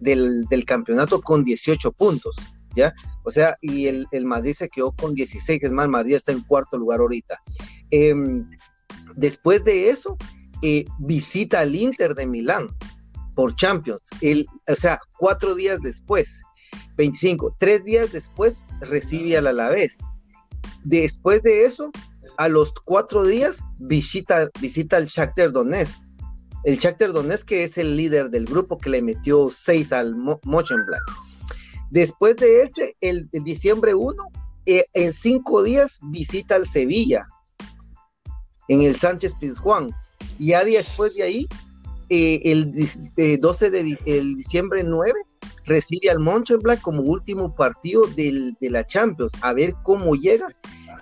del, 0.00 0.46
campeonato 0.66 1.22
con 1.22 1.42
18 1.42 1.92
puntos. 1.92 2.36
¿Ya? 2.76 2.94
O 3.24 3.30
sea, 3.30 3.56
y 3.60 3.86
el, 3.86 4.06
Madrid 4.24 4.54
se 4.54 4.68
quedó 4.68 4.92
con 4.92 5.14
16, 5.14 5.60
es 5.62 5.72
más, 5.72 5.88
Madrid 5.88 6.14
está 6.14 6.32
en 6.32 6.42
cuarto 6.42 6.78
lugar 6.78 7.00
ahorita. 7.00 7.36
Em, 7.90 8.48
después 9.16 9.64
de 9.64 9.90
eso, 9.90 10.16
eh, 10.62 10.84
visita 11.00 11.60
al 11.60 11.74
Inter 11.74 12.14
de 12.14 12.26
Milán, 12.26 12.68
por 13.40 13.56
Champions. 13.56 14.02
El, 14.20 14.46
o 14.68 14.74
sea, 14.74 15.00
cuatro 15.16 15.54
días 15.54 15.80
después, 15.80 16.42
25, 16.98 17.56
tres 17.58 17.82
días 17.84 18.12
después 18.12 18.62
recibe 18.82 19.34
al 19.38 19.46
Alavés. 19.46 20.00
Después 20.84 21.42
de 21.42 21.64
eso, 21.64 21.90
a 22.36 22.48
los 22.48 22.74
cuatro 22.84 23.24
días 23.24 23.64
visita, 23.78 24.50
visita 24.60 24.98
al 24.98 25.06
Shakhtar 25.06 25.52
Donetsk. 25.52 26.06
El 26.64 26.76
Shakhtar 26.76 27.14
Donetsk 27.14 27.48
que 27.48 27.64
es 27.64 27.78
el 27.78 27.96
líder 27.96 28.28
del 28.28 28.44
grupo 28.44 28.76
que 28.76 28.90
le 28.90 29.00
metió 29.00 29.48
seis 29.50 29.90
al 29.90 30.14
Mo 30.14 30.38
Black. 30.44 31.02
Después 31.88 32.36
de 32.36 32.64
este, 32.64 32.94
el, 33.00 33.26
diciembre 33.32 33.94
1, 33.94 34.22
eh, 34.66 34.84
en 34.92 35.14
cinco 35.14 35.62
días 35.62 35.98
visita 36.10 36.56
al 36.56 36.66
Sevilla 36.66 37.26
en 38.68 38.82
el 38.82 38.96
Sánchez 38.96 39.34
Pizjuán. 39.40 39.88
Y 40.38 40.48
ya 40.48 40.62
después 40.62 41.14
de 41.14 41.22
ahí 41.22 41.48
eh, 42.10 42.42
el 42.44 42.72
12 43.40 43.66
eh, 43.66 43.70
de 43.70 43.98
el 44.04 44.36
diciembre 44.36 44.82
9 44.82 45.14
recibe 45.64 46.10
al 46.10 46.18
Mönchengladbach 46.18 46.82
como 46.82 47.02
último 47.02 47.54
partido 47.54 48.04
de 48.08 48.56
la 48.60 48.84
Champions, 48.84 49.32
a 49.42 49.52
ver 49.52 49.74
cómo 49.84 50.16
llega. 50.16 50.48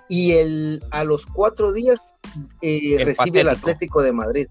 Y 0.07 0.33
el, 0.33 0.83
a 0.91 1.03
los 1.03 1.25
cuatro 1.25 1.73
días 1.73 2.15
eh, 2.61 3.03
recibe 3.03 3.41
al 3.41 3.49
Atlético 3.49 4.03
de 4.03 4.11
Madrid. 4.11 4.47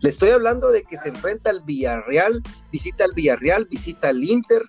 le 0.00 0.08
estoy 0.08 0.30
hablando 0.30 0.70
de 0.70 0.82
que 0.82 0.96
se 0.96 1.08
enfrenta 1.08 1.50
al 1.50 1.62
Villarreal, 1.62 2.40
visita 2.70 3.04
al 3.04 3.12
Villarreal, 3.12 3.66
visita 3.66 4.10
al 4.10 4.22
Inter, 4.22 4.62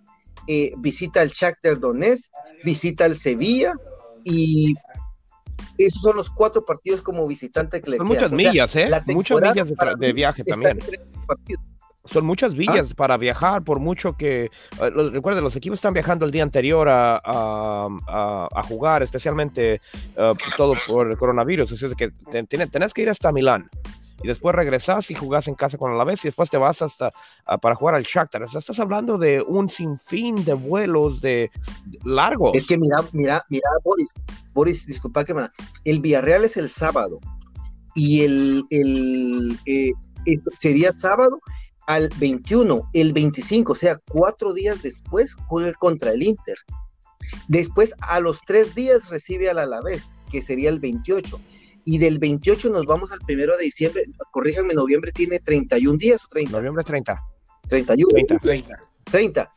visita 0.80 1.22
al 1.22 1.30
Shakhtar 1.30 1.80
Donetsk, 1.80 2.32
visita 2.64 3.05
al 3.05 3.16
Sevilla 3.16 3.76
y 4.24 4.74
esos 5.78 6.01
son 6.01 6.16
los 6.16 6.30
cuatro 6.30 6.66
partidos 6.66 7.01
como 7.01 7.28
visitante 7.28 7.82
que 7.82 7.91
son 7.91 8.07
muchas 8.07 8.32
millas, 8.32 8.76
¿eh? 8.76 8.89
Muchas 9.07 9.41
millas 9.41 9.74
de, 9.97 10.14
viaje 10.14 10.43
también. 10.43 10.80
Son 12.05 12.26
muchas 12.26 12.55
villas 12.55 12.89
ah. 12.91 12.95
para 12.95 13.18
viajar, 13.18 13.64
por 13.64 13.80
mucho 13.80 14.14
que. 14.14 14.45
Eh, 14.45 15.10
recuerden, 15.12 15.43
los 15.43 15.55
equipos 15.55 15.78
están 15.78 15.93
viajando 15.93 16.26
el 16.26 16.32
día 16.32 16.43
anterior 16.43 16.88
a, 16.89 17.22
a, 17.24 18.64
jugar, 18.64 19.03
especialmente 19.03 19.82
eh, 20.16 20.32
todo 20.57 20.74
por 20.88 21.12
el 21.12 21.18
coronavirus. 21.18 21.74
Así 21.74 21.86
es 21.86 21.95
que 21.95 22.12
tenés 22.47 22.93
que 22.93 23.01
ir 23.01 23.10
hasta 23.10 23.32
Milán 23.32 23.70
y 24.22 24.28
después 24.28 24.55
regresas 24.55 25.09
y 25.11 25.15
jugás 25.15 25.47
en 25.47 25.55
casa 25.55 25.78
con 25.78 25.97
la 25.97 26.03
vez 26.03 26.24
y 26.24 26.28
después 26.28 26.49
te 26.49 26.57
vas 26.57 26.82
hasta 26.82 27.09
ah, 27.45 27.57
para 27.57 27.76
jugar 27.76 27.95
al 27.95 28.03
Shakhtar. 28.03 28.43
O 28.43 28.47
sea, 28.47 28.59
estás 28.59 28.80
hablando 28.80 29.17
de 29.17 29.41
un 29.41 29.70
sinfín 29.70 30.43
de 30.45 30.53
vuelos 30.53 31.22
de, 31.22 31.49
largos. 32.03 32.51
Es 32.53 32.67
que 32.67 32.78
mira, 32.78 32.97
mira, 33.13 33.43
mira, 33.49 33.70
Boris, 33.84 34.13
Boris, 34.53 34.86
disculpa 34.86 35.24
que 35.24 35.34
me... 35.34 35.47
El 35.86 35.99
Villarreal 35.99 36.45
es 36.45 36.57
el 36.57 36.70
sábado 36.70 37.20
y 37.95 38.24
el, 38.24 38.65
el 38.70 39.59
eh, 39.65 39.91
sería 40.51 40.93
sábado 40.93 41.39
al 41.88 42.09
21, 42.20 42.89
el 42.93 43.13
25, 43.13 43.72
o 43.72 43.76
sea, 43.76 43.99
cuatro 44.09 44.53
días 44.53 44.84
después 44.84 45.36
juega 45.47 45.74
contra 45.74 46.11
el 46.11 46.22
Inter. 46.22 46.57
Después, 47.47 47.93
a 48.01 48.20
los 48.20 48.41
tres 48.41 48.76
días 48.76 49.09
recibe 49.09 49.49
al 49.49 49.59
Alavés, 49.59 50.15
que 50.32 50.41
sería 50.41 50.70
el 50.70 50.80
28 50.80 51.39
y 51.89 51.97
del 51.97 52.19
28 52.19 52.69
nos 52.69 52.85
vamos 52.85 53.11
al 53.11 53.19
primero 53.21 53.57
de 53.57 53.63
diciembre. 53.63 54.05
Corríjanme, 54.29 54.75
noviembre 54.75 55.11
tiene 55.11 55.39
31 55.39 55.97
días 55.97 56.23
o 56.23 56.27
30. 56.27 56.51
Noviembre 56.51 56.83
30. 56.83 57.19
31. 57.67 58.39
30. 58.39 58.79
30. 59.05 59.53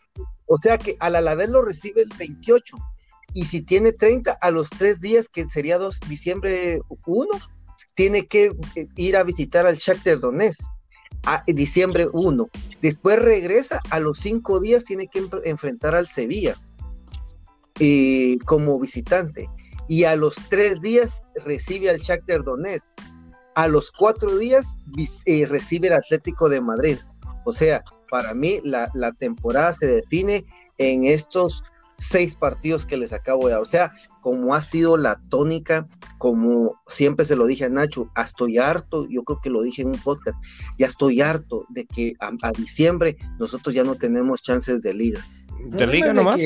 O 0.47 0.57
sea 0.57 0.78
que 0.78 0.97
al 0.99 1.16
Alavés 1.16 1.51
lo 1.51 1.61
recibe 1.61 2.01
el 2.01 2.09
28. 2.18 2.74
Y 3.35 3.45
si 3.45 3.61
tiene 3.61 3.93
30, 3.93 4.33
a 4.33 4.51
los 4.51 4.70
tres 4.70 5.03
días, 5.03 5.28
que 5.28 5.47
sería 5.51 5.76
2 5.76 6.01
diciembre 6.09 6.80
1, 7.05 7.28
tiene 7.97 8.26
que 8.26 8.47
eh, 8.76 8.89
ir 8.97 9.18
a 9.18 9.24
visitar 9.24 9.66
al 9.66 9.76
Shakhtar 9.76 10.18
Donetsk 10.18 10.62
a 11.24 11.45
diciembre 11.47 12.07
1. 12.14 12.49
Después 12.80 13.18
regresa, 13.18 13.83
a 13.91 14.01
los 14.01 14.16
cinco 14.16 14.59
días 14.59 14.85
tiene 14.85 15.07
que 15.07 15.22
enfrentar 15.45 15.95
al 15.95 16.07
Sevilla 16.07 16.57
eh, 17.78 18.39
como 18.47 18.80
visitante 18.80 19.51
y 19.93 20.05
a 20.05 20.16
los 20.16 20.36
tres 20.49 20.80
días 20.80 21.22
recibe 21.45 21.90
al 21.90 22.01
Shakhtar 22.01 22.43
Donetsk. 22.45 22.99
A 23.55 23.68
los 23.68 23.90
cuatro 23.90 24.38
días 24.38 24.78
eh, 25.26 25.45
recibe 25.45 25.88
el 25.88 25.93
Atlético 25.93 26.49
de 26.49 26.62
Madrid. 26.62 26.97
O 27.45 27.53
sea, 27.53 27.84
para 28.09 28.32
mí 28.32 28.59
la, 28.64 28.90
temporada 29.18 29.70
se 29.74 29.86
define 29.86 30.47
en 30.78 31.05
estos 31.05 31.62
seis 31.99 32.34
partidos 32.34 32.86
que 32.86 32.97
les 32.97 33.12
acabo 33.12 33.45
de 33.45 33.53
dar. 33.53 33.61
O 33.61 33.66
sea, 33.66 33.93
como 34.22 34.55
ha 34.55 34.62
sido 34.62 34.97
la 34.97 35.20
tónica, 35.28 35.84
como 36.16 36.80
siempre 36.86 37.26
se 37.26 37.36
lo 37.36 37.45
dije 37.45 37.66
a 37.66 37.68
Nacho, 37.68 38.11
estoy 38.16 38.57
harto, 38.57 39.07
yo 39.11 39.24
creo 39.24 39.40
que 39.43 39.51
lo 39.51 39.61
dije 39.61 39.82
en 39.82 39.88
un 39.88 39.99
podcast, 39.99 40.43
ya 40.78 40.86
estoy 40.86 41.20
harto 41.20 41.66
de 41.68 41.84
que 41.84 42.14
a, 42.18 42.51
diciembre 42.53 43.18
nosotros 43.38 43.74
ya 43.74 43.84
no 43.84 43.97
tenemos 43.97 44.40
chances 44.40 44.80
de 44.80 44.95
liga. 44.95 45.20
¿De 45.66 45.86
liga 45.86 46.14
nomás? 46.14 46.40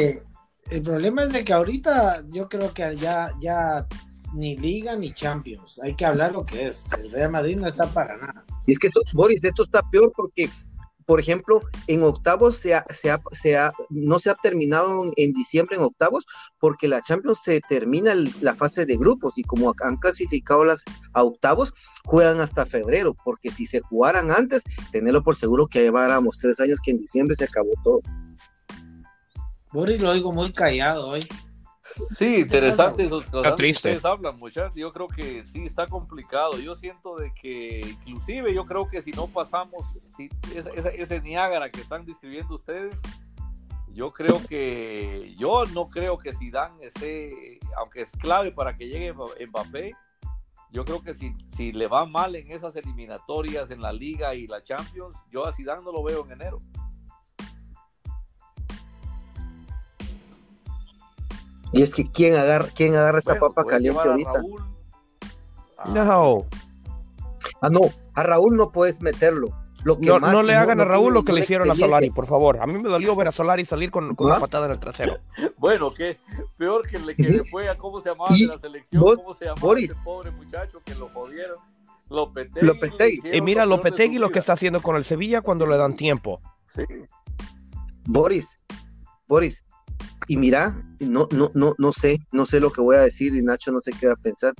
El 0.70 0.82
problema 0.82 1.22
es 1.22 1.32
de 1.32 1.44
que 1.44 1.52
ahorita 1.52 2.24
yo 2.28 2.48
creo 2.48 2.74
que 2.74 2.96
ya, 2.96 3.32
ya 3.40 3.86
ni 4.34 4.56
Liga 4.56 4.96
ni 4.96 5.12
Champions. 5.12 5.80
Hay 5.82 5.94
que 5.94 6.04
hablar 6.04 6.32
lo 6.32 6.44
que 6.44 6.68
es. 6.68 6.92
El 6.92 7.10
Real 7.12 7.30
Madrid 7.30 7.56
no 7.56 7.68
está 7.68 7.86
para 7.86 8.16
nada. 8.16 8.44
Y 8.66 8.72
es 8.72 8.78
que, 8.78 8.88
esto, 8.88 9.00
Boris, 9.14 9.42
esto 9.44 9.62
está 9.62 9.80
peor 9.90 10.12
porque, 10.16 10.50
por 11.06 11.20
ejemplo, 11.20 11.62
en 11.86 12.02
octavos 12.02 12.56
se 12.56 12.74
se 12.90 13.16
no 13.90 14.18
se 14.18 14.30
ha 14.30 14.34
terminado 14.34 15.04
en 15.16 15.32
diciembre 15.32 15.76
en 15.76 15.82
octavos 15.82 16.26
porque 16.58 16.88
la 16.88 17.00
Champions 17.00 17.42
se 17.44 17.60
termina 17.68 18.12
la 18.40 18.54
fase 18.54 18.86
de 18.86 18.96
grupos 18.96 19.38
y 19.38 19.44
como 19.44 19.72
han 19.84 19.96
clasificado 19.98 20.64
las 20.64 20.82
a 21.12 21.22
octavos, 21.22 21.72
juegan 22.04 22.40
hasta 22.40 22.66
febrero. 22.66 23.14
Porque 23.24 23.52
si 23.52 23.66
se 23.66 23.80
jugaran 23.80 24.32
antes, 24.32 24.64
tenerlo 24.90 25.22
por 25.22 25.36
seguro 25.36 25.68
que 25.68 25.82
lleváramos 25.82 26.38
tres 26.38 26.58
años 26.58 26.80
que 26.82 26.90
en 26.90 26.98
diciembre 26.98 27.36
se 27.36 27.44
acabó 27.44 27.70
todo. 27.84 28.00
Boris 29.76 30.00
lo 30.00 30.08
oigo 30.08 30.32
muy 30.32 30.54
callado 30.54 31.08
hoy. 31.08 31.20
Sí, 32.08 32.36
interesante. 32.36 33.04
está 33.04 33.54
triste. 33.56 33.90
Ustedes 33.90 34.06
hablan, 34.06 34.38
muchachos. 34.38 34.74
Yo 34.74 34.90
creo 34.90 35.06
que 35.06 35.44
sí 35.44 35.64
está 35.66 35.86
complicado. 35.86 36.58
Yo 36.58 36.74
siento 36.74 37.14
de 37.16 37.30
que, 37.34 37.80
inclusive, 38.06 38.54
yo 38.54 38.64
creo 38.64 38.88
que 38.88 39.02
si 39.02 39.12
no 39.12 39.26
pasamos 39.26 39.84
si, 40.16 40.30
ese, 40.54 41.02
ese, 41.02 41.20
Niágara 41.20 41.70
que 41.70 41.82
están 41.82 42.06
describiendo 42.06 42.54
ustedes, 42.54 42.98
yo 43.92 44.14
creo 44.14 44.40
que, 44.48 45.34
yo 45.38 45.66
no 45.66 45.90
creo 45.90 46.16
que 46.16 46.32
si 46.32 46.50
dan 46.50 46.72
ese, 46.80 47.60
aunque 47.76 48.00
es 48.00 48.12
clave 48.12 48.52
para 48.52 48.76
que 48.76 48.88
llegue 48.88 49.12
Mbappé, 49.12 49.94
yo 50.70 50.86
creo 50.86 51.02
que 51.02 51.12
si, 51.12 51.34
si 51.54 51.72
le 51.72 51.86
va 51.86 52.06
mal 52.06 52.34
en 52.34 52.50
esas 52.50 52.76
eliminatorias 52.76 53.70
en 53.70 53.82
la 53.82 53.92
Liga 53.92 54.34
y 54.34 54.46
la 54.46 54.62
Champions, 54.62 55.18
yo 55.30 55.44
a 55.44 55.52
Zidane 55.52 55.82
no 55.82 55.92
lo 55.92 56.02
veo 56.02 56.24
en 56.24 56.32
enero. 56.32 56.60
Y 61.72 61.82
es 61.82 61.94
que 61.94 62.10
quién 62.10 62.36
agarra, 62.36 62.68
quién 62.74 62.94
agarra 62.94 63.18
esa 63.18 63.38
papa 63.38 63.64
caliente 63.64 64.00
ahorita. 64.08 64.42
Ah. 65.78 65.90
No. 65.92 66.46
Ah, 67.60 67.68
no, 67.70 67.80
a 68.14 68.22
Raúl 68.22 68.56
no 68.56 68.70
puedes 68.70 69.00
meterlo. 69.00 69.48
Lo 69.84 69.98
que 70.00 70.06
no, 70.06 70.18
más, 70.18 70.32
no 70.32 70.42
le 70.42 70.54
hagan 70.54 70.78
no 70.78 70.82
a 70.82 70.86
Raúl 70.86 71.14
lo 71.14 71.24
que 71.24 71.32
le 71.32 71.40
hicieron 71.40 71.70
a. 71.70 71.74
Solari, 71.74 72.10
por 72.10 72.26
favor. 72.26 72.58
A 72.60 72.66
mí 72.66 72.74
me 72.74 72.88
dolió 72.88 73.14
ver 73.14 73.28
a 73.28 73.32
Solari 73.32 73.64
salir 73.64 73.92
con, 73.92 74.16
con 74.16 74.26
¿Ah? 74.26 74.32
una 74.32 74.40
patada 74.40 74.66
en 74.66 74.72
el 74.72 74.80
trasero. 74.80 75.18
Bueno, 75.58 75.92
que 75.92 76.18
peor 76.56 76.88
que 76.88 76.98
le, 76.98 77.14
que 77.14 77.22
le 77.22 77.44
fue 77.44 77.68
a 77.68 77.76
cómo 77.76 78.00
se 78.00 78.10
llamaba 78.10 78.30
de 78.36 78.46
la 78.46 78.58
selección, 78.58 79.02
vos, 79.02 79.16
cómo 79.18 79.34
se 79.34 79.44
llamaba 79.44 79.60
Boris. 79.60 79.90
ese 79.90 80.00
pobre 80.04 80.30
muchacho 80.32 80.80
que 80.84 80.94
lo 80.96 81.08
jodieron. 81.10 81.58
Lopetegui. 82.10 82.66
Lopetegui. 82.66 83.36
Y 83.36 83.40
mira 83.40 83.62
peor 83.62 83.70
de 83.70 83.76
Lopetegui 83.76 84.18
lo 84.18 84.30
que 84.30 84.38
está 84.40 84.54
haciendo 84.54 84.80
con 84.80 84.96
el 84.96 85.04
Sevilla 85.04 85.40
cuando 85.40 85.66
le 85.66 85.76
dan 85.76 85.94
tiempo. 85.94 86.40
Sí. 86.68 86.82
Boris, 88.06 88.60
Boris, 89.28 89.64
y 90.28 90.36
mira, 90.36 90.74
no, 91.00 91.28
no, 91.32 91.50
no, 91.54 91.74
no 91.78 91.92
sé, 91.92 92.18
no 92.32 92.46
sé 92.46 92.60
lo 92.60 92.70
que 92.72 92.80
voy 92.80 92.96
a 92.96 93.00
decir 93.00 93.34
y 93.34 93.42
Nacho 93.42 93.70
no 93.72 93.80
sé 93.80 93.92
qué 93.92 94.06
va 94.08 94.14
a 94.14 94.16
pensar, 94.16 94.54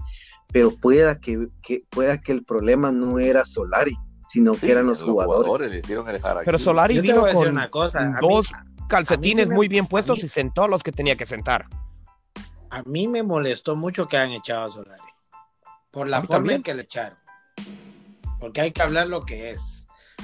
pero 0.53 0.71
pueda 0.77 1.19
que, 1.21 1.49
que 1.63 1.83
pueda 1.91 2.19
que 2.21 2.33
el 2.33 2.45
problema 2.45 2.93
no 2.93 3.19
era 3.19 3.45
Solari, 3.45 3.97
sino 4.29 4.55
Sí, 4.55 4.61
que 4.67 4.73
eran 4.73 4.87
los 4.87 5.03
jugadores. 5.03 5.71
le 5.71 5.79
hicieron 5.79 6.09
el. 6.09 6.21
Pero 6.45 6.59
Solari 6.59 7.01
vino 7.01 7.23
con 7.33 7.49
una 7.49 7.69
cosa. 7.71 8.13
Dos 8.21 8.53
mí 8.53 8.87
calcetines 8.89 9.49
me- 9.49 9.55
muy 9.55 9.69
bien 9.69 9.87
puestos 9.87 10.19
mí- 10.21 10.25
y 10.27 10.29
sentó 10.29 10.63
a 10.65 10.69
los 10.69 10.83
que 10.83 10.93
tenía 10.93 11.17
que 11.17 11.27
sentar. 11.27 11.67
a 12.71 12.83
mí 12.83 13.09
me 13.09 13.23
molestó 13.23 13.75
mucho 13.77 14.07
que 14.07 14.17
han 14.19 14.31
echado 14.31 14.65
a 14.65 14.69
Solari. 14.69 15.03
Por 15.91 16.09
la 16.09 16.21
forma 16.21 16.35
también. 16.37 16.57
en 16.57 16.63
que 16.63 16.75
le 16.75 16.83
echaron. 16.83 17.19
Porque 18.39 18.61
hay 18.61 18.73
que 18.73 18.83
hablar 18.83 19.09
lo 19.09 19.25
que 19.25 19.51
es. 19.51 19.76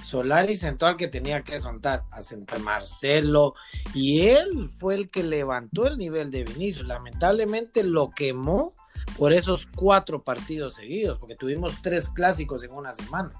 Solari 0.04 0.56
sentó 0.56 0.86
al 0.86 0.96
que 0.96 1.08
tenía 1.08 1.42
que 1.42 1.60
sentar, 1.60 2.04
a 2.10 2.20
sentar 2.20 2.58
Marcelo, 2.60 3.54
y 3.94 4.26
él 4.28 4.70
fue 4.70 4.94
el 4.94 5.08
que 5.08 5.22
levantó 5.22 5.86
el 5.86 5.98
nivel 5.98 6.30
de 6.30 6.44
Vinicius. 6.44 6.86
Lamentablemente 6.86 7.84
lo 7.84 8.10
quemó 8.10 8.74
por 9.16 9.32
esos 9.32 9.66
cuatro 9.66 10.22
partidos 10.22 10.74
seguidos, 10.74 11.18
porque 11.18 11.36
tuvimos 11.36 11.80
tres 11.82 12.08
clásicos 12.08 12.62
en 12.64 12.72
una 12.72 12.92
semana, 12.92 13.32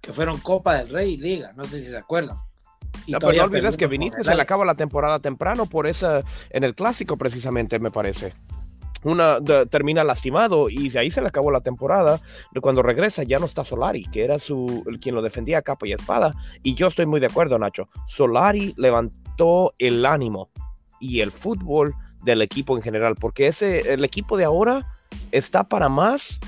que 0.00 0.12
fueron 0.12 0.38
Copa 0.38 0.76
del 0.76 0.90
Rey 0.90 1.14
y 1.14 1.16
Liga, 1.16 1.52
no 1.56 1.64
sé 1.64 1.80
si 1.80 1.88
se 1.88 1.96
acuerdan. 1.96 2.38
Y 3.06 3.12
No, 3.12 3.18
pero 3.18 3.20
todavía 3.20 3.42
no 3.42 3.48
olvides 3.48 3.76
que 3.76 3.86
Vinicius 3.86 4.26
se 4.26 4.34
le 4.34 4.42
acaba 4.42 4.64
la 4.64 4.74
temporada 4.74 5.18
temprano 5.18 5.66
por 5.66 5.86
esa 5.86 6.22
en 6.50 6.64
el 6.64 6.74
clásico 6.74 7.16
precisamente 7.16 7.78
me 7.78 7.90
parece. 7.90 8.32
Una 9.06 9.38
de- 9.40 9.66
termina 9.66 10.02
lastimado 10.02 10.68
y 10.68 10.88
de 10.88 10.98
ahí 10.98 11.10
se 11.10 11.22
le 11.22 11.28
acabó 11.28 11.50
la 11.52 11.60
temporada. 11.60 12.20
Cuando 12.60 12.82
regresa 12.82 13.22
ya 13.22 13.38
no 13.38 13.46
está 13.46 13.64
Solari, 13.64 14.02
que 14.04 14.24
era 14.24 14.38
su 14.38 14.84
quien 15.00 15.14
lo 15.14 15.22
defendía 15.22 15.58
a 15.58 15.62
capa 15.62 15.86
y 15.86 15.92
espada. 15.92 16.34
Y 16.62 16.74
yo 16.74 16.88
estoy 16.88 17.06
muy 17.06 17.20
de 17.20 17.26
acuerdo, 17.26 17.56
Nacho. 17.58 17.88
Solari 18.08 18.74
levantó 18.76 19.72
el 19.78 20.04
ánimo 20.04 20.50
y 20.98 21.20
el 21.20 21.30
fútbol 21.30 21.94
del 22.24 22.42
equipo 22.42 22.76
en 22.76 22.82
general, 22.82 23.14
porque 23.14 23.46
ese 23.46 23.92
el 23.92 24.04
equipo 24.04 24.36
de 24.36 24.44
ahora 24.44 24.86
está 25.30 25.62
para 25.62 25.88
más 25.88 26.40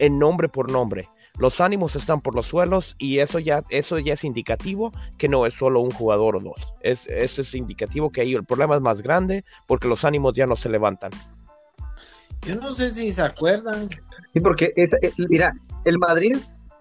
en 0.00 0.18
nombre 0.18 0.48
por 0.48 0.70
nombre. 0.72 1.08
Los 1.38 1.60
ánimos 1.60 1.96
están 1.96 2.20
por 2.20 2.34
los 2.34 2.46
suelos 2.46 2.94
y 2.98 3.18
eso 3.20 3.38
ya, 3.38 3.62
eso 3.70 3.98
ya 3.98 4.14
es 4.14 4.24
indicativo 4.24 4.92
que 5.16 5.28
no 5.28 5.46
es 5.46 5.54
solo 5.54 5.80
un 5.80 5.90
jugador 5.90 6.36
o 6.36 6.40
dos. 6.40 6.74
Es, 6.80 7.06
eso 7.06 7.40
es 7.40 7.54
indicativo 7.54 8.10
que 8.10 8.20
ahí 8.20 8.34
el 8.34 8.44
problema 8.44 8.74
es 8.74 8.82
más 8.82 9.00
grande 9.02 9.44
porque 9.66 9.88
los 9.88 10.04
ánimos 10.04 10.34
ya 10.34 10.46
no 10.46 10.56
se 10.56 10.68
levantan. 10.68 11.10
Yo 12.46 12.56
no 12.56 12.72
sé 12.72 12.90
si 12.90 13.10
se 13.12 13.22
acuerdan, 13.22 13.88
Sí, 14.32 14.40
porque 14.40 14.72
esa- 14.76 14.96
eh, 15.02 15.12
mira, 15.28 15.52
el 15.84 15.98
Madrid, 15.98 16.36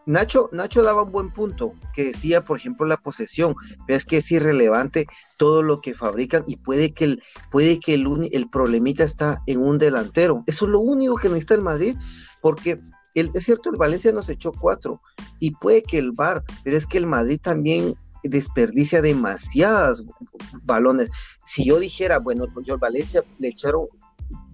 Nacho, 0.05 0.49
Nacho 0.51 0.81
daba 0.81 1.03
un 1.03 1.11
buen 1.11 1.31
punto, 1.31 1.73
que 1.93 2.05
decía, 2.05 2.43
por 2.43 2.57
ejemplo, 2.57 2.87
la 2.87 2.97
posesión, 2.97 3.53
pero 3.85 3.97
es 3.97 4.05
que 4.05 4.17
es 4.17 4.31
irrelevante 4.31 5.05
todo 5.37 5.61
lo 5.61 5.79
que 5.81 5.93
fabrican 5.93 6.43
y 6.47 6.55
puede 6.57 6.93
que 6.93 7.03
el, 7.05 7.21
puede 7.51 7.79
que 7.79 7.93
el, 7.93 8.29
el 8.31 8.49
problemita 8.49 9.03
está 9.03 9.41
en 9.45 9.59
un 9.61 9.77
delantero. 9.77 10.43
Eso 10.47 10.65
es 10.65 10.71
lo 10.71 10.79
único 10.79 11.17
que 11.17 11.29
necesita 11.29 11.53
el 11.55 11.61
Madrid, 11.61 11.95
porque 12.41 12.79
el, 13.13 13.29
es 13.35 13.43
cierto, 13.45 13.69
el 13.69 13.75
Valencia 13.77 14.11
nos 14.11 14.29
echó 14.29 14.51
cuatro 14.53 15.01
y 15.39 15.51
puede 15.51 15.83
que 15.83 15.99
el 15.99 16.13
VAR, 16.13 16.43
pero 16.63 16.77
es 16.77 16.87
que 16.87 16.97
el 16.97 17.05
Madrid 17.05 17.39
también 17.41 17.93
desperdicia 18.23 19.01
demasiadas 19.01 20.03
balones. 20.63 21.09
Si 21.45 21.65
yo 21.65 21.79
dijera, 21.79 22.19
bueno, 22.19 22.45
yo 22.63 22.75
el 22.75 22.79
Valencia 22.79 23.23
le 23.39 23.49
echaron 23.49 23.87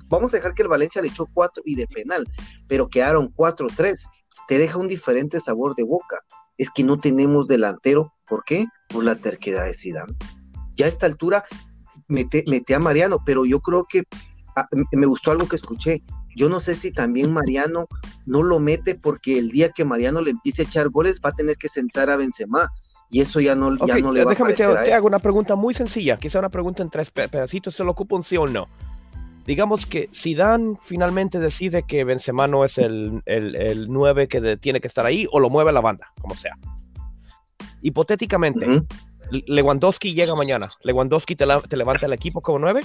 vamos 0.10 0.34
a 0.34 0.38
dejar 0.38 0.54
que 0.54 0.64
el 0.64 0.68
Valencia 0.68 1.02
le 1.02 1.10
echó 1.10 1.26
cuatro 1.34 1.62
y 1.66 1.76
de 1.76 1.88
penal, 1.88 2.28
pero 2.68 2.88
quedaron 2.88 3.32
cuatro 3.36 3.68
tres. 3.76 4.06
Te 4.48 4.58
deja 4.58 4.78
un 4.78 4.88
diferente 4.88 5.40
sabor 5.40 5.76
de 5.76 5.84
boca. 5.84 6.20
Es 6.58 6.70
que 6.70 6.84
no 6.84 7.00
tenemos 7.00 7.48
delantero. 7.48 8.14
¿Por 8.28 8.44
qué? 8.44 8.66
Por 8.90 9.04
la 9.04 9.16
terquedad 9.16 9.66
de 9.66 9.74
Zidane. 9.74 10.14
Ya 10.76 10.86
a 10.86 10.90
esta 10.90 11.06
altura 11.06 11.44
mete, 12.08 12.44
mete 12.48 12.76
a 12.76 12.80
Mariano, 12.80 13.20
pero 13.26 13.46
yo 13.46 13.60
creo 13.62 13.86
que 13.86 14.04
ah, 14.56 14.68
m- 14.72 14.86
me 14.92 15.06
gustó 15.06 15.32
algo 15.32 15.48
que 15.48 15.56
escuché. 15.56 16.04
Yo 16.36 16.50
no 16.50 16.60
sé 16.60 16.76
si 16.76 16.92
también 16.92 17.34
Mariano 17.34 17.88
no 18.26 18.44
lo 18.44 18.60
mete 18.60 18.94
porque 18.96 19.40
el 19.40 19.50
día 19.50 19.70
que 19.72 19.86
Mariano 19.86 20.22
le 20.22 20.32
empiece 20.32 20.62
a 20.62 20.66
echar 20.66 20.90
goles 20.90 21.20
va 21.26 21.30
a 21.30 21.34
tener 21.34 21.58
que 21.58 21.68
sentar 21.68 22.10
a 22.12 22.18
Benzema 22.18 22.70
y 23.10 23.22
eso 23.22 23.40
ya 23.40 23.56
no, 23.56 23.76
ya 23.88 23.98
no 23.98 24.12
le 24.14 24.24
va 24.24 24.32
a 24.32 24.34
déjame 24.36 24.54
te, 24.54 24.64
a 24.64 24.84
te 24.84 24.94
hago 24.94 25.08
una 25.08 25.20
pregunta 25.20 25.56
muy 25.56 25.74
sencilla, 25.74 26.18
quizá 26.18 26.38
una 26.40 26.50
pregunta 26.50 26.84
en 26.84 26.90
tres 26.90 27.10
pe- 27.10 27.28
pedacitos, 27.28 27.74
solo 27.74 27.92
ocupa 27.92 28.16
un 28.18 28.24
sí 28.24 28.38
o 28.38 28.44
un 28.44 28.54
no. 28.54 28.68
Digamos 29.48 29.86
que 29.86 30.10
Zidane 30.14 30.76
finalmente 30.82 31.40
decide 31.40 31.84
que 31.84 32.04
Benzema 32.04 32.48
no 32.48 32.66
es 32.66 32.78
el, 32.78 33.24
el, 33.26 33.56
el 33.56 33.88
9 33.90 34.28
que 34.28 34.42
de- 34.42 34.58
tiene 34.58 34.82
que 34.82 34.88
estar 34.90 35.06
ahí 35.06 35.26
o 35.32 35.40
lo 35.40 35.50
mueve 35.50 35.70
a 35.70 35.74
la 35.74 35.80
banda, 35.82 36.12
como 36.22 36.36
sea. 36.36 36.56
Hipotéticamente, 37.82 38.68
Lewandowski 39.32 40.14
llega 40.14 40.36
mañana. 40.36 40.68
¿Lewandowski 40.84 41.36
te, 41.38 41.46
la- 41.46 41.62
te 41.62 41.78
levanta 41.78 42.06
el 42.08 42.14
equipo 42.14 42.42
como 42.42 42.60
9? 42.60 42.82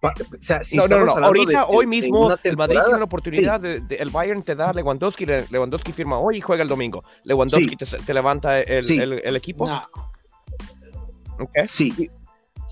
Pa- 0.00 0.14
o 0.18 0.40
sea, 0.40 0.64
si 0.64 0.76
no, 0.78 0.88
no, 0.88 1.04
no, 1.04 1.12
Ahorita, 1.12 1.60
de- 1.60 1.76
hoy 1.76 1.86
mismo, 1.86 2.26
una 2.26 2.36
el 2.42 2.56
Madrid 2.56 2.78
tiene 2.84 2.98
la 2.98 3.04
oportunidad 3.04 3.60
de, 3.60 3.80
de- 3.80 3.96
el 3.96 4.08
Bayern 4.10 4.42
te 4.42 4.54
da 4.54 4.72
Lewandowski, 4.72 5.26
Le- 5.26 5.46
Lewandowski 5.50 5.92
firma 5.92 6.18
hoy 6.18 6.38
y 6.38 6.40
juega 6.40 6.62
el 6.62 6.68
domingo. 6.68 7.04
Lewandowski 7.24 7.76
te, 7.76 7.84
te 7.86 8.14
levanta 8.14 8.60
el, 8.60 8.82
Sí. 8.82 8.98
el- 8.98 9.20
el 9.24 9.36
equipo. 9.36 9.66
no. 9.68 9.86
Sí. 11.66 12.10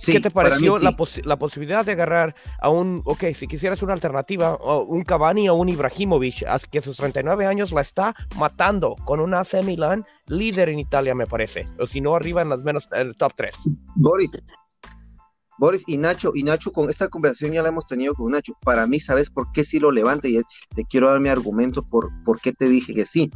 Sí, 0.01 0.13
¿Qué 0.13 0.21
te 0.21 0.29
mí 0.29 0.35
pareció 0.35 0.79
sí. 0.79 0.85
la, 0.85 0.93
posi- 0.93 1.25
la 1.25 1.37
posibilidad 1.39 1.85
de 1.85 1.93
agarrar 1.93 2.35
a 2.61 2.71
un, 2.71 3.03
ok, 3.05 3.25
si 3.35 3.49
quisieras 3.49 3.83
una 3.83 3.95
alternativa, 3.95 4.57
un 4.83 5.03
Cavani 5.03 5.49
o 5.49 5.55
un 5.55 5.69
Ibrahimovic, 5.69 6.45
que 6.71 6.79
a 6.79 6.83
sus 6.83 6.97
39 6.97 7.47
años 7.47 7.73
la 7.73 7.81
está 7.81 8.15
matando 8.37 8.95
con 9.05 9.19
un 9.19 9.35
AC 9.35 9.63
Milan, 9.65 10.05
líder 10.29 10.69
en 10.69 10.79
Italia, 10.79 11.17
me 11.17 11.27
parece, 11.27 11.67
o 11.81 11.87
si 11.87 12.01
no, 12.01 12.15
arriba 12.15 12.43
en 12.43 12.49
las 12.49 12.61
menos, 12.63 12.89
el 12.93 13.17
top 13.17 13.33
3. 13.37 13.57
Boris, 13.97 14.31
Boris 15.59 15.83
y 15.89 15.97
Nacho, 15.97 16.31
y 16.35 16.45
Nacho, 16.45 16.71
con 16.71 16.89
esta 16.89 17.09
conversación 17.09 17.53
ya 17.53 17.63
la 17.63 17.71
hemos 17.71 17.87
tenido 17.87 18.15
con 18.15 18.31
Nacho. 18.31 18.53
Para 18.63 18.87
mí, 18.87 19.01
¿sabes 19.01 19.29
por 19.31 19.51
qué 19.51 19.65
sí 19.65 19.81
lo 19.81 19.91
levanta? 19.91 20.29
Y 20.29 20.37
es, 20.37 20.45
te 20.77 20.85
quiero 20.85 21.09
dar 21.09 21.19
mi 21.19 21.29
argumento 21.29 21.83
por, 21.83 22.11
por 22.25 22.41
qué 22.41 22.53
te 22.53 22.69
dije 22.69 22.95
que 22.95 23.05
sí. 23.05 23.31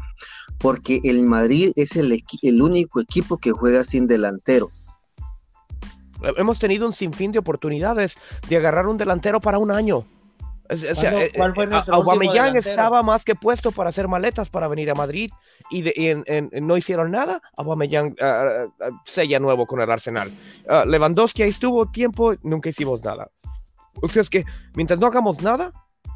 Porque 0.59 1.01
el 1.03 1.25
Madrid 1.25 1.73
es 1.75 1.97
el, 1.97 2.23
el 2.43 2.63
único 2.63 3.01
equipo 3.01 3.39
que 3.39 3.51
juega 3.51 3.83
sin 3.83 4.07
delantero. 4.07 4.71
Hemos 6.37 6.59
tenido 6.59 6.87
un 6.87 6.93
sinfín 6.93 7.33
de 7.33 7.39
oportunidades 7.39 8.17
de 8.49 8.57
agarrar 8.57 8.87
un 8.87 8.97
delantero 8.99 9.41
para 9.41 9.59
un 9.59 9.71
año. 9.71 10.05
O 10.71 10.77
sea, 10.77 10.95
¿Cuándo- 10.95 11.19
eh, 11.21 11.33
cuál 11.37 11.55
fue 11.55 11.65
eh, 11.65 11.83
Aubameyang 11.89 12.57
estaba 12.57 13.03
más 13.03 13.25
que 13.25 13.35
puesto 13.35 13.73
para 13.73 13.91
hacer 13.91 14.09
maletas 14.09 14.49
para 14.49 14.69
venir 14.69 14.91
a 14.91 14.95
Madrid 14.95 15.31
y, 15.71 15.83
de- 15.83 15.93
y 15.95 16.07
en- 16.09 16.25
en- 16.27 16.51
no 16.67 16.77
hicieron 16.77 17.11
nada. 17.11 17.43
Aubameyang 17.59 18.15
ah, 18.23 18.67
ah, 18.81 18.89
sella 19.05 19.39
nuevo 19.39 19.67
con 19.67 19.81
el 19.83 19.91
Arsenal. 19.91 20.31
Ah, 20.69 20.85
Lewandowski 20.87 21.43
ahí 21.43 21.51
estuvo 21.51 21.91
tiempo, 21.91 22.35
nunca 22.43 22.71
hicimos 22.71 23.05
nada. 23.05 23.29
O 24.01 24.09
sea, 24.09 24.23
es 24.23 24.31
que 24.31 24.45
mientras 24.75 24.99
no 24.99 25.07
hagamos 25.09 25.43
nada, 25.43 25.73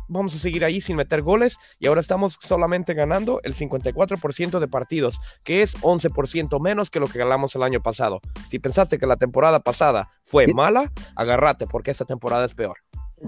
vamos 0.09 0.35
a 0.35 0.39
seguir 0.39 0.65
ahí 0.65 0.81
sin 0.81 0.97
meter 0.97 1.23
goles 1.23 1.59
y 1.79 1.87
ahora 1.87 2.01
estamos 2.01 2.39
solamente 2.43 2.95
ganando 2.95 3.41
el 3.43 3.55
54% 3.55 4.59
de 4.59 4.69
partidos, 4.69 5.19
que 5.45 5.63
es 5.63 5.77
11% 5.83 6.61
menos 6.61 6.91
que 6.91 7.01
lo 7.01 7.07
que 7.07 7.19
ganamos 7.19 7.55
el 7.55 7.63
año 7.63 7.81
pasado. 7.83 8.21
Si 8.49 8.59
pensaste 8.59 8.99
que 8.99 9.07
la 9.07 9.17
temporada 9.17 9.61
pasada 9.61 10.11
fue 10.23 10.47
mala, 10.49 10.93
agárrate 11.15 11.67
porque 11.67 11.91
esta 11.91 12.05
temporada 12.05 12.45
es 12.45 12.55
peor. 12.55 12.77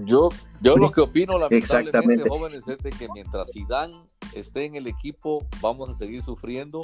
Yo, 0.05 0.29
yo 0.61 0.77
lo 0.77 0.91
que 0.91 1.01
opino, 1.01 1.33
lamentablemente, 1.39 1.57
Exactamente. 1.57 2.29
jóvenes, 2.29 2.67
es 2.67 2.77
de 2.77 2.91
que 2.91 3.07
mientras 3.11 3.49
Zidane 3.51 3.95
esté 4.35 4.65
en 4.65 4.75
el 4.75 4.85
equipo, 4.87 5.45
vamos 5.61 5.89
a 5.89 5.95
seguir 5.95 6.21
sufriendo. 6.23 6.81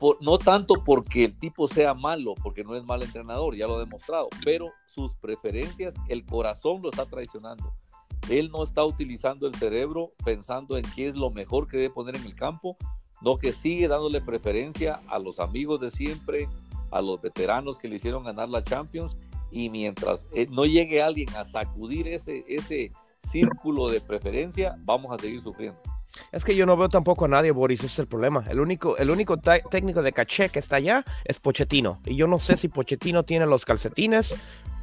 Por- 0.00 0.16
no 0.22 0.38
tanto 0.38 0.82
porque 0.84 1.24
el 1.24 1.38
tipo 1.38 1.68
sea 1.68 1.94
malo, 1.94 2.34
porque 2.42 2.64
no 2.64 2.74
es 2.74 2.84
mal 2.84 3.02
entrenador, 3.02 3.54
ya 3.54 3.66
lo 3.66 3.76
ha 3.76 3.80
demostrado, 3.80 4.28
pero 4.44 4.70
sus 4.86 5.14
preferencias, 5.16 5.94
el 6.08 6.24
corazón 6.24 6.80
lo 6.82 6.90
está 6.90 7.04
traicionando. 7.06 7.72
Él 8.28 8.50
no 8.50 8.62
está 8.62 8.84
utilizando 8.84 9.46
el 9.46 9.54
cerebro 9.54 10.12
pensando 10.24 10.76
en 10.76 10.84
qué 10.94 11.08
es 11.08 11.14
lo 11.14 11.30
mejor 11.30 11.68
que 11.68 11.76
debe 11.76 11.94
poner 11.94 12.16
en 12.16 12.24
el 12.24 12.34
campo, 12.34 12.76
no 13.22 13.36
que 13.36 13.52
sigue 13.52 13.88
dándole 13.88 14.20
preferencia 14.20 15.00
a 15.08 15.18
los 15.18 15.38
amigos 15.40 15.80
de 15.80 15.90
siempre, 15.90 16.48
a 16.90 17.00
los 17.00 17.20
veteranos 17.20 17.78
que 17.78 17.88
le 17.88 17.96
hicieron 17.96 18.24
ganar 18.24 18.48
la 18.48 18.62
Champions 18.62 19.16
y 19.50 19.70
mientras 19.70 20.26
eh, 20.34 20.46
no 20.50 20.66
llegue 20.66 21.02
alguien 21.02 21.28
a 21.36 21.44
sacudir 21.44 22.08
ese, 22.08 22.44
ese 22.48 22.92
círculo 23.30 23.88
de 23.88 24.00
preferencia, 24.00 24.76
vamos 24.80 25.12
a 25.12 25.20
seguir 25.20 25.40
sufriendo. 25.40 25.80
Es 26.32 26.44
que 26.44 26.56
yo 26.56 26.66
no 26.66 26.76
veo 26.76 26.88
tampoco 26.88 27.26
a 27.26 27.28
nadie, 27.28 27.50
Boris, 27.50 27.80
ese 27.80 27.86
es 27.86 27.98
el 27.98 28.06
problema. 28.06 28.44
El 28.48 28.60
único, 28.60 28.96
el 28.96 29.10
único 29.10 29.38
técnico 29.38 30.02
de 30.02 30.12
caché 30.12 30.48
que 30.48 30.58
está 30.58 30.76
allá 30.76 31.04
es 31.24 31.38
Pochettino. 31.38 32.00
Y 32.04 32.16
yo 32.16 32.26
no 32.26 32.38
sé 32.38 32.56
si 32.56 32.68
Pochettino 32.68 33.24
tiene 33.24 33.46
los 33.46 33.64
calcetines 33.64 34.34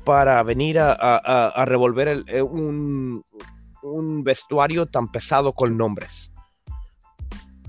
para 0.03 0.41
venir 0.43 0.79
a, 0.79 1.65
revolver 1.65 2.23
eh, 2.27 2.41
un, 2.41 3.23
vestuario 4.23 4.85
tan 4.85 5.11
pesado 5.11 5.53
con 5.53 5.77
nombres. 5.77 6.31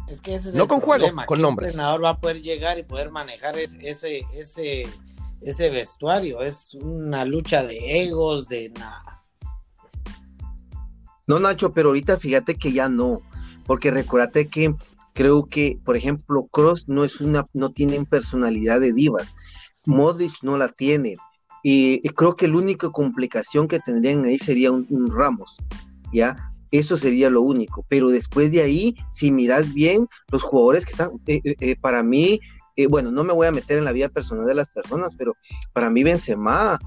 Es 0.09 0.21
que 0.21 0.35
ese 0.35 0.51
es 0.51 0.55
no 0.55 0.69
con 0.69 0.81
juego, 0.81 1.07
con 1.27 1.41
nombres. 1.41 1.71
El 1.71 1.75
entrenador 1.75 2.05
va 2.05 2.11
a 2.11 2.21
poder 2.21 2.43
llegar 2.43 2.79
y 2.79 2.83
poder 2.83 3.11
manejar 3.11 3.59
ese, 3.59 4.25
ese, 4.33 4.87
ese 5.41 5.71
vestuario. 5.71 6.43
Es 6.43 6.75
una 6.75 7.25
lucha 7.25 7.63
de 7.65 8.03
egos, 8.03 8.47
de 8.49 8.71
nada. 8.71 9.23
No, 11.27 11.39
Nacho, 11.39 11.73
pero 11.73 11.89
ahorita 11.89 12.19
fíjate 12.19 12.57
que 12.57 12.73
ya 12.73 12.89
no 12.89 13.23
porque 13.67 13.91
recuérdate 13.91 14.49
que 14.49 14.75
creo 15.13 15.47
que, 15.47 15.79
por 15.85 15.97
ejemplo, 15.97 16.47
Cross 16.51 16.85
no 16.87 17.05
es 17.05 17.21
una, 17.21 17.47
no 17.53 17.71
tienen 17.71 18.07
personalidad 18.07 18.81
de 18.81 18.93
divas, 18.93 19.35
Modric 19.87 20.43
no 20.43 20.57
la 20.57 20.69
tiene, 20.69 21.15
y, 21.67 22.07
creo 22.11 22.37
que 22.37 22.47
la 22.47 22.59
única 22.59 22.91
complicación 22.91 23.67
que 23.67 23.81
tendrían 23.81 24.23
ahí 24.27 24.39
sería 24.39 24.71
un, 24.71 25.11
Ramos, 25.11 25.57
¿ya? 26.13 26.37
Eso 26.71 26.99
sería 26.99 27.31
lo 27.31 27.41
único, 27.41 27.87
pero 27.89 28.09
después 28.09 28.53
de 28.53 28.61
ahí, 28.61 28.95
si 29.13 29.31
miras 29.31 29.73
bien, 29.73 30.07
los 30.31 30.43
jugadores 30.43 30.85
que 30.85 30.91
están, 30.91 31.13
eh, 31.27 31.41
eh, 31.43 31.57
eh, 31.61 31.77
para 31.81 32.03
mí, 32.03 32.39
bueno, 32.91 33.11
no 33.11 33.25
me 33.25 33.33
voy 33.33 33.47
a 33.47 33.53
meter 33.53 33.79
en 33.79 33.85
la 33.87 33.93
vida 33.93 34.11
personal 34.11 34.45
de 34.45 34.55
las 34.55 34.69
personas, 34.69 35.15
pero 35.17 35.37
para 35.73 35.89
mí 35.89 36.05
Benzema, 36.05 36.79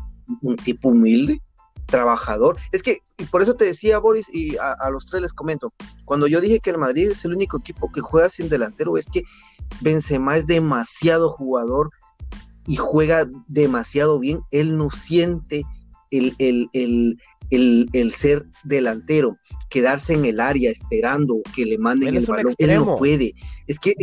un 0.44 0.56
tipo 0.58 0.90
humilde, 0.90 1.42
trabajador. 1.88 2.58
Es 2.72 2.84
que, 2.84 3.00
y 3.18 3.24
por 3.24 3.42
eso 3.42 3.56
te 3.56 3.66
decía, 3.66 3.98
Boris, 3.98 4.28
y 4.32 4.58
a, 4.58 4.90
los 4.92 5.08
tres 5.08 5.24
les 5.24 5.34
comento, 5.34 5.74
cuando 6.06 6.28
yo 6.28 6.40
dije 6.40 6.60
que 6.60 6.70
el 6.70 6.78
Madrid 6.78 7.10
es 7.10 7.26
el 7.26 7.34
único 7.34 7.58
equipo 7.58 7.92
que 7.92 8.02
juega 8.02 8.30
sin 8.30 8.48
delantero, 8.48 8.96
es 8.96 9.08
que 9.08 9.24
Benzema 9.82 10.38
es 10.38 10.46
demasiado 10.46 11.32
jugador 11.32 11.90
y 12.68 12.76
juega 12.76 13.28
demasiado 13.48 14.20
bien. 14.20 14.42
Él 14.52 14.78
no 14.78 14.92
siente 14.92 15.66
el, 16.12 16.36
el, 17.50 18.14
ser 18.14 18.46
delantero, 18.64 19.38
quedarse 19.70 20.14
en 20.14 20.26
el 20.26 20.40
área 20.40 20.70
esperando 20.70 21.42
que 21.56 21.66
le 21.66 21.78
manden 21.78 22.16
el 22.16 22.26
balón. 22.26 22.54
Él 22.58 22.76
no 22.76 22.98
puede. 22.98 23.34
Es 23.66 23.80
que 23.80 23.96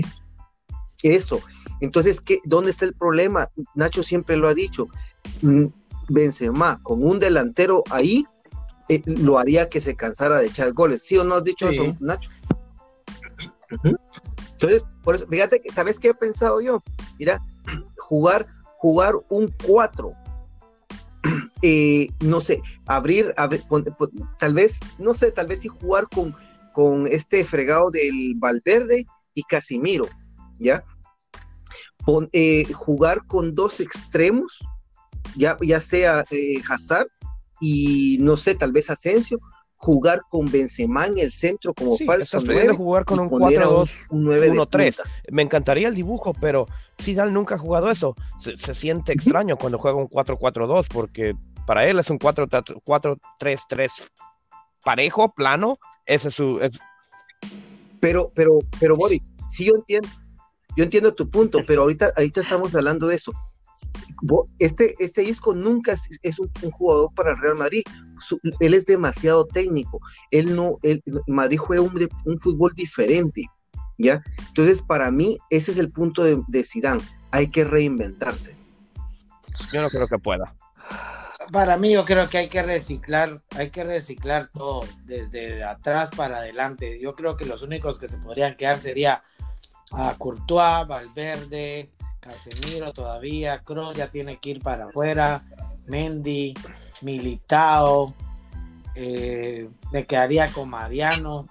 eso. 1.02 1.40
Entonces, 1.80 2.20
¿qué, 2.20 2.40
¿dónde 2.44 2.70
está 2.70 2.86
el 2.86 2.94
problema? 2.94 3.50
Nacho 3.74 4.02
siempre 4.02 4.36
lo 4.36 4.48
ha 4.48 4.54
dicho 4.54 4.88
mm, 5.42 5.66
Benzema 6.08 6.80
con 6.82 7.04
un 7.04 7.18
delantero 7.18 7.84
ahí, 7.90 8.24
eh, 8.88 9.02
lo 9.04 9.38
haría 9.38 9.68
que 9.68 9.80
se 9.80 9.94
cansara 9.94 10.38
de 10.38 10.46
echar 10.46 10.72
goles. 10.72 11.02
¿Sí 11.02 11.18
o 11.18 11.24
no 11.24 11.34
has 11.34 11.44
dicho 11.44 11.68
eso, 11.68 11.94
Nacho? 12.00 12.30
Entonces, 13.82 14.86
por 15.02 15.16
eso, 15.16 15.26
fíjate 15.26 15.60
que, 15.60 15.70
¿sabes 15.72 15.98
qué 15.98 16.08
he 16.08 16.14
pensado 16.14 16.60
yo? 16.60 16.82
Mira, 17.18 17.42
jugar, 18.04 18.46
jugar 18.78 19.14
un 19.28 19.52
4. 19.66 20.10
Eh, 21.66 22.10
no 22.20 22.42
sé, 22.42 22.60
abrir, 22.84 23.34
tal 24.38 24.52
vez, 24.52 24.80
no 24.98 25.14
sé, 25.14 25.32
tal 25.32 25.46
vez 25.46 25.60
sí 25.60 25.68
jugar 25.68 26.06
con, 26.10 26.34
con 26.74 27.06
este 27.06 27.42
fregado 27.42 27.90
del 27.90 28.34
Valverde 28.36 29.06
y 29.32 29.42
Casimiro, 29.44 30.06
¿ya? 30.58 30.84
Eh, 32.32 32.70
jugar 32.74 33.26
con 33.26 33.54
dos 33.54 33.80
extremos 33.80 34.58
ya, 35.36 35.56
ya 35.62 35.80
sea 35.80 36.26
eh, 36.30 36.60
Hazard 36.68 37.08
y 37.60 38.18
no 38.20 38.36
sé, 38.36 38.54
tal 38.54 38.72
vez 38.72 38.90
Asensio, 38.90 39.40
jugar 39.76 40.22
con 40.28 40.50
Benzema 40.50 41.06
en 41.06 41.18
el 41.18 41.30
centro 41.30 41.74
como 41.74 41.96
sí, 41.96 42.04
falso 42.04 42.38
estás 42.38 42.76
jugar 42.76 43.04
con 43.04 43.20
un 43.20 43.28
4-2-1-3. 43.28 45.02
Me 45.30 45.42
encantaría 45.42 45.88
el 45.88 45.94
dibujo, 45.94 46.32
pero 46.40 46.66
Zidane 47.00 47.32
nunca 47.32 47.56
ha 47.56 47.58
jugado 47.58 47.90
eso. 47.90 48.16
Se, 48.38 48.74
siente 48.74 49.12
extraño 49.12 49.56
cuando 49.56 49.78
juega 49.78 49.98
un 49.98 50.08
4-4-2 50.08 50.86
porque 50.88 51.34
para 51.66 51.86
él 51.86 51.98
es 51.98 52.08
un 52.10 52.18
4-3-3 52.18 53.90
parejo, 54.84 55.34
plano. 55.34 55.78
Ese 56.06 56.28
es 56.28 56.34
su. 56.34 56.60
Pero, 58.00 58.30
pero, 58.34 58.58
pero, 58.78 58.96
Boris, 58.96 59.30
sí 59.48 59.64
yo 59.64 59.72
entiendo, 59.76 60.08
yo 60.76 60.84
entiendo 60.84 61.14
tu 61.14 61.28
punto, 61.28 61.60
pero 61.66 61.82
ahorita, 61.82 62.12
ahorita 62.16 62.40
estamos 62.40 62.74
hablando 62.74 63.06
de 63.06 63.16
eso 63.16 63.32
este, 64.58 64.94
este 64.98 65.22
disco 65.22 65.54
nunca 65.54 65.94
es, 66.22 66.38
un, 66.38 66.50
jugador 66.70 67.12
para 67.14 67.32
el 67.32 67.38
Real 67.40 67.56
Madrid. 67.56 67.82
él 68.60 68.74
es 68.74 68.86
demasiado 68.86 69.46
técnico. 69.46 70.00
Él 70.30 70.54
no, 70.54 70.78
Madrid 71.26 71.58
juega 71.58 71.82
un, 71.82 72.38
fútbol 72.38 72.72
diferente. 72.74 73.44
¿ya? 73.98 74.22
Entonces, 74.48 74.82
para 74.82 75.10
mí, 75.10 75.38
ese 75.50 75.72
es 75.72 75.78
el 75.78 75.90
punto 75.90 76.24
de, 76.24 76.40
de 76.48 76.64
Zidane. 76.64 77.02
Hay 77.30 77.48
que 77.48 77.64
reinventarse. 77.64 78.56
Yo 79.72 79.82
no 79.82 79.88
creo 79.88 80.06
que 80.08 80.18
pueda. 80.18 80.54
Para 81.52 81.76
mí, 81.76 81.92
yo 81.92 82.04
creo 82.04 82.28
que 82.28 82.38
hay 82.38 82.48
que 82.48 82.62
reciclar, 82.62 83.40
hay 83.56 83.70
que 83.70 83.84
reciclar 83.84 84.48
todo, 84.48 84.84
desde 85.04 85.62
atrás 85.62 86.10
para 86.16 86.38
adelante. 86.38 86.98
Yo 87.00 87.14
creo 87.14 87.36
que 87.36 87.44
los 87.44 87.62
únicos 87.62 87.98
que 87.98 88.08
se 88.08 88.18
podrían 88.18 88.56
quedar 88.56 88.78
sería 88.78 89.22
a 89.92 90.14
Courtois, 90.16 90.86
Valverde, 90.88 91.90
Casemiro 92.24 92.92
todavía, 92.94 93.58
Kroos 93.58 93.94
ya 93.94 94.08
tiene 94.08 94.38
que 94.38 94.50
ir 94.50 94.60
para 94.62 94.86
afuera, 94.86 95.42
Mendy, 95.86 96.54
Militao, 97.02 98.14
eh, 98.94 99.68
me 99.92 100.06
quedaría 100.06 100.50
con 100.50 100.70
Mariano. 100.70 101.46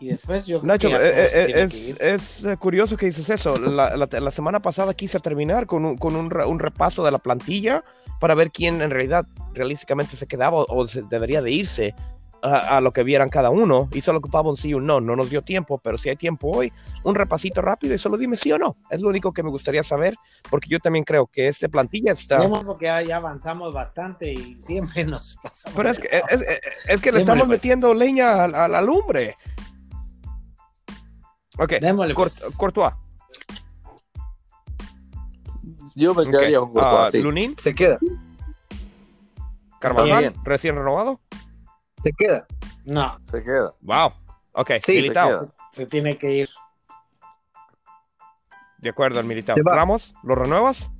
Y 0.00 0.08
después 0.08 0.44
yo 0.44 0.60
Nacho, 0.62 0.88
eh, 0.88 1.28
eh, 1.32 1.68
es, 2.00 2.46
curioso 2.58 2.98
que 2.98 3.06
dices 3.06 3.30
eso. 3.30 3.56
La, 3.56 4.30
semana 4.30 4.60
pasada 4.60 4.92
quise 4.92 5.18
terminar 5.20 5.66
con, 5.66 5.86
un, 5.86 5.96
con 5.96 6.16
un, 6.16 6.30
un, 6.36 6.58
repaso 6.58 7.02
de 7.02 7.10
la 7.10 7.18
plantilla 7.18 7.82
para 8.20 8.34
ver 8.34 8.50
quién 8.50 8.82
en 8.82 8.90
realidad 8.90 9.24
realísticamente 9.54 10.16
se 10.16 10.26
quedaba 10.26 10.58
o, 10.58 10.86
debería 11.08 11.40
de 11.40 11.50
irse 11.52 11.94
a, 12.44 12.80
lo 12.82 12.92
que 12.92 13.02
vieran 13.02 13.30
cada 13.30 13.48
uno 13.48 13.88
y 13.92 14.02
solo 14.02 14.18
ocupaba 14.18 14.50
un 14.50 14.56
sí 14.56 14.74
o 14.74 14.76
un 14.76 14.86
no. 14.86 15.00
No 15.00 15.16
nos 15.16 15.30
dio 15.30 15.42
tiempo, 15.42 15.78
pero 15.78 15.96
si 15.96 16.10
hay 16.10 16.16
tiempo 16.16 16.48
hoy, 16.48 16.72
un 17.02 17.14
repasito 17.14 17.62
rápido 17.62 17.94
y 17.94 17.98
solo 17.98 18.18
dime 18.18 18.36
sí 18.36 18.52
o 18.52 18.58
no. 18.58 18.76
Es 18.90 19.00
lo 19.00 19.08
único 19.08 19.32
que 19.32 19.42
me 19.42 19.50
gustaría 19.50 19.82
saber, 19.82 20.14
porque 20.50 20.68
yo 20.68 20.78
también 20.78 21.04
creo 21.04 21.26
que 21.26 21.48
este 21.48 21.68
plantilla 21.68 22.12
está. 22.12 22.46
porque 22.64 22.86
ya 23.06 23.16
avanzamos 23.16 23.72
bastante 23.72 24.32
y 24.32 24.56
siempre 24.62 25.04
nos 25.04 25.36
pasamos. 25.42 25.74
Pero 25.76 25.88
es 25.88 25.98
que, 25.98 26.08
es, 26.88 27.00
que 27.00 27.12
le 27.12 27.20
estamos 27.20 27.46
pues. 27.46 27.58
metiendo 27.58 27.94
leña 27.94 28.44
a, 28.44 28.68
la 28.68 28.80
lumbre. 28.82 29.36
Ok, 31.58 31.74
Démosle, 31.80 32.14
pues. 32.14 32.54
Courtois. 32.56 32.92
Yo 35.96 36.12
me 36.12 36.30
quedaría 36.30 36.58
con 36.58 36.72
Courtois. 36.72 37.14
Uh, 37.14 37.22
Lunin. 37.22 37.56
Se 37.56 37.74
queda. 37.74 37.98
Carvajal, 39.80 40.34
recién 40.44 40.76
renovado. 40.76 41.20
Se 42.04 42.12
queda. 42.12 42.46
No. 42.84 43.18
Se 43.24 43.42
queda. 43.42 43.74
Wow. 43.80 44.12
Ok, 44.52 44.72
sí, 44.78 44.96
militado. 44.96 45.54
Se, 45.70 45.86
tiene 45.86 46.18
que 46.18 46.32
ir. 46.32 46.48
De 48.78 48.90
acuerdo, 48.90 49.18
al 49.20 49.24
militar. 49.24 49.56
Ramos, 49.64 50.14
¿lo 50.22 50.34
renuevas? 50.34 50.90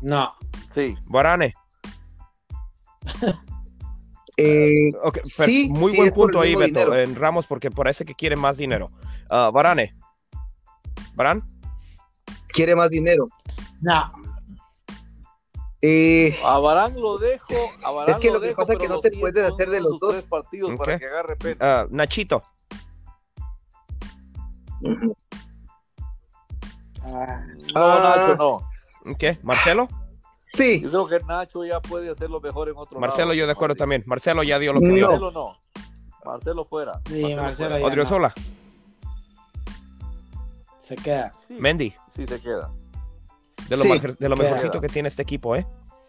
No. 0.00 0.32
Sí. 0.72 0.96
Barane. 1.04 1.52
eh, 4.38 4.72
sí, 5.24 5.68
muy 5.70 5.94
buen 5.94 6.14
punto 6.14 6.40
ahí, 6.40 6.54
Beto, 6.54 6.96
en 6.96 7.14
Ramos, 7.14 7.46
porque 7.46 7.70
parece 7.70 8.06
que 8.06 8.14
quiere 8.14 8.36
más 8.36 8.56
dinero. 8.56 8.86
Uh, 9.30 9.52
Barane. 9.52 9.94
¿Barán? 11.14 11.46
Quiere 12.48 12.74
más 12.74 12.88
dinero. 12.88 13.26
No. 13.82 14.21
Eh, 15.84 16.38
a 16.44 16.60
Barán 16.60 16.94
lo 17.00 17.18
dejo. 17.18 17.52
es 18.06 18.18
que 18.18 18.30
lo, 18.30 18.40
que 18.40 18.54
pasa 18.54 18.74
es 18.74 18.78
que 18.78 18.88
no 18.88 19.00
te 19.00 19.10
puedes 19.10 19.44
hacer 19.44 19.68
de 19.68 19.80
los 19.80 19.98
dos 19.98 20.22
partidos 20.28 20.70
para 20.78 20.96
que 20.96 21.06
agarre. 21.06 21.36
Uh, 21.60 21.94
Nachito. 21.94 22.42
Ah, 27.04 27.44
no, 27.74 28.00
Nacho 28.00 28.36
no. 28.36 29.14
¿Qué? 29.18 29.36
¿Marcelo? 29.42 29.88
Sí. 30.38 30.82
Yo 30.82 30.88
creo 30.88 31.06
que 31.08 31.26
Nacho 31.26 31.64
ya 31.64 31.80
puede 31.80 32.08
hacerlo 32.08 32.40
mejor 32.40 32.68
en 32.68 32.76
otro 32.76 33.00
Marcelo, 33.00 33.34
yo 33.34 33.44
de 33.46 33.52
acuerdo 33.52 33.74
también. 33.74 34.04
Marcelo 34.06 34.44
ya 34.44 34.60
dio 34.60 34.72
lo 34.72 34.78
que 34.78 34.86
no. 34.86 34.94
dio. 34.94 35.06
Marcelo 35.08 35.30
no. 35.32 35.58
Marcelo 36.24 36.64
fuera. 36.64 37.00
Sí, 37.08 37.34
Marcelo, 37.34 37.84
Odriozola. 37.84 38.32
Se 40.78 40.94
queda. 40.94 41.32
Mendy. 41.48 41.92
Sí, 42.06 42.24
se 42.24 42.40
queda. 42.40 42.70
De 43.68 43.76
lo, 43.76 44.14
de 44.18 44.28
lo 44.28 44.36
mejorcito 44.36 44.80
que 44.80 44.88
tiene 44.88 45.08
este 45.08 45.22
equipo, 45.22 45.56
¿eh? 45.56 45.66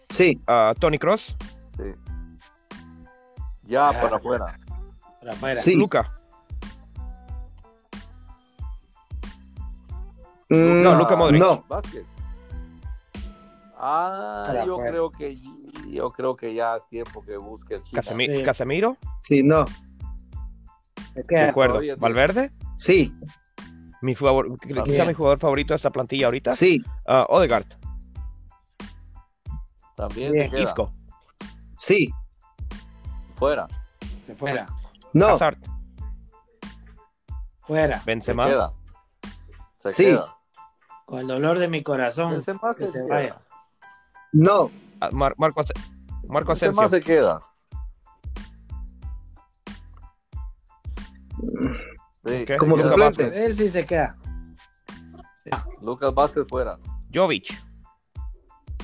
Sí. 0.10 0.42
Uh, 0.48 0.74
Tony 0.80 1.00
Cross. 1.00 1.36
Sí. 1.78 1.84
Ya, 3.64 3.92
para 4.02 4.18
afuera. 4.18 4.60
Para 5.20 5.34
afuera. 5.34 5.56
Sí. 5.56 5.76
Luca. 5.76 6.14
Mm, 10.50 10.84
no, 10.84 10.96
Luca 10.96 11.16
Modric. 11.16 11.42
No. 11.42 11.64
Vázquez. 11.68 12.06
Ah, 13.78 14.64
yo 14.66 14.78
creo 14.78 15.12
que 15.12 15.38
yo 15.90 16.12
creo 16.12 16.36
que 16.38 16.54
ya 16.54 16.78
es 16.78 16.88
tiempo 16.88 17.22
que 17.24 17.36
busque 17.38 17.76
el 17.76 18.44
Casemiro. 18.46 18.98
Sí, 19.22 19.44
no. 19.44 19.66
De 21.16 21.42
acuerdo. 21.42 21.82
¿Valverde? 21.98 22.52
Sí. 22.78 23.14
Mi 24.04 24.16
favor, 24.16 24.60
quizá 24.60 25.06
mi 25.06 25.14
jugador 25.14 25.40
favorito 25.40 25.74
de 25.74 25.78
esta 25.78 25.90
plantilla 25.90 26.26
ahorita. 26.26 26.54
Sí. 26.54 26.84
Uh, 27.08 27.24
Odegaard. 27.30 27.66
También 29.96 30.34
se 30.34 30.50
queda. 30.50 30.60
Isco. 30.62 30.94
Sí. 31.78 32.14
Fuera. 33.38 33.66
Se 34.26 34.36
fuera. 34.36 34.68
No. 35.14 35.28
Hazard. 35.28 35.58
Fuera. 37.62 38.00
Se 38.00 38.06
Benzema. 38.06 38.46
queda. 38.48 38.74
Se 39.78 39.90
Sí. 39.90 40.04
queda. 40.08 40.36
Con 41.06 41.20
el 41.20 41.28
dolor 41.28 41.58
de 41.60 41.70
mi 41.70 41.82
corazón. 41.82 42.32
Benzema 42.32 42.74
que 42.76 42.86
se 42.88 42.92
se 42.92 43.00
queda. 43.00 43.08
vaya. 43.08 43.38
No. 44.34 44.70
Mar- 45.14 45.36
Marco, 45.38 45.62
Ase- 45.62 45.74
Marco 46.28 46.50
Benzema 46.50 46.84
Asensio. 46.84 46.98
se 47.00 47.04
queda. 47.06 47.42
Sí. 52.26 52.46
Como 52.58 52.78
suplente. 52.78 53.46
Él 53.46 53.54
sí 53.54 53.68
se 53.70 53.86
queda. 53.86 54.18
Sí. 55.36 55.50
Lucas 55.82 56.14
Vázquez 56.14 56.46
fuera. 56.48 56.78
Jovic. 57.14 57.54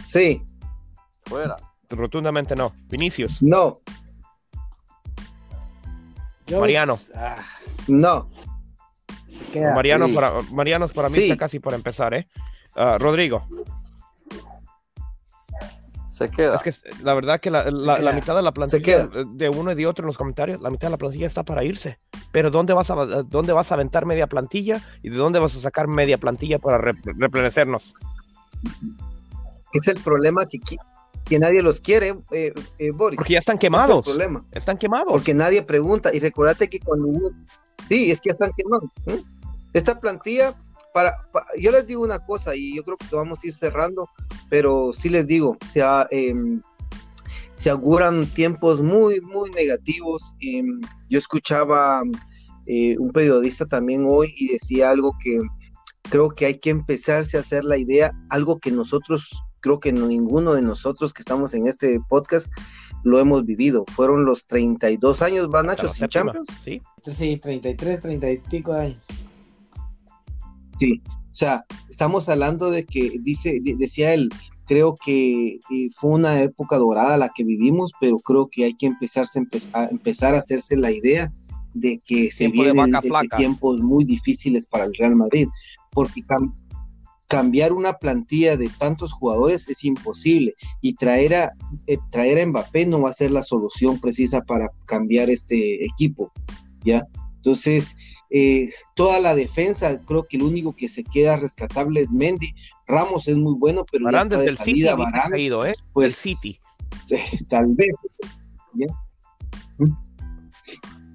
Sí. 0.03 0.41
Fuera. 1.25 1.55
Rotundamente 1.89 2.55
no. 2.55 2.73
Vinicius. 2.89 3.41
No. 3.41 3.79
Jovic, 6.47 6.59
Mariano. 6.59 6.97
ah, 7.15 7.37
No. 7.87 8.29
Mariano 9.75 10.07
Sí. 10.07 10.13
para, 10.13 10.41
Marianos 10.51 10.93
para 10.93 11.09
mí 11.09 11.15
Sí. 11.15 11.23
está 11.23 11.37
casi 11.37 11.59
por 11.59 11.73
empezar, 11.73 12.13
¿eh? 12.13 12.27
Ah, 12.75 12.97
Rodrigo. 12.99 13.47
Se 16.19 16.29
queda. 16.29 16.55
Es 16.55 16.61
que 16.63 16.73
la 17.03 17.13
verdad 17.13 17.39
que 17.39 17.49
la, 17.49 17.71
la- 17.71 18.11
mitad 18.13 18.35
de 18.35 18.41
la 18.41 18.51
plantilla 18.51 19.07
de 19.07 19.49
uno 19.49 19.71
y 19.71 19.75
de 19.75 19.87
otro 19.87 20.03
en 20.03 20.07
los 20.07 20.17
comentarios, 20.17 20.61
la 20.61 20.69
mitad 20.69 20.87
de 20.87 20.91
la 20.91 20.97
plantilla 20.97 21.25
está 21.27 21.43
para 21.43 21.63
irse. 21.63 21.97
Pero 22.31 22.51
¿dónde 22.51 22.73
vas 22.73 22.91
a, 22.91 22.95
dónde 23.23 23.53
vas 23.53 23.71
a 23.71 23.75
aventar 23.75 24.05
media 24.05 24.27
plantilla 24.27 24.81
y 25.01 25.09
de 25.09 25.15
dónde 25.17 25.39
vas 25.39 25.55
a 25.55 25.59
sacar 25.61 25.87
media 25.87 26.17
plantilla 26.17 26.59
para 26.59 26.77
re- 26.77 26.91
replenecernos? 27.17 27.93
Es 29.73 29.87
el 29.87 29.99
problema 30.01 30.45
que, 30.47 30.59
que 31.25 31.39
nadie 31.39 31.61
los 31.61 31.79
quiere, 31.79 32.17
eh, 32.31 32.53
eh, 32.79 32.91
Boris. 32.91 33.17
Porque 33.17 33.33
ya 33.33 33.39
están 33.39 33.55
es 33.55 33.57
el 33.57 33.61
quemados. 33.61 34.05
problema. 34.05 34.43
Están 34.51 34.77
quemados. 34.77 35.11
Porque 35.11 35.33
nadie 35.33 35.63
pregunta. 35.63 36.13
Y 36.13 36.19
recordate 36.19 36.69
que 36.69 36.79
cuando. 36.79 37.07
Sí, 37.87 38.11
es 38.11 38.19
que 38.19 38.29
ya 38.29 38.33
están 38.33 38.51
quemados. 38.57 38.89
¿eh? 39.07 39.21
Esta 39.73 39.99
plantilla, 39.99 40.53
para, 40.93 41.13
pa- 41.31 41.45
yo 41.59 41.71
les 41.71 41.85
digo 41.87 42.01
una 42.03 42.19
cosa 42.19 42.55
y 42.55 42.75
yo 42.75 42.83
creo 42.83 42.97
que 42.97 43.15
vamos 43.15 43.39
a 43.43 43.47
ir 43.47 43.53
cerrando, 43.53 44.09
pero 44.49 44.91
sí 44.93 45.09
les 45.09 45.27
digo, 45.27 45.57
se, 45.71 45.81
ha, 45.81 46.07
em, 46.11 46.61
se 47.55 47.69
auguran 47.69 48.25
tiempos 48.27 48.81
muy, 48.81 49.19
muy 49.21 49.49
negativos. 49.51 50.33
Em, 50.39 50.79
yo 51.09 51.19
escuchaba 51.19 52.01
eh, 52.65 52.97
un 52.99 53.11
periodista 53.11 53.65
también 53.65 54.05
hoy 54.07 54.33
y 54.37 54.49
decía 54.53 54.89
algo 54.91 55.15
que 55.23 55.39
creo 56.03 56.29
que 56.29 56.45
hay 56.45 56.59
que 56.59 56.69
empezarse 56.69 57.37
a 57.37 57.41
hacer 57.41 57.63
la 57.65 57.77
idea, 57.77 58.11
algo 58.29 58.59
que 58.59 58.71
nosotros, 58.71 59.29
creo 59.59 59.79
que 59.79 59.91
no- 59.91 60.07
ninguno 60.07 60.53
de 60.53 60.61
nosotros 60.61 61.13
que 61.13 61.21
estamos 61.21 61.53
en 61.53 61.67
este 61.67 61.99
podcast 62.09 62.51
lo 63.03 63.19
hemos 63.19 63.45
vivido. 63.45 63.85
Fueron 63.95 64.25
los 64.25 64.45
32 64.47 65.21
años, 65.21 65.49
¿va 65.53 65.63
Nacho? 65.63 65.87
sin 65.87 65.99
séptima, 66.09 66.33
Champions? 66.33 66.49
Sí. 66.63 66.81
Sí, 67.05 67.37
33, 67.37 67.99
30 68.01 68.31
y 68.31 68.37
pico 68.39 68.73
de 68.73 68.81
años. 68.81 69.01
Sí, 70.79 71.01
o 71.07 71.35
sea, 71.35 71.65
estamos 71.89 72.27
hablando 72.29 72.71
de 72.71 72.85
que, 72.85 73.19
dice, 73.21 73.59
de- 73.61 73.75
decía 73.75 74.13
él, 74.13 74.29
creo 74.65 74.95
que 75.03 75.55
eh, 75.55 75.89
fue 75.95 76.11
una 76.11 76.41
época 76.41 76.77
dorada 76.77 77.17
la 77.17 77.29
que 77.35 77.43
vivimos, 77.43 77.91
pero 77.99 78.17
creo 78.19 78.47
que 78.51 78.65
hay 78.65 78.73
que 78.75 78.87
empezarse, 78.87 79.39
empe- 79.39 79.67
a 79.73 79.85
empezar 79.85 80.35
a 80.35 80.39
hacerse 80.39 80.75
la 80.77 80.91
idea 80.91 81.31
de 81.73 81.99
que 82.05 82.31
se 82.31 82.45
Tiempo 82.49 82.63
vienen 82.63 82.75
de- 83.01 83.07
de 83.07 83.09
tiempos 83.37 83.79
muy 83.81 84.03
difíciles 84.05 84.65
para 84.67 84.85
el 84.85 84.93
Real 84.95 85.15
Madrid, 85.15 85.47
porque 85.91 86.21
cam- 86.21 86.53
cambiar 87.27 87.73
una 87.73 87.93
plantilla 87.93 88.57
de 88.57 88.69
tantos 88.79 89.11
jugadores 89.13 89.69
es 89.69 89.83
imposible 89.83 90.55
y 90.81 90.93
traer 90.95 91.35
a, 91.35 91.51
eh, 91.85 91.97
traer 92.11 92.39
a 92.39 92.45
Mbappé 92.47 92.87
no 92.87 93.01
va 93.01 93.11
a 93.11 93.13
ser 93.13 93.29
la 93.31 93.43
solución 93.43 93.99
precisa 93.99 94.41
para 94.41 94.69
cambiar 94.85 95.29
este 95.29 95.85
equipo, 95.85 96.31
¿ya? 96.83 97.05
Entonces, 97.39 97.95
eh, 98.29 98.69
toda 98.95 99.19
la 99.19 99.33
defensa, 99.33 100.01
creo 100.05 100.23
que 100.23 100.37
el 100.37 100.43
único 100.43 100.75
que 100.75 100.89
se 100.89 101.03
queda 101.03 101.37
rescatable 101.37 102.01
es 102.01 102.11
Mendy. 102.11 102.53
Ramos 102.85 103.27
es 103.27 103.37
muy 103.37 103.53
bueno, 103.53 103.85
pero 103.89 104.05
ya 104.05 104.11
Varane 104.11 104.35
está 104.35 104.37
de 104.39 104.51
City 104.51 104.57
salida. 104.57 104.95
Varane, 104.95 105.31
caído, 105.31 105.65
¿eh? 105.65 105.73
pues, 105.93 106.07
el 106.07 106.13
City. 106.13 106.59
tal 107.49 107.67
vez. 107.75 107.95
¿ya? 108.73 108.87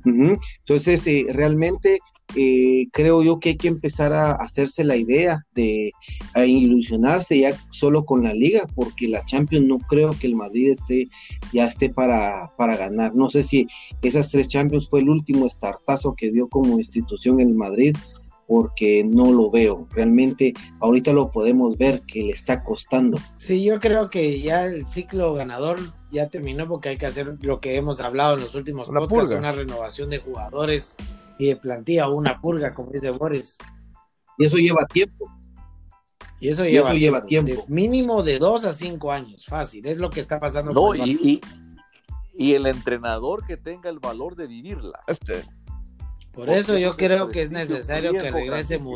Entonces, 0.04 1.06
eh, 1.06 1.26
realmente 1.28 2.00
eh, 2.36 2.88
creo 2.92 3.22
yo 3.22 3.38
que 3.40 3.50
hay 3.50 3.56
que 3.56 3.68
empezar 3.68 4.12
a 4.12 4.32
hacerse 4.32 4.84
la 4.84 4.96
idea 4.96 5.44
de 5.54 5.92
a 6.34 6.44
ilusionarse 6.44 7.38
ya 7.38 7.56
solo 7.70 8.04
con 8.04 8.22
la 8.24 8.34
liga, 8.34 8.66
porque 8.74 9.08
la 9.08 9.24
Champions 9.24 9.66
no 9.66 9.78
creo 9.78 10.10
que 10.10 10.26
el 10.26 10.36
Madrid 10.36 10.70
esté, 10.70 11.08
ya 11.52 11.66
esté 11.66 11.90
para, 11.90 12.52
para 12.56 12.76
ganar. 12.76 13.14
No 13.14 13.30
sé 13.30 13.42
si 13.42 13.66
esas 14.02 14.30
tres 14.30 14.48
Champions 14.48 14.88
fue 14.88 15.00
el 15.00 15.08
último 15.08 15.46
estartazo 15.46 16.14
que 16.14 16.30
dio 16.30 16.48
como 16.48 16.78
institución 16.78 17.40
el 17.40 17.54
Madrid, 17.54 17.96
porque 18.46 19.04
no 19.04 19.32
lo 19.32 19.50
veo. 19.50 19.88
Realmente 19.92 20.52
ahorita 20.80 21.12
lo 21.12 21.30
podemos 21.30 21.78
ver 21.78 22.02
que 22.06 22.22
le 22.24 22.32
está 22.32 22.62
costando. 22.62 23.18
Sí, 23.38 23.64
yo 23.64 23.80
creo 23.80 24.10
que 24.10 24.40
ya 24.40 24.66
el 24.66 24.86
ciclo 24.88 25.34
ganador 25.34 25.78
ya 26.10 26.28
terminó 26.28 26.68
porque 26.68 26.90
hay 26.90 26.98
que 26.98 27.06
hacer 27.06 27.38
lo 27.40 27.60
que 27.60 27.76
hemos 27.76 28.00
hablado 28.00 28.34
en 28.34 28.40
los 28.40 28.54
últimos 28.54 28.88
Una 28.88 29.00
podcasts, 29.00 29.28
purga. 29.28 29.38
una 29.38 29.52
renovación 29.52 30.10
de 30.10 30.18
jugadores 30.18 30.94
y 31.38 31.46
de 31.46 31.56
plantilla, 31.56 32.08
o 32.08 32.14
una 32.14 32.40
purga, 32.40 32.74
como 32.74 32.90
dice 32.90 33.10
Boris. 33.10 33.58
Y 34.38 34.46
eso 34.46 34.56
lleva 34.56 34.86
tiempo. 34.86 35.30
Y 36.40 36.48
eso 36.48 36.64
Y 36.64 36.72
lleva, 36.72 36.90
eso 36.90 36.98
lleva 36.98 37.24
tiempo, 37.26 37.50
tiempo. 37.50 37.64
de 37.66 37.74
mínimo 37.74 38.22
de 38.22 38.38
dos 38.38 38.64
a 38.64 38.72
cinco 38.72 39.12
años, 39.12 39.46
fácil, 39.46 39.86
es 39.86 39.98
lo 39.98 40.10
que 40.10 40.20
está 40.20 40.40
pasando. 40.40 40.72
No, 40.72 40.88
con 40.88 41.00
el 41.00 41.08
y, 41.08 41.18
y, 41.22 41.40
y 42.36 42.54
el 42.54 42.66
entrenador 42.66 43.46
que 43.46 43.56
tenga 43.56 43.88
el 43.90 43.98
valor 43.98 44.36
de 44.36 44.46
vivirla. 44.46 45.00
Este, 45.06 45.44
Por 46.32 46.50
eso 46.50 46.76
yo 46.76 46.96
creo 46.96 47.28
que 47.28 47.42
es 47.42 47.50
necesario 47.50 48.12
que 48.12 48.20
riesgo 48.20 48.38
regrese 48.38 48.74
grandísimo. 48.74 48.92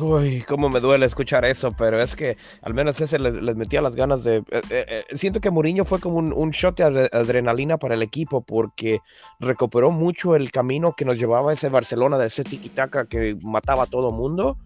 Uy, 0.00 0.42
cómo 0.48 0.68
me 0.68 0.80
duele 0.80 1.06
escuchar 1.06 1.44
eso, 1.44 1.72
pero 1.72 2.00
es 2.02 2.14
que 2.16 2.36
al 2.62 2.74
menos 2.74 3.00
ese 3.00 3.18
les, 3.18 3.34
les 3.34 3.56
metía 3.56 3.80
las 3.80 3.94
ganas 3.94 4.24
de... 4.24 4.36
eh, 4.36 4.44
eh, 4.50 4.62
eh, 4.70 5.04
siento 5.16 5.40
que 5.40 5.50
Mourinho 5.50 5.84
fue 5.84 6.00
como 6.00 6.16
un, 6.16 6.32
un 6.32 6.50
shot 6.50 6.76
de 6.76 6.84
adre- 6.84 7.08
adrenalina 7.12 7.78
para 7.78 7.94
el 7.94 8.02
equipo 8.02 8.42
porque 8.42 9.00
recuperó 9.38 9.90
mucho 9.90 10.36
el 10.36 10.50
camino 10.50 10.92
que 10.96 11.04
nos 11.04 11.18
llevaba 11.18 11.52
ese 11.52 11.68
Barcelona 11.68 12.18
de 12.18 12.26
ese 12.26 12.44
tiki-taka 12.44 13.06
que 13.06 13.36
mataba 13.42 13.84
a 13.84 13.86
todo 13.86 14.10
mundo. 14.10 14.58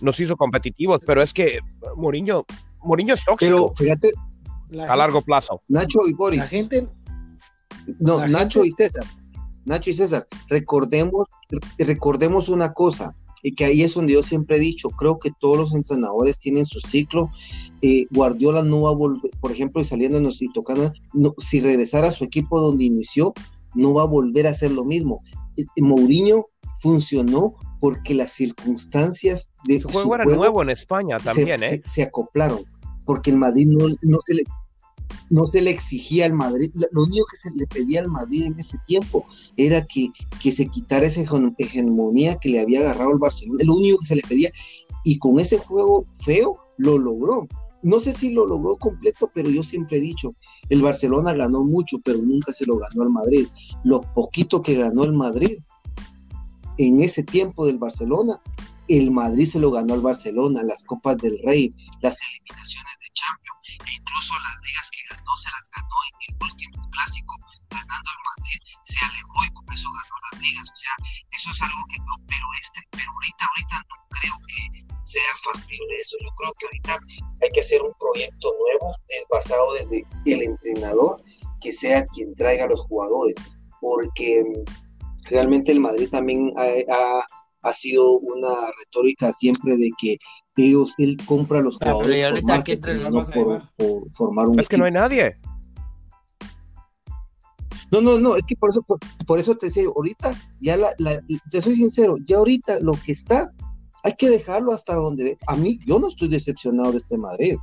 Nos 0.00 0.18
hizo 0.20 0.36
competitivos, 0.36 1.00
pero 1.06 1.22
es 1.22 1.32
que 1.32 1.58
Mourinho, 1.96 2.44
Mourinho 2.82 3.14
es 3.14 3.24
tóxico 3.24 3.50
Pero 3.50 3.72
fíjate, 3.74 4.12
La, 4.68 4.92
a 4.92 4.96
largo 4.96 5.22
plazo. 5.22 5.60
Nacho 5.68 6.00
y 6.06 6.12
Boris, 6.14 6.40
la 6.40 6.46
gente, 6.46 6.88
no, 7.98 8.18
la 8.18 8.28
Nacho 8.28 8.62
gente- 8.62 8.68
y 8.68 8.70
César, 8.70 9.04
Nacho 9.64 9.90
y 9.90 9.94
César, 9.94 10.26
recordemos, 10.48 11.28
recordemos 11.78 12.48
una 12.48 12.72
cosa, 12.72 13.14
y 13.42 13.54
que 13.54 13.64
ahí 13.64 13.82
es 13.82 13.94
donde 13.94 14.12
yo 14.12 14.22
siempre 14.22 14.56
he 14.56 14.60
dicho, 14.60 14.88
creo 14.90 15.18
que 15.18 15.30
todos 15.38 15.58
los 15.58 15.74
entrenadores 15.74 16.38
tienen 16.38 16.64
su 16.64 16.80
ciclo. 16.80 17.30
eh, 17.82 18.06
Guardiola 18.10 18.62
no 18.62 18.82
va 18.82 18.90
a 18.90 18.94
volver, 18.94 19.30
por 19.40 19.50
ejemplo, 19.50 19.82
y 19.82 19.84
saliendo 19.84 20.20
y 20.20 20.52
tocando, 20.52 20.92
no, 21.12 21.34
si 21.38 21.60
regresara 21.60 22.08
a 22.08 22.12
su 22.12 22.24
equipo 22.24 22.60
donde 22.60 22.84
inició, 22.84 23.34
no 23.74 23.94
va 23.94 24.02
a 24.02 24.06
volver 24.06 24.46
a 24.46 24.50
hacer 24.50 24.70
lo 24.70 24.84
mismo. 24.84 25.20
Eh, 25.56 25.64
eh, 25.76 25.82
Mourinho 25.82 26.46
funcionó 26.80 27.54
porque 27.80 28.14
las 28.14 28.32
circunstancias 28.32 29.50
de 29.64 29.80
Su 29.80 29.88
juego 29.88 30.14
era 30.14 30.24
nuevo 30.24 30.62
en 30.62 30.70
España 30.70 31.18
también, 31.18 31.58
se, 31.58 31.74
¿eh? 31.74 31.82
se 31.84 32.02
acoplaron, 32.02 32.64
porque 33.04 33.30
el 33.30 33.36
Madrid 33.36 33.66
no, 33.66 33.88
no 34.02 34.18
se 34.20 34.34
le 34.34 34.44
no 35.30 35.44
se 35.44 35.60
le 35.62 35.70
exigía 35.70 36.26
al 36.26 36.34
Madrid, 36.34 36.70
lo 36.74 37.02
único 37.04 37.24
que 37.30 37.36
se 37.36 37.50
le 37.56 37.66
pedía 37.66 38.00
al 38.00 38.08
Madrid 38.08 38.44
en 38.44 38.58
ese 38.58 38.78
tiempo 38.86 39.24
era 39.56 39.84
que, 39.84 40.10
que 40.42 40.52
se 40.52 40.66
quitara 40.66 41.06
esa 41.06 41.22
hegemonía 41.58 42.36
que 42.36 42.48
le 42.48 42.60
había 42.60 42.80
agarrado 42.80 43.12
el 43.12 43.18
Barcelona, 43.18 43.64
lo 43.64 43.74
único 43.74 43.98
que 43.98 44.06
se 44.06 44.16
le 44.16 44.22
pedía, 44.22 44.50
y 45.04 45.18
con 45.18 45.40
ese 45.40 45.58
juego 45.58 46.04
feo 46.24 46.56
lo 46.78 46.98
logró. 46.98 47.46
No 47.82 47.98
sé 47.98 48.12
si 48.12 48.32
lo 48.32 48.46
logró 48.46 48.76
completo, 48.76 49.28
pero 49.34 49.50
yo 49.50 49.64
siempre 49.64 49.98
he 49.98 50.00
dicho, 50.00 50.34
el 50.68 50.82
Barcelona 50.82 51.32
ganó 51.32 51.64
mucho, 51.64 51.98
pero 52.04 52.18
nunca 52.18 52.52
se 52.52 52.64
lo 52.64 52.78
ganó 52.78 53.02
al 53.02 53.10
Madrid. 53.10 53.48
Lo 53.82 54.02
poquito 54.14 54.62
que 54.62 54.74
ganó 54.74 55.02
el 55.02 55.12
Madrid 55.12 55.58
en 56.78 57.00
ese 57.00 57.24
tiempo 57.24 57.66
del 57.66 57.78
Barcelona, 57.78 58.40
el 58.88 59.10
Madrid 59.10 59.46
se 59.46 59.58
lo 59.58 59.70
ganó 59.70 59.94
al 59.94 60.00
Barcelona, 60.00 60.62
las 60.62 60.84
Copas 60.84 61.18
del 61.18 61.38
Rey, 61.42 61.74
las 62.02 62.18
eliminaciones 62.20 62.92
Champions, 63.12 63.60
e 63.86 63.92
incluso 63.92 64.34
las 64.40 64.56
ligas 64.62 64.90
que 64.90 65.02
ganó 65.10 65.32
se 65.36 65.50
las 65.50 65.68
ganó 65.70 65.98
en 66.08 66.16
el 66.28 66.32
último 66.40 66.90
clásico, 66.90 67.32
ganando 67.70 68.08
al 68.10 68.22
Madrid, 68.24 68.58
se 68.84 68.98
alejó 69.04 69.38
y 69.44 69.50
con 69.52 69.66
eso 69.72 69.88
ganó 69.90 70.14
las 70.30 70.40
ligas, 70.40 70.66
o 70.68 70.76
sea, 70.76 70.94
eso 71.30 71.50
es 71.50 71.62
algo 71.62 71.82
que 71.90 71.98
no, 71.98 72.14
pero 72.26 72.46
este, 72.60 72.80
pero 72.90 73.10
ahorita, 73.12 73.42
ahorita 73.46 73.76
no 73.88 73.96
creo 74.08 74.36
que 74.46 74.92
sea 75.04 75.32
factible 75.42 75.96
eso, 75.98 76.16
yo 76.22 76.30
creo 76.36 76.52
que 76.58 76.66
ahorita 76.66 76.98
hay 77.42 77.50
que 77.50 77.60
hacer 77.60 77.82
un 77.82 77.92
proyecto 77.98 78.54
nuevo, 78.58 78.94
es 79.08 79.24
basado 79.30 79.74
desde 79.74 80.06
el 80.26 80.42
entrenador, 80.42 81.22
que 81.60 81.72
sea 81.72 82.04
quien 82.06 82.34
traiga 82.34 82.64
a 82.64 82.68
los 82.68 82.80
jugadores, 82.82 83.36
porque 83.80 84.44
realmente 85.30 85.72
el 85.72 85.80
Madrid 85.80 86.08
también 86.10 86.52
ha, 86.56 87.24
ha, 87.62 87.72
sido 87.72 88.18
una 88.18 88.70
retórica 88.78 89.32
siempre 89.32 89.76
de 89.76 89.90
que 89.98 90.18
ellos, 90.56 90.92
él 90.98 91.16
compra 91.24 91.60
los 91.60 91.78
jugadores 91.78 92.42
por, 93.32 93.62
por, 93.76 94.10
formar 94.10 94.48
un 94.48 94.60
Es 94.60 94.68
que 94.68 94.78
no 94.78 94.84
hay 94.84 94.92
nadie. 94.92 95.38
No, 97.90 98.00
no, 98.00 98.18
no, 98.18 98.36
es 98.36 98.44
que 98.46 98.56
por 98.56 98.70
eso, 98.70 98.84
por, 99.26 99.38
eso 99.38 99.54
te 99.56 99.66
decía, 99.66 99.84
ahorita, 99.94 100.34
ya 100.60 100.78
la, 100.78 100.92
te 101.50 101.60
soy 101.60 101.76
sincero, 101.76 102.16
ya 102.24 102.38
ahorita 102.38 102.80
lo 102.80 102.92
que 102.92 103.12
está, 103.12 103.52
hay 104.02 104.14
que 104.14 104.30
dejarlo 104.30 104.72
hasta 104.72 104.94
donde, 104.94 105.36
a 105.46 105.56
mí, 105.56 105.78
yo 105.86 105.98
no 105.98 106.08
estoy 106.08 106.28
decepcionado 106.28 106.92
de 106.92 106.98
este 106.98 107.18
Madrid, 107.18 107.56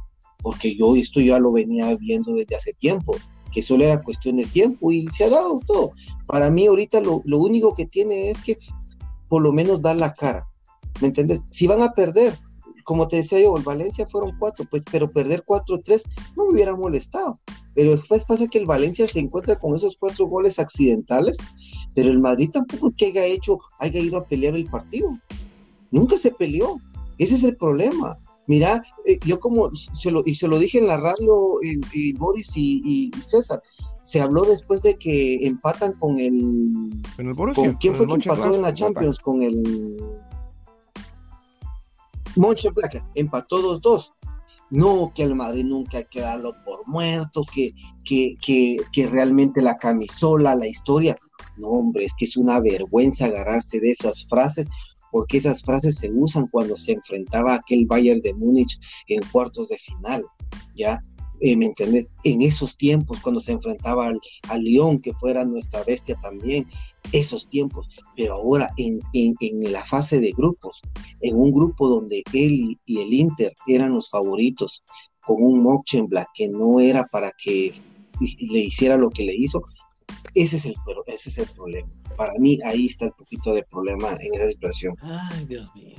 porque 0.44 0.76
yo 0.76 0.96
esto 0.96 1.20
ya 1.20 1.40
lo 1.40 1.52
venía 1.52 1.96
viendo 1.98 2.34
desde 2.34 2.56
hace 2.56 2.74
tiempo, 2.74 3.16
que 3.52 3.64
solo 3.64 3.86
era 3.86 4.04
cuestión 4.04 4.38
de 4.38 4.46
tiempo 4.46 4.92
y 4.92 5.08
se 5.08 5.24
ha 5.24 5.30
dado 5.30 5.60
todo. 5.66 5.92
Para 6.28 6.52
mí 6.52 6.68
ahorita 6.68 7.02
lo, 7.02 7.24
lo 7.26 7.40
único 7.40 7.74
que 7.74 7.88
tiene 7.88 8.30
es 8.30 8.44
que 8.44 8.60
por 9.28 9.42
lo 9.42 9.52
menos 9.52 9.82
dar 9.82 9.96
la 9.96 10.14
cara, 10.14 10.48
¿me 11.02 11.08
entiendes? 11.08 11.44
Si 11.50 11.66
van 11.66 11.82
a 11.82 11.94
perder, 11.94 12.38
como 12.90 13.08
te 13.08 13.18
decía 13.18 13.40
yo, 13.40 13.56
el 13.56 13.62
Valencia 13.62 14.08
fueron 14.08 14.36
cuatro, 14.40 14.66
pues, 14.68 14.84
pero 14.92 15.12
perder 15.12 15.44
cuatro 15.46 15.80
tres 15.80 16.06
no 16.36 16.46
me 16.46 16.54
hubiera 16.56 16.76
molestado. 16.76 17.40
Pero 17.76 17.92
después 17.92 18.26
pasa 18.26 18.48
que 18.48 18.58
el 18.58 18.66
Valencia 18.66 19.08
se 19.08 19.20
encuentra 19.20 19.60
con 19.60 19.76
esos 19.76 19.96
cuatro 19.96 20.26
goles 20.26 20.58
accidentales, 20.58 21.38
pero 21.94 22.10
el 22.10 22.18
Madrid 22.18 22.50
tampoco 22.52 22.92
que 22.98 23.06
haya 23.06 23.24
hecho, 23.26 23.60
haya 23.78 24.00
ido 24.00 24.18
a 24.18 24.26
pelear 24.26 24.56
el 24.56 24.66
partido. 24.66 25.16
Nunca 25.92 26.18
se 26.18 26.32
peleó. 26.32 26.78
Ese 27.20 27.36
es 27.36 27.44
el 27.44 27.56
problema. 27.58 28.18
Mira, 28.48 28.82
eh, 29.06 29.20
yo 29.24 29.40
como 29.40 29.70
se 29.76 30.10
lo, 30.10 30.24
y 30.26 30.34
se 30.34 30.48
lo 30.48 30.58
dije 30.58 30.80
en 30.80 30.88
la 30.88 30.98
radio, 30.98 31.60
y, 31.94 32.14
Boris 32.14 32.54
y, 32.56 33.12
César, 33.28 33.62
se 34.02 34.20
habló 34.20 34.46
después 34.46 34.82
de 34.82 34.96
que 34.96 35.46
empatan 35.46 35.94
con 35.94 36.18
el. 36.18 36.90
¿Con 37.54 37.76
quién 37.76 37.94
fue 37.94 38.08
que 38.08 38.14
empató 38.16 38.56
en 38.56 38.64
la 38.64 38.74
Champions? 38.74 39.20
Con 39.20 39.44
el 39.44 40.00
Placa 42.74 43.10
empató 43.16 43.80
2-2. 43.80 44.14
No, 44.72 45.12
que 45.16 45.24
el 45.24 45.34
Madrid 45.34 45.66
nunca 45.66 45.98
hay 45.98 46.06
que 46.06 46.22
darlo 46.22 46.54
por 46.64 46.88
muerto, 46.88 47.42
que, 47.54 47.74
que, 48.06 48.34
que, 48.40 48.78
que 48.92 49.08
realmente 49.08 49.62
la 49.62 49.76
camisola, 49.76 50.56
la 50.56 50.68
historia. 50.68 51.18
No, 51.58 51.70
hombre, 51.70 52.06
es 52.06 52.14
que 52.18 52.26
es 52.26 52.38
una 52.38 52.60
vergüenza 52.60 53.26
agarrarse 53.26 53.80
de 53.80 53.92
esas 53.92 54.28
frases, 54.28 54.68
porque 55.12 55.38
esas 55.38 55.64
frases 55.64 55.98
se 55.98 56.12
usan 56.12 56.48
cuando 56.48 56.76
se 56.78 56.94
enfrentaba 56.94 57.54
a 57.54 57.58
aquel 57.58 57.88
Bayern 57.88 58.22
de 58.22 58.34
Múnich 58.34 58.80
en 59.08 59.24
cuartos 59.32 59.70
de 59.70 59.78
final, 59.78 60.24
¿ya? 60.76 61.02
Eh, 61.42 61.56
¿me 61.56 61.68
entendés? 61.68 62.12
En 62.24 62.42
esos 62.42 62.78
tiempos, 62.78 63.20
cuando 63.22 63.40
se 63.40 63.54
enfrentaba 63.54 64.08
al, 64.08 64.20
al, 64.50 64.64
León, 64.64 65.00
que 65.00 65.14
fuera 65.14 65.46
nuestra 65.46 65.84
bestia 65.84 66.16
también, 66.22 66.66
esos 67.12 67.48
tiempos, 67.48 67.88
pero 68.16 68.34
ahora 68.34 68.72
en, 68.78 69.00
en, 69.14 69.36
en, 69.40 69.72
la 69.72 69.86
fase 69.86 70.20
de 70.20 70.32
grupos, 70.32 70.82
en 71.22 71.38
un 71.38 71.52
grupo 71.52 71.88
donde 71.88 72.24
él 72.34 72.78
y 72.86 73.02
el 73.02 73.14
Inter 73.14 73.54
eran 73.68 73.94
los 73.94 74.10
favoritos, 74.10 74.84
con 75.22 75.44
un 75.44 76.08
Black 76.08 76.28
que 76.34 76.50
no 76.50 76.80
era 76.80 77.06
para 77.06 77.32
que 77.38 77.74
le 78.20 78.60
hiciera 78.60 78.98
lo 78.98 79.10
que 79.10 79.24
le 79.24 79.36
hizo, 79.36 79.62
ese 80.34 80.58
es 80.58 80.66
el, 80.66 80.76
ese 81.06 81.30
es 81.30 81.38
el 81.38 81.48
problema. 81.48 81.88
Para 82.18 82.34
mí 82.40 82.60
ahí 82.66 82.88
está 82.88 83.06
el 83.06 83.12
poquito 83.12 83.54
de 83.54 83.64
problema 83.64 84.18
en 84.20 84.34
esa 84.34 84.48
situación. 84.48 84.96
Ay, 85.02 85.46
Dios 85.46 85.70
mío. 85.76 85.98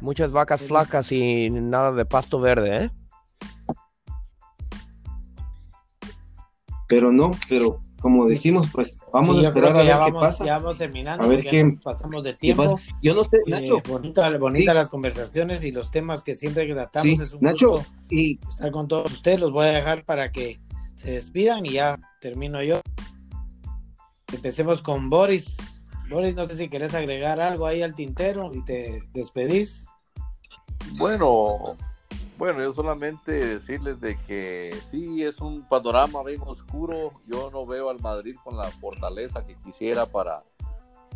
Muchas 0.00 0.30
vacas 0.32 0.62
flacas 0.62 1.10
y 1.12 1.50
nada 1.50 1.92
de 1.92 2.04
pasto 2.04 2.40
verde, 2.40 2.84
¿eh? 2.84 2.90
Pero 6.88 7.12
no, 7.12 7.30
pero 7.48 7.76
como 8.00 8.26
decimos, 8.26 8.68
pues 8.72 9.00
vamos 9.12 9.38
a 9.38 9.48
esperar 9.48 9.76
a 9.76 9.82
ver 9.82 10.12
qué 10.12 10.12
pasa. 10.12 10.44
Ya 10.44 10.58
vamos 10.58 10.78
terminando, 10.78 11.24
a 11.24 11.26
ver 11.26 11.44
qué 11.44 11.78
pasamos 11.82 12.22
de 12.22 12.32
tiempo. 12.32 12.78
Yo 13.02 13.14
no 13.14 13.24
sé, 13.24 13.38
eh, 13.46 13.50
Nacho. 13.50 13.82
bonita, 13.88 14.36
bonita 14.38 14.72
las 14.72 14.88
conversaciones 14.88 15.64
y 15.64 15.72
los 15.72 15.90
temas 15.90 16.22
que 16.22 16.36
siempre 16.36 16.66
tratamos. 16.72 17.20
es 17.20 17.32
un 17.32 17.40
Nacho, 17.40 17.70
gusto 17.70 17.92
y 18.10 18.38
estar 18.48 18.70
con 18.70 18.86
todos 18.86 19.12
ustedes. 19.12 19.40
Los 19.40 19.52
voy 19.52 19.66
a 19.66 19.70
dejar 19.70 20.04
para 20.04 20.30
que 20.30 20.60
se 20.94 21.12
despidan 21.12 21.66
y 21.66 21.72
ya 21.72 21.98
termino 22.20 22.62
yo. 22.62 22.80
Empecemos 24.32 24.82
con 24.82 25.10
Boris. 25.10 25.56
Boris, 26.08 26.34
no 26.34 26.46
sé 26.46 26.56
si 26.56 26.68
querés 26.68 26.94
agregar 26.94 27.40
algo 27.40 27.66
ahí 27.66 27.82
al 27.82 27.94
tintero 27.94 28.54
y 28.54 28.64
te 28.64 29.02
despedís. 29.12 29.88
Bueno, 30.96 31.76
bueno, 32.38 32.62
yo 32.62 32.72
solamente 32.72 33.32
decirles 33.32 34.00
de 34.00 34.16
que 34.16 34.78
sí, 34.80 35.24
es 35.24 35.40
un 35.40 35.68
panorama 35.68 36.22
bien 36.24 36.40
oscuro. 36.46 37.12
Yo 37.26 37.50
no 37.50 37.66
veo 37.66 37.90
al 37.90 38.00
Madrid 38.00 38.36
con 38.44 38.56
la 38.56 38.70
fortaleza 38.70 39.44
que 39.44 39.56
quisiera 39.56 40.06
para 40.06 40.44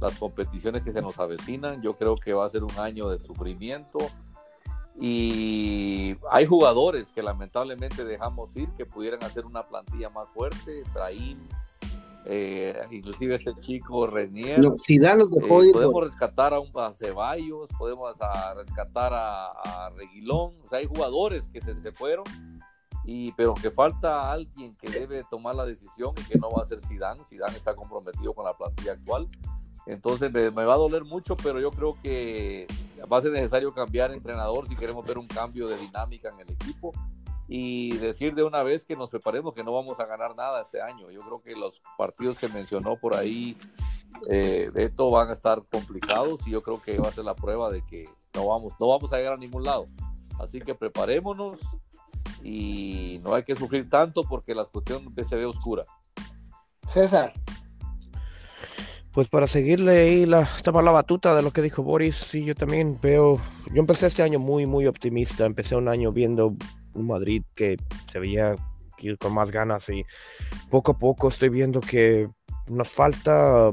las 0.00 0.18
competiciones 0.18 0.82
que 0.82 0.92
se 0.92 1.00
nos 1.00 1.20
avecinan. 1.20 1.80
Yo 1.80 1.96
creo 1.96 2.16
que 2.16 2.32
va 2.32 2.44
a 2.44 2.50
ser 2.50 2.64
un 2.64 2.76
año 2.76 3.08
de 3.08 3.20
sufrimiento. 3.20 3.98
Y 4.98 6.16
hay 6.28 6.44
jugadores 6.44 7.12
que 7.12 7.22
lamentablemente 7.22 8.04
dejamos 8.04 8.56
ir 8.56 8.68
que 8.70 8.84
pudieran 8.84 9.22
hacer 9.22 9.46
una 9.46 9.68
plantilla 9.68 10.10
más 10.10 10.28
fuerte. 10.30 10.82
Brahim, 10.92 11.38
eh, 12.24 12.78
inclusive 12.90 13.34
este 13.34 13.54
chico 13.60 14.06
Renier. 14.06 14.60
No, 14.60 14.74
eh, 14.74 15.72
podemos 15.72 16.04
rescatar 16.04 16.54
a, 16.54 16.60
un, 16.60 16.70
Ceballos, 16.94 17.68
podemos 17.76 18.12
rescatar 18.56 19.12
a, 19.14 19.90
Reguilón, 19.96 20.54
o 20.64 20.68
sea, 20.68 20.78
hay 20.78 20.86
jugadores 20.86 21.42
que 21.52 21.60
se, 21.60 21.74
fueron, 21.92 22.24
y, 23.04 23.32
pero 23.32 23.54
que 23.54 23.70
falta 23.70 24.30
alguien 24.30 24.74
que 24.76 24.88
debe 24.88 25.24
tomar 25.30 25.54
la 25.54 25.66
decisión 25.66 26.14
y 26.18 26.22
que 26.24 26.38
no 26.38 26.50
va 26.50 26.62
a 26.62 26.66
ser 26.66 26.80
Zidane, 26.80 27.24
Zidane 27.24 27.56
está 27.56 27.74
comprometido 27.74 28.32
con 28.32 28.44
la 28.44 28.56
plantilla 28.56 28.92
actual, 28.92 29.26
entonces 29.86 30.32
me, 30.32 30.50
me 30.52 30.64
va 30.64 30.74
a 30.74 30.78
doler 30.78 31.04
mucho, 31.04 31.36
pero 31.36 31.60
yo 31.60 31.72
creo 31.72 31.96
que 32.00 32.68
va 33.12 33.18
a 33.18 33.22
ser 33.22 33.32
necesario 33.32 33.74
cambiar 33.74 34.12
entrenador 34.12 34.68
si 34.68 34.76
queremos 34.76 35.04
ver 35.04 35.18
un 35.18 35.26
cambio 35.26 35.66
de 35.66 35.76
dinámica 35.76 36.28
en 36.28 36.40
el 36.40 36.54
equipo 36.54 36.92
y 37.54 37.98
decir 37.98 38.34
de 38.34 38.44
una 38.44 38.62
vez 38.62 38.86
que 38.86 38.96
nos 38.96 39.10
preparemos 39.10 39.52
que 39.52 39.62
no 39.62 39.74
vamos 39.74 40.00
a 40.00 40.06
ganar 40.06 40.34
nada 40.34 40.62
este 40.62 40.80
año. 40.80 41.10
Yo 41.10 41.20
creo 41.20 41.42
que 41.42 41.54
los 41.54 41.82
partidos 41.98 42.38
que 42.38 42.48
mencionó 42.48 42.96
por 42.96 43.14
ahí 43.14 43.58
eh, 44.30 44.70
Beto 44.72 45.10
van 45.10 45.28
a 45.28 45.34
estar 45.34 45.60
complicados 45.70 46.46
y 46.46 46.52
yo 46.52 46.62
creo 46.62 46.80
que 46.80 46.98
va 46.98 47.10
a 47.10 47.12
ser 47.12 47.26
la 47.26 47.34
prueba 47.34 47.70
de 47.70 47.84
que 47.84 48.06
no 48.32 48.46
vamos, 48.46 48.72
no 48.80 48.88
vamos 48.88 49.12
a 49.12 49.18
llegar 49.18 49.34
a 49.34 49.36
ningún 49.36 49.64
lado. 49.64 49.84
Así 50.40 50.62
que 50.62 50.74
preparémonos 50.74 51.60
y 52.42 53.20
no 53.22 53.34
hay 53.34 53.42
que 53.42 53.54
sufrir 53.54 53.86
tanto 53.90 54.22
porque 54.22 54.54
la 54.54 54.64
cuestión 54.64 55.14
se 55.28 55.36
ve 55.36 55.44
oscura. 55.44 55.84
César. 56.86 57.34
Pues 59.12 59.28
para 59.28 59.46
seguirle 59.46 60.00
ahí 60.00 60.24
la, 60.24 60.48
la 60.64 60.90
batuta 60.90 61.34
de 61.34 61.42
lo 61.42 61.50
que 61.50 61.60
dijo 61.60 61.82
Boris, 61.82 62.16
sí, 62.16 62.46
yo 62.46 62.54
también 62.54 62.98
veo, 63.02 63.36
yo 63.66 63.78
empecé 63.78 64.06
este 64.06 64.22
año 64.22 64.38
muy, 64.38 64.64
muy 64.64 64.86
optimista, 64.86 65.44
empecé 65.44 65.76
un 65.76 65.88
año 65.88 66.12
viendo 66.12 66.56
un 66.94 67.06
Madrid 67.06 67.42
que 67.54 67.76
se 68.04 68.18
veía 68.18 68.54
ir 68.98 69.18
con 69.18 69.34
más 69.34 69.50
ganas 69.50 69.88
y 69.88 70.04
poco 70.70 70.92
a 70.92 70.98
poco 70.98 71.28
estoy 71.28 71.48
viendo 71.48 71.80
que 71.80 72.28
nos 72.68 72.92
falta 72.92 73.72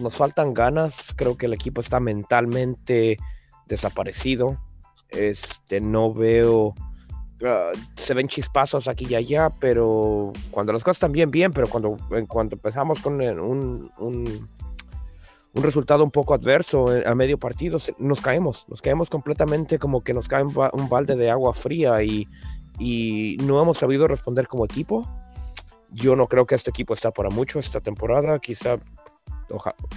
nos 0.00 0.16
faltan 0.16 0.54
ganas. 0.54 1.14
Creo 1.16 1.36
que 1.36 1.46
el 1.46 1.54
equipo 1.54 1.80
está 1.80 2.00
mentalmente 2.00 3.18
desaparecido. 3.66 4.60
Este 5.08 5.80
no 5.80 6.12
veo 6.12 6.74
ah, 7.44 7.72
se 7.96 8.14
ven 8.14 8.28
chispazos 8.28 8.88
aquí 8.88 9.06
y 9.08 9.14
allá 9.14 9.50
pero 9.60 10.32
cuando 10.50 10.72
las 10.72 10.84
cosas 10.84 10.98
están 10.98 11.12
bien 11.12 11.30
bien 11.32 11.52
pero 11.52 11.66
cuando 11.68 11.96
en 12.12 12.26
cuanto 12.26 12.54
empezamos 12.54 13.00
con 13.00 13.20
un 13.20 13.90
un 15.52 15.62
resultado 15.62 16.04
un 16.04 16.10
poco 16.10 16.34
adverso 16.34 16.94
eh, 16.94 17.02
a 17.06 17.14
medio 17.14 17.38
partido, 17.38 17.78
nos 17.98 18.20
caemos, 18.20 18.66
nos 18.68 18.80
caemos 18.80 19.10
completamente 19.10 19.78
como 19.78 20.00
que 20.00 20.14
nos 20.14 20.28
cae 20.28 20.44
un 20.44 20.88
balde 20.88 21.16
de 21.16 21.30
agua 21.30 21.52
fría 21.54 22.02
y, 22.02 22.26
y 22.78 23.36
no 23.42 23.60
hemos 23.60 23.78
sabido 23.78 24.06
responder 24.06 24.46
como 24.46 24.64
equipo. 24.64 25.08
Yo 25.92 26.14
no 26.14 26.28
creo 26.28 26.46
que 26.46 26.54
este 26.54 26.70
equipo 26.70 26.94
está 26.94 27.10
para 27.10 27.30
mucho 27.30 27.58
esta 27.58 27.80
temporada, 27.80 28.38
quizá 28.38 28.78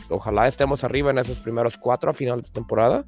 ojalá 0.10 0.47
estemos 0.47 0.84
arriba 0.84 1.12
en 1.12 1.20
esos 1.20 1.39
primeros 1.39 1.78
cuatro 1.78 2.10
a 2.10 2.14
final 2.14 2.41
de 2.41 2.49
temporada, 2.49 3.06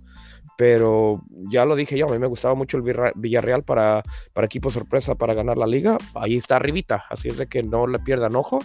pero 0.58 1.22
ya 1.50 1.66
lo 1.66 1.76
dije 1.76 1.98
yo, 1.98 2.08
a 2.08 2.12
mí 2.12 2.20
me 2.20 2.28
gustaba 2.28 2.54
mucho 2.54 2.78
el 2.78 3.12
Villarreal 3.16 3.64
para, 3.64 4.04
para 4.34 4.46
equipo 4.46 4.70
sorpresa 4.70 5.16
para 5.16 5.34
ganar 5.34 5.58
la 5.58 5.66
liga, 5.66 5.98
ahí 6.14 6.38
está 6.38 6.58
arribita, 6.58 7.06
así 7.10 7.30
es 7.30 7.38
de 7.38 7.48
que 7.48 7.64
no 7.64 7.88
le 7.88 7.98
pierdan 7.98 8.36
ojo 8.36 8.60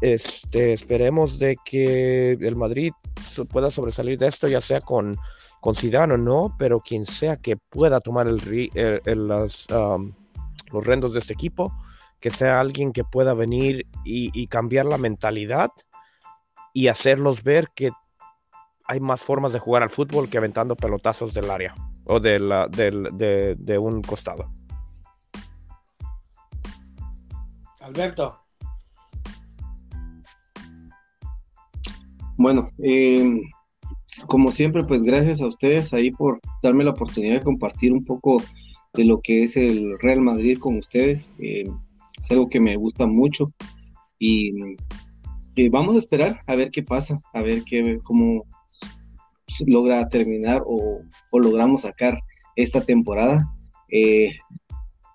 este, 0.00 0.72
esperemos 0.72 1.38
de 1.38 1.56
que 1.64 2.32
el 2.32 2.56
Madrid 2.56 2.92
pueda 3.50 3.70
sobresalir 3.70 4.18
de 4.18 4.28
esto, 4.28 4.48
ya 4.48 4.60
sea 4.60 4.80
con, 4.80 5.16
con 5.60 5.74
Zidane 5.74 6.14
o 6.14 6.18
no, 6.18 6.56
pero 6.58 6.80
quien 6.80 7.04
sea 7.04 7.36
que 7.36 7.56
pueda 7.56 8.00
tomar 8.00 8.26
el, 8.26 8.38
los 9.26 9.66
rendos 10.72 11.12
de 11.12 11.18
este 11.18 11.34
equipo, 11.34 11.72
que 12.18 12.30
sea 12.30 12.60
alguien 12.60 12.92
que 12.92 13.04
pueda 13.04 13.34
venir 13.34 13.86
y, 14.04 14.46
cambiar 14.46 14.86
la 14.86 14.98
mentalidad 14.98 15.70
y 16.72 16.88
hacerlos 16.88 17.42
ver 17.42 17.68
que 17.74 17.90
hay 18.84 19.00
más 19.00 19.22
formas 19.22 19.52
de 19.52 19.58
jugar 19.58 19.82
al 19.82 19.90
fútbol 19.90 20.28
que 20.28 20.38
aventando 20.38 20.76
pelotazos 20.76 21.34
del 21.34 21.50
área 21.50 21.74
o 22.04 22.20
de, 22.20 22.40
la, 22.40 22.66
de 22.68 23.78
un 23.78 24.02
costado. 24.02 24.50
Alberto. 27.80 28.49
Bueno, 32.42 32.70
eh, 32.82 33.38
como 34.26 34.50
siempre, 34.50 34.84
pues 34.84 35.02
gracias 35.02 35.42
a 35.42 35.46
ustedes 35.46 35.92
ahí 35.92 36.10
por 36.10 36.40
darme 36.62 36.84
la 36.84 36.92
oportunidad 36.92 37.34
de 37.34 37.42
compartir 37.42 37.92
un 37.92 38.02
poco 38.02 38.42
de 38.94 39.04
lo 39.04 39.20
que 39.20 39.42
es 39.42 39.58
el 39.58 39.98
Real 39.98 40.22
Madrid 40.22 40.56
con 40.58 40.78
ustedes. 40.78 41.34
Eh, 41.38 41.70
es 42.18 42.30
algo 42.30 42.48
que 42.48 42.58
me 42.58 42.76
gusta 42.76 43.06
mucho 43.06 43.52
y 44.18 44.52
vamos 45.70 45.96
a 45.96 45.98
esperar 45.98 46.40
a 46.46 46.54
ver 46.54 46.70
qué 46.70 46.82
pasa, 46.82 47.20
a 47.34 47.42
ver 47.42 47.62
qué, 47.62 47.98
cómo 48.04 48.46
logra 49.66 50.08
terminar 50.08 50.62
o, 50.64 51.02
o 51.30 51.38
logramos 51.38 51.82
sacar 51.82 52.20
esta 52.56 52.80
temporada. 52.80 53.52
Eh, 53.90 54.30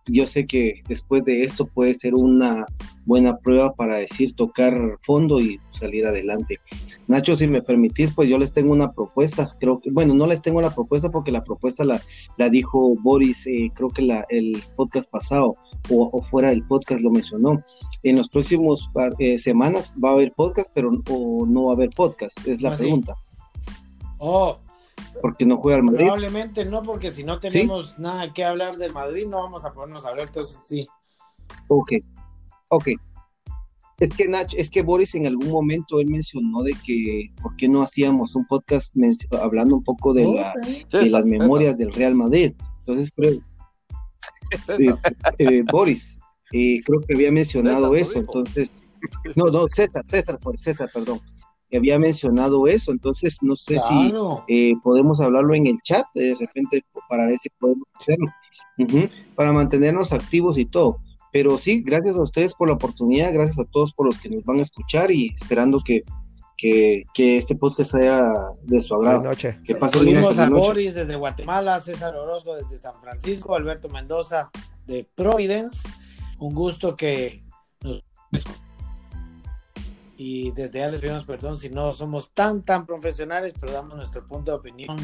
yo 0.07 0.27
sé 0.27 0.45
que 0.45 0.81
después 0.87 1.23
de 1.25 1.43
esto 1.43 1.65
puede 1.65 1.93
ser 1.93 2.13
una 2.13 2.65
buena 3.05 3.37
prueba 3.37 3.73
para 3.73 3.97
decir 3.97 4.33
tocar 4.33 4.73
fondo 4.99 5.39
y 5.39 5.59
salir 5.69 6.05
adelante. 6.05 6.59
Nacho, 7.07 7.35
si 7.35 7.47
me 7.47 7.61
permitís, 7.61 8.11
pues 8.13 8.29
yo 8.29 8.37
les 8.37 8.53
tengo 8.53 8.71
una 8.71 8.91
propuesta. 8.93 9.49
Creo 9.59 9.79
que, 9.79 9.91
bueno, 9.91 10.13
no 10.13 10.27
les 10.27 10.41
tengo 10.41 10.61
la 10.61 10.73
propuesta 10.73 11.09
porque 11.09 11.31
la 11.31 11.43
propuesta 11.43 11.83
la, 11.83 12.01
la 12.37 12.49
dijo 12.49 12.95
Boris, 13.01 13.47
eh, 13.47 13.71
creo 13.73 13.89
que 13.89 14.01
la, 14.01 14.25
el 14.29 14.61
podcast 14.75 15.09
pasado 15.09 15.55
o, 15.89 16.21
fuera 16.21 16.49
del 16.49 16.65
podcast 16.65 17.01
lo 17.01 17.11
mencionó. 17.11 17.63
En 18.03 18.17
los 18.17 18.29
próximos 18.29 18.89
eh, 19.19 19.39
semanas 19.39 19.93
va 20.03 20.09
a 20.09 20.13
haber 20.13 20.33
podcast, 20.33 20.71
pero 20.73 20.91
no 20.91 21.63
va 21.65 21.71
a 21.71 21.75
haber 21.75 21.89
podcast, 21.89 22.45
es 22.47 22.61
la 22.61 22.73
ah, 22.73 22.75
pregunta. 22.75 23.15
Oh, 24.17 24.59
porque 25.21 25.45
no 25.45 25.57
juega 25.57 25.77
al 25.77 25.83
Madrid. 25.83 26.05
Probablemente 26.05 26.65
no, 26.65 26.83
porque 26.83 27.11
si 27.11 27.23
no 27.23 27.39
tenemos 27.39 27.97
nada 27.99 28.33
que 28.33 28.43
hablar 28.43 28.77
del 28.77 28.93
Madrid, 28.93 29.25
no 29.27 29.37
vamos 29.37 29.65
a 29.65 29.73
ponernos 29.73 30.05
a 30.05 30.09
hablar, 30.09 30.27
entonces 30.27 30.65
sí. 30.65 30.87
Ok, 31.67 31.93
ok. 32.69 32.89
Es 33.99 34.13
que 34.13 34.27
Nach, 34.27 34.53
es 34.55 34.69
que 34.69 34.81
Boris 34.81 35.15
en 35.15 35.25
algún 35.25 35.49
momento 35.49 36.01
él 36.01 36.07
mencionó 36.07 36.63
de 36.63 36.75
que 36.85 37.31
por 37.41 37.55
qué 37.55 37.69
no 37.69 37.81
hacíamos 37.81 38.35
un 38.35 38.45
podcast 38.45 38.93
hablando 39.41 39.77
un 39.77 39.83
poco 39.83 40.13
de, 40.13 40.25
la, 40.25 40.53
de 40.99 41.09
las 41.09 41.25
memorias 41.25 41.77
del 41.77 41.93
Real 41.93 42.13
Madrid. 42.13 42.53
Entonces 42.79 43.11
creo, 43.15 43.39
eh, 44.79 44.95
eh, 45.37 45.63
Boris, 45.71 46.19
eh, 46.51 46.81
creo 46.85 46.99
que 47.01 47.13
había 47.15 47.31
mencionado 47.31 47.95
eso, 47.95 48.19
entonces, 48.19 48.83
no, 49.35 49.45
no, 49.45 49.65
César, 49.69 50.05
César 50.05 50.37
fue, 50.41 50.57
César, 50.57 50.89
perdón 50.93 51.21
había 51.77 51.99
mencionado 51.99 52.67
eso, 52.67 52.91
entonces 52.91 53.37
no 53.41 53.55
sé 53.55 53.79
si 53.79 54.13
eh, 54.47 54.73
podemos 54.83 55.21
hablarlo 55.21 55.53
en 55.53 55.67
el 55.67 55.77
chat 55.81 56.05
de 56.13 56.35
repente 56.39 56.83
para 57.09 57.25
ver 57.27 57.37
si 57.37 57.49
podemos 57.59 57.87
hacerlo, 57.99 58.31
para 59.35 59.51
mantenernos 59.51 60.13
activos 60.13 60.57
y 60.57 60.65
todo. 60.65 60.99
Pero 61.31 61.57
sí, 61.57 61.81
gracias 61.81 62.15
a 62.15 62.21
ustedes 62.21 62.53
por 62.53 62.69
la 62.69 62.75
oportunidad, 62.75 63.33
gracias 63.33 63.59
a 63.59 63.69
todos 63.69 63.93
por 63.93 64.05
los 64.05 64.17
que 64.19 64.29
nos 64.29 64.43
van 64.45 64.59
a 64.59 64.61
escuchar 64.61 65.11
y 65.11 65.33
esperando 65.35 65.81
que, 65.83 66.03
que, 66.57 67.03
este 67.37 67.55
podcast 67.55 67.91
sea 67.91 68.31
de 68.63 68.81
su 68.81 68.95
agrado. 68.95 69.23
Noche. 69.23 69.59
Que 69.65 69.75
pasen 69.75 70.15
a 70.17 70.49
Boris 70.49 70.93
desde 70.93 71.15
Guatemala, 71.15 71.79
César 71.79 72.15
Orozco 72.15 72.55
desde 72.55 72.79
San 72.79 72.99
Francisco, 73.01 73.55
Alberto 73.55 73.89
Mendoza 73.89 74.49
de 74.87 75.07
Providence. 75.15 75.89
Un 76.39 76.53
gusto 76.53 76.95
que 76.95 77.43
nos 77.81 78.01
y 80.17 80.51
desde 80.51 80.79
ya 80.79 80.89
les 80.89 81.01
pedimos 81.01 81.25
perdón 81.25 81.57
si 81.57 81.69
no 81.69 81.93
somos 81.93 82.31
tan 82.33 82.63
tan 82.63 82.85
profesionales, 82.85 83.53
pero 83.59 83.73
damos 83.73 83.97
nuestro 83.97 84.27
punto 84.27 84.51
de 84.51 84.57
opinión 84.57 84.97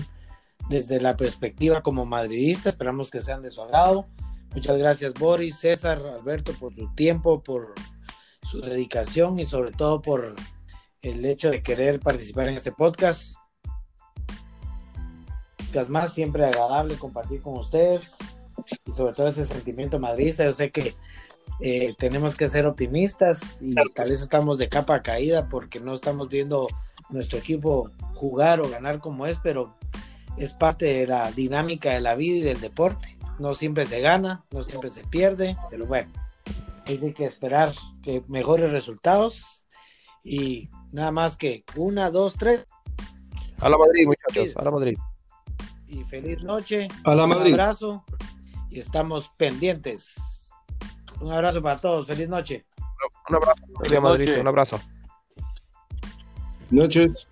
desde 0.70 1.01
la 1.01 1.18
perspectiva 1.18 1.82
como 1.82 2.05
madridista, 2.05 2.70
esperamos 2.70 3.12
que 3.12 3.22
sean 3.22 3.41
de 3.41 3.51
su 3.51 3.62
agrado. 3.62 4.07
Muchas 4.53 4.78
gracias 4.78 5.14
Boris, 5.14 5.59
César, 5.59 5.99
Alberto 6.05 6.53
por 6.53 6.76
su 6.76 6.93
tiempo, 6.95 7.41
por 7.41 7.74
su 8.43 8.62
dedicación 8.62 9.39
y 9.39 9.45
sobre 9.45 9.72
todo 9.72 10.01
por 10.01 10.36
el 11.01 11.26
hecho 11.26 11.49
de 11.49 11.64
querer 11.64 11.99
participar 11.99 12.47
en 12.47 12.55
este 12.55 12.72
podcast. 12.72 13.36
Más 15.88 16.14
siempre 16.14 16.45
agradable 16.45 16.95
compartir 16.95 17.41
con 17.41 17.57
ustedes 17.57 18.18
y 18.86 18.91
sobre 18.91 19.14
todo 19.14 19.28
ese 19.28 19.45
sentimiento 19.45 19.99
madridista. 19.99 20.43
Yo 20.43 20.53
sé 20.53 20.70
que 20.70 20.93
eh, 21.60 21.94
tenemos 22.00 22.36
que 22.36 22.50
ser 22.50 22.66
optimistas 22.66 23.62
y 23.62 23.76
tal 23.94 24.10
vez 24.10 24.22
estamos 24.22 24.58
de 24.58 24.68
capa 24.68 25.04
caída 25.04 25.48
porque 25.48 25.80
no 25.80 25.94
estamos 25.94 26.28
viendo 26.28 26.68
nuestro 27.10 27.38
equipo 27.38 27.92
jugar 28.16 28.62
o 28.62 28.70
ganar 28.70 29.00
como 29.00 29.28
es, 29.28 29.39
pero 29.39 29.76
es 30.38 30.54
parte 30.54 30.86
de 30.86 31.08
la 31.08 31.32
dinámica 31.32 31.92
de 31.92 32.02
la 32.02 32.16
vida 32.16 32.38
y 32.38 32.42
del 32.42 32.62
deporte. 32.62 33.18
No 33.38 33.54
siempre 33.54 33.86
se 33.86 34.02
gana, 34.02 34.44
no 34.52 34.64
siempre 34.64 34.89
se 34.89 35.04
pierde, 35.04 35.56
pero 35.70 35.86
bueno, 35.86 36.12
hay 36.86 37.14
que 37.14 37.26
esperar 37.26 37.72
que 38.02 38.24
mejores 38.28 38.72
resultados 38.72 39.68
y 40.24 40.70
nada 40.92 41.12
más 41.12 41.38
que 41.38 41.64
una, 41.76 42.10
dos, 42.10 42.38
tres. 42.38 42.68
A 43.60 43.70
la 43.70 43.78
Madrid, 43.78 44.08
muchachos, 44.08 44.58
a 44.58 44.64
la 44.64 44.72
Madrid. 44.72 44.98
Y 45.88 46.04
feliz 46.06 46.42
noche. 46.42 46.88
A 47.04 47.14
la 47.14 47.28
Madrid. 47.28 47.54
Un 47.54 47.60
abrazo 47.60 48.04
y 48.70 48.80
estamos 48.80 49.30
pendientes. 49.38 50.31
Un 51.22 51.32
abrazo 51.32 51.61
para 51.61 51.80
todos. 51.80 52.07
Feliz 52.07 52.28
noche. 52.28 52.65
Un 53.30 53.36
abrazo. 53.36 53.61
Feliz 53.84 54.01
Madrid. 54.01 54.38
Un 54.39 54.47
abrazo. 54.47 54.82
Noches. 56.72 57.28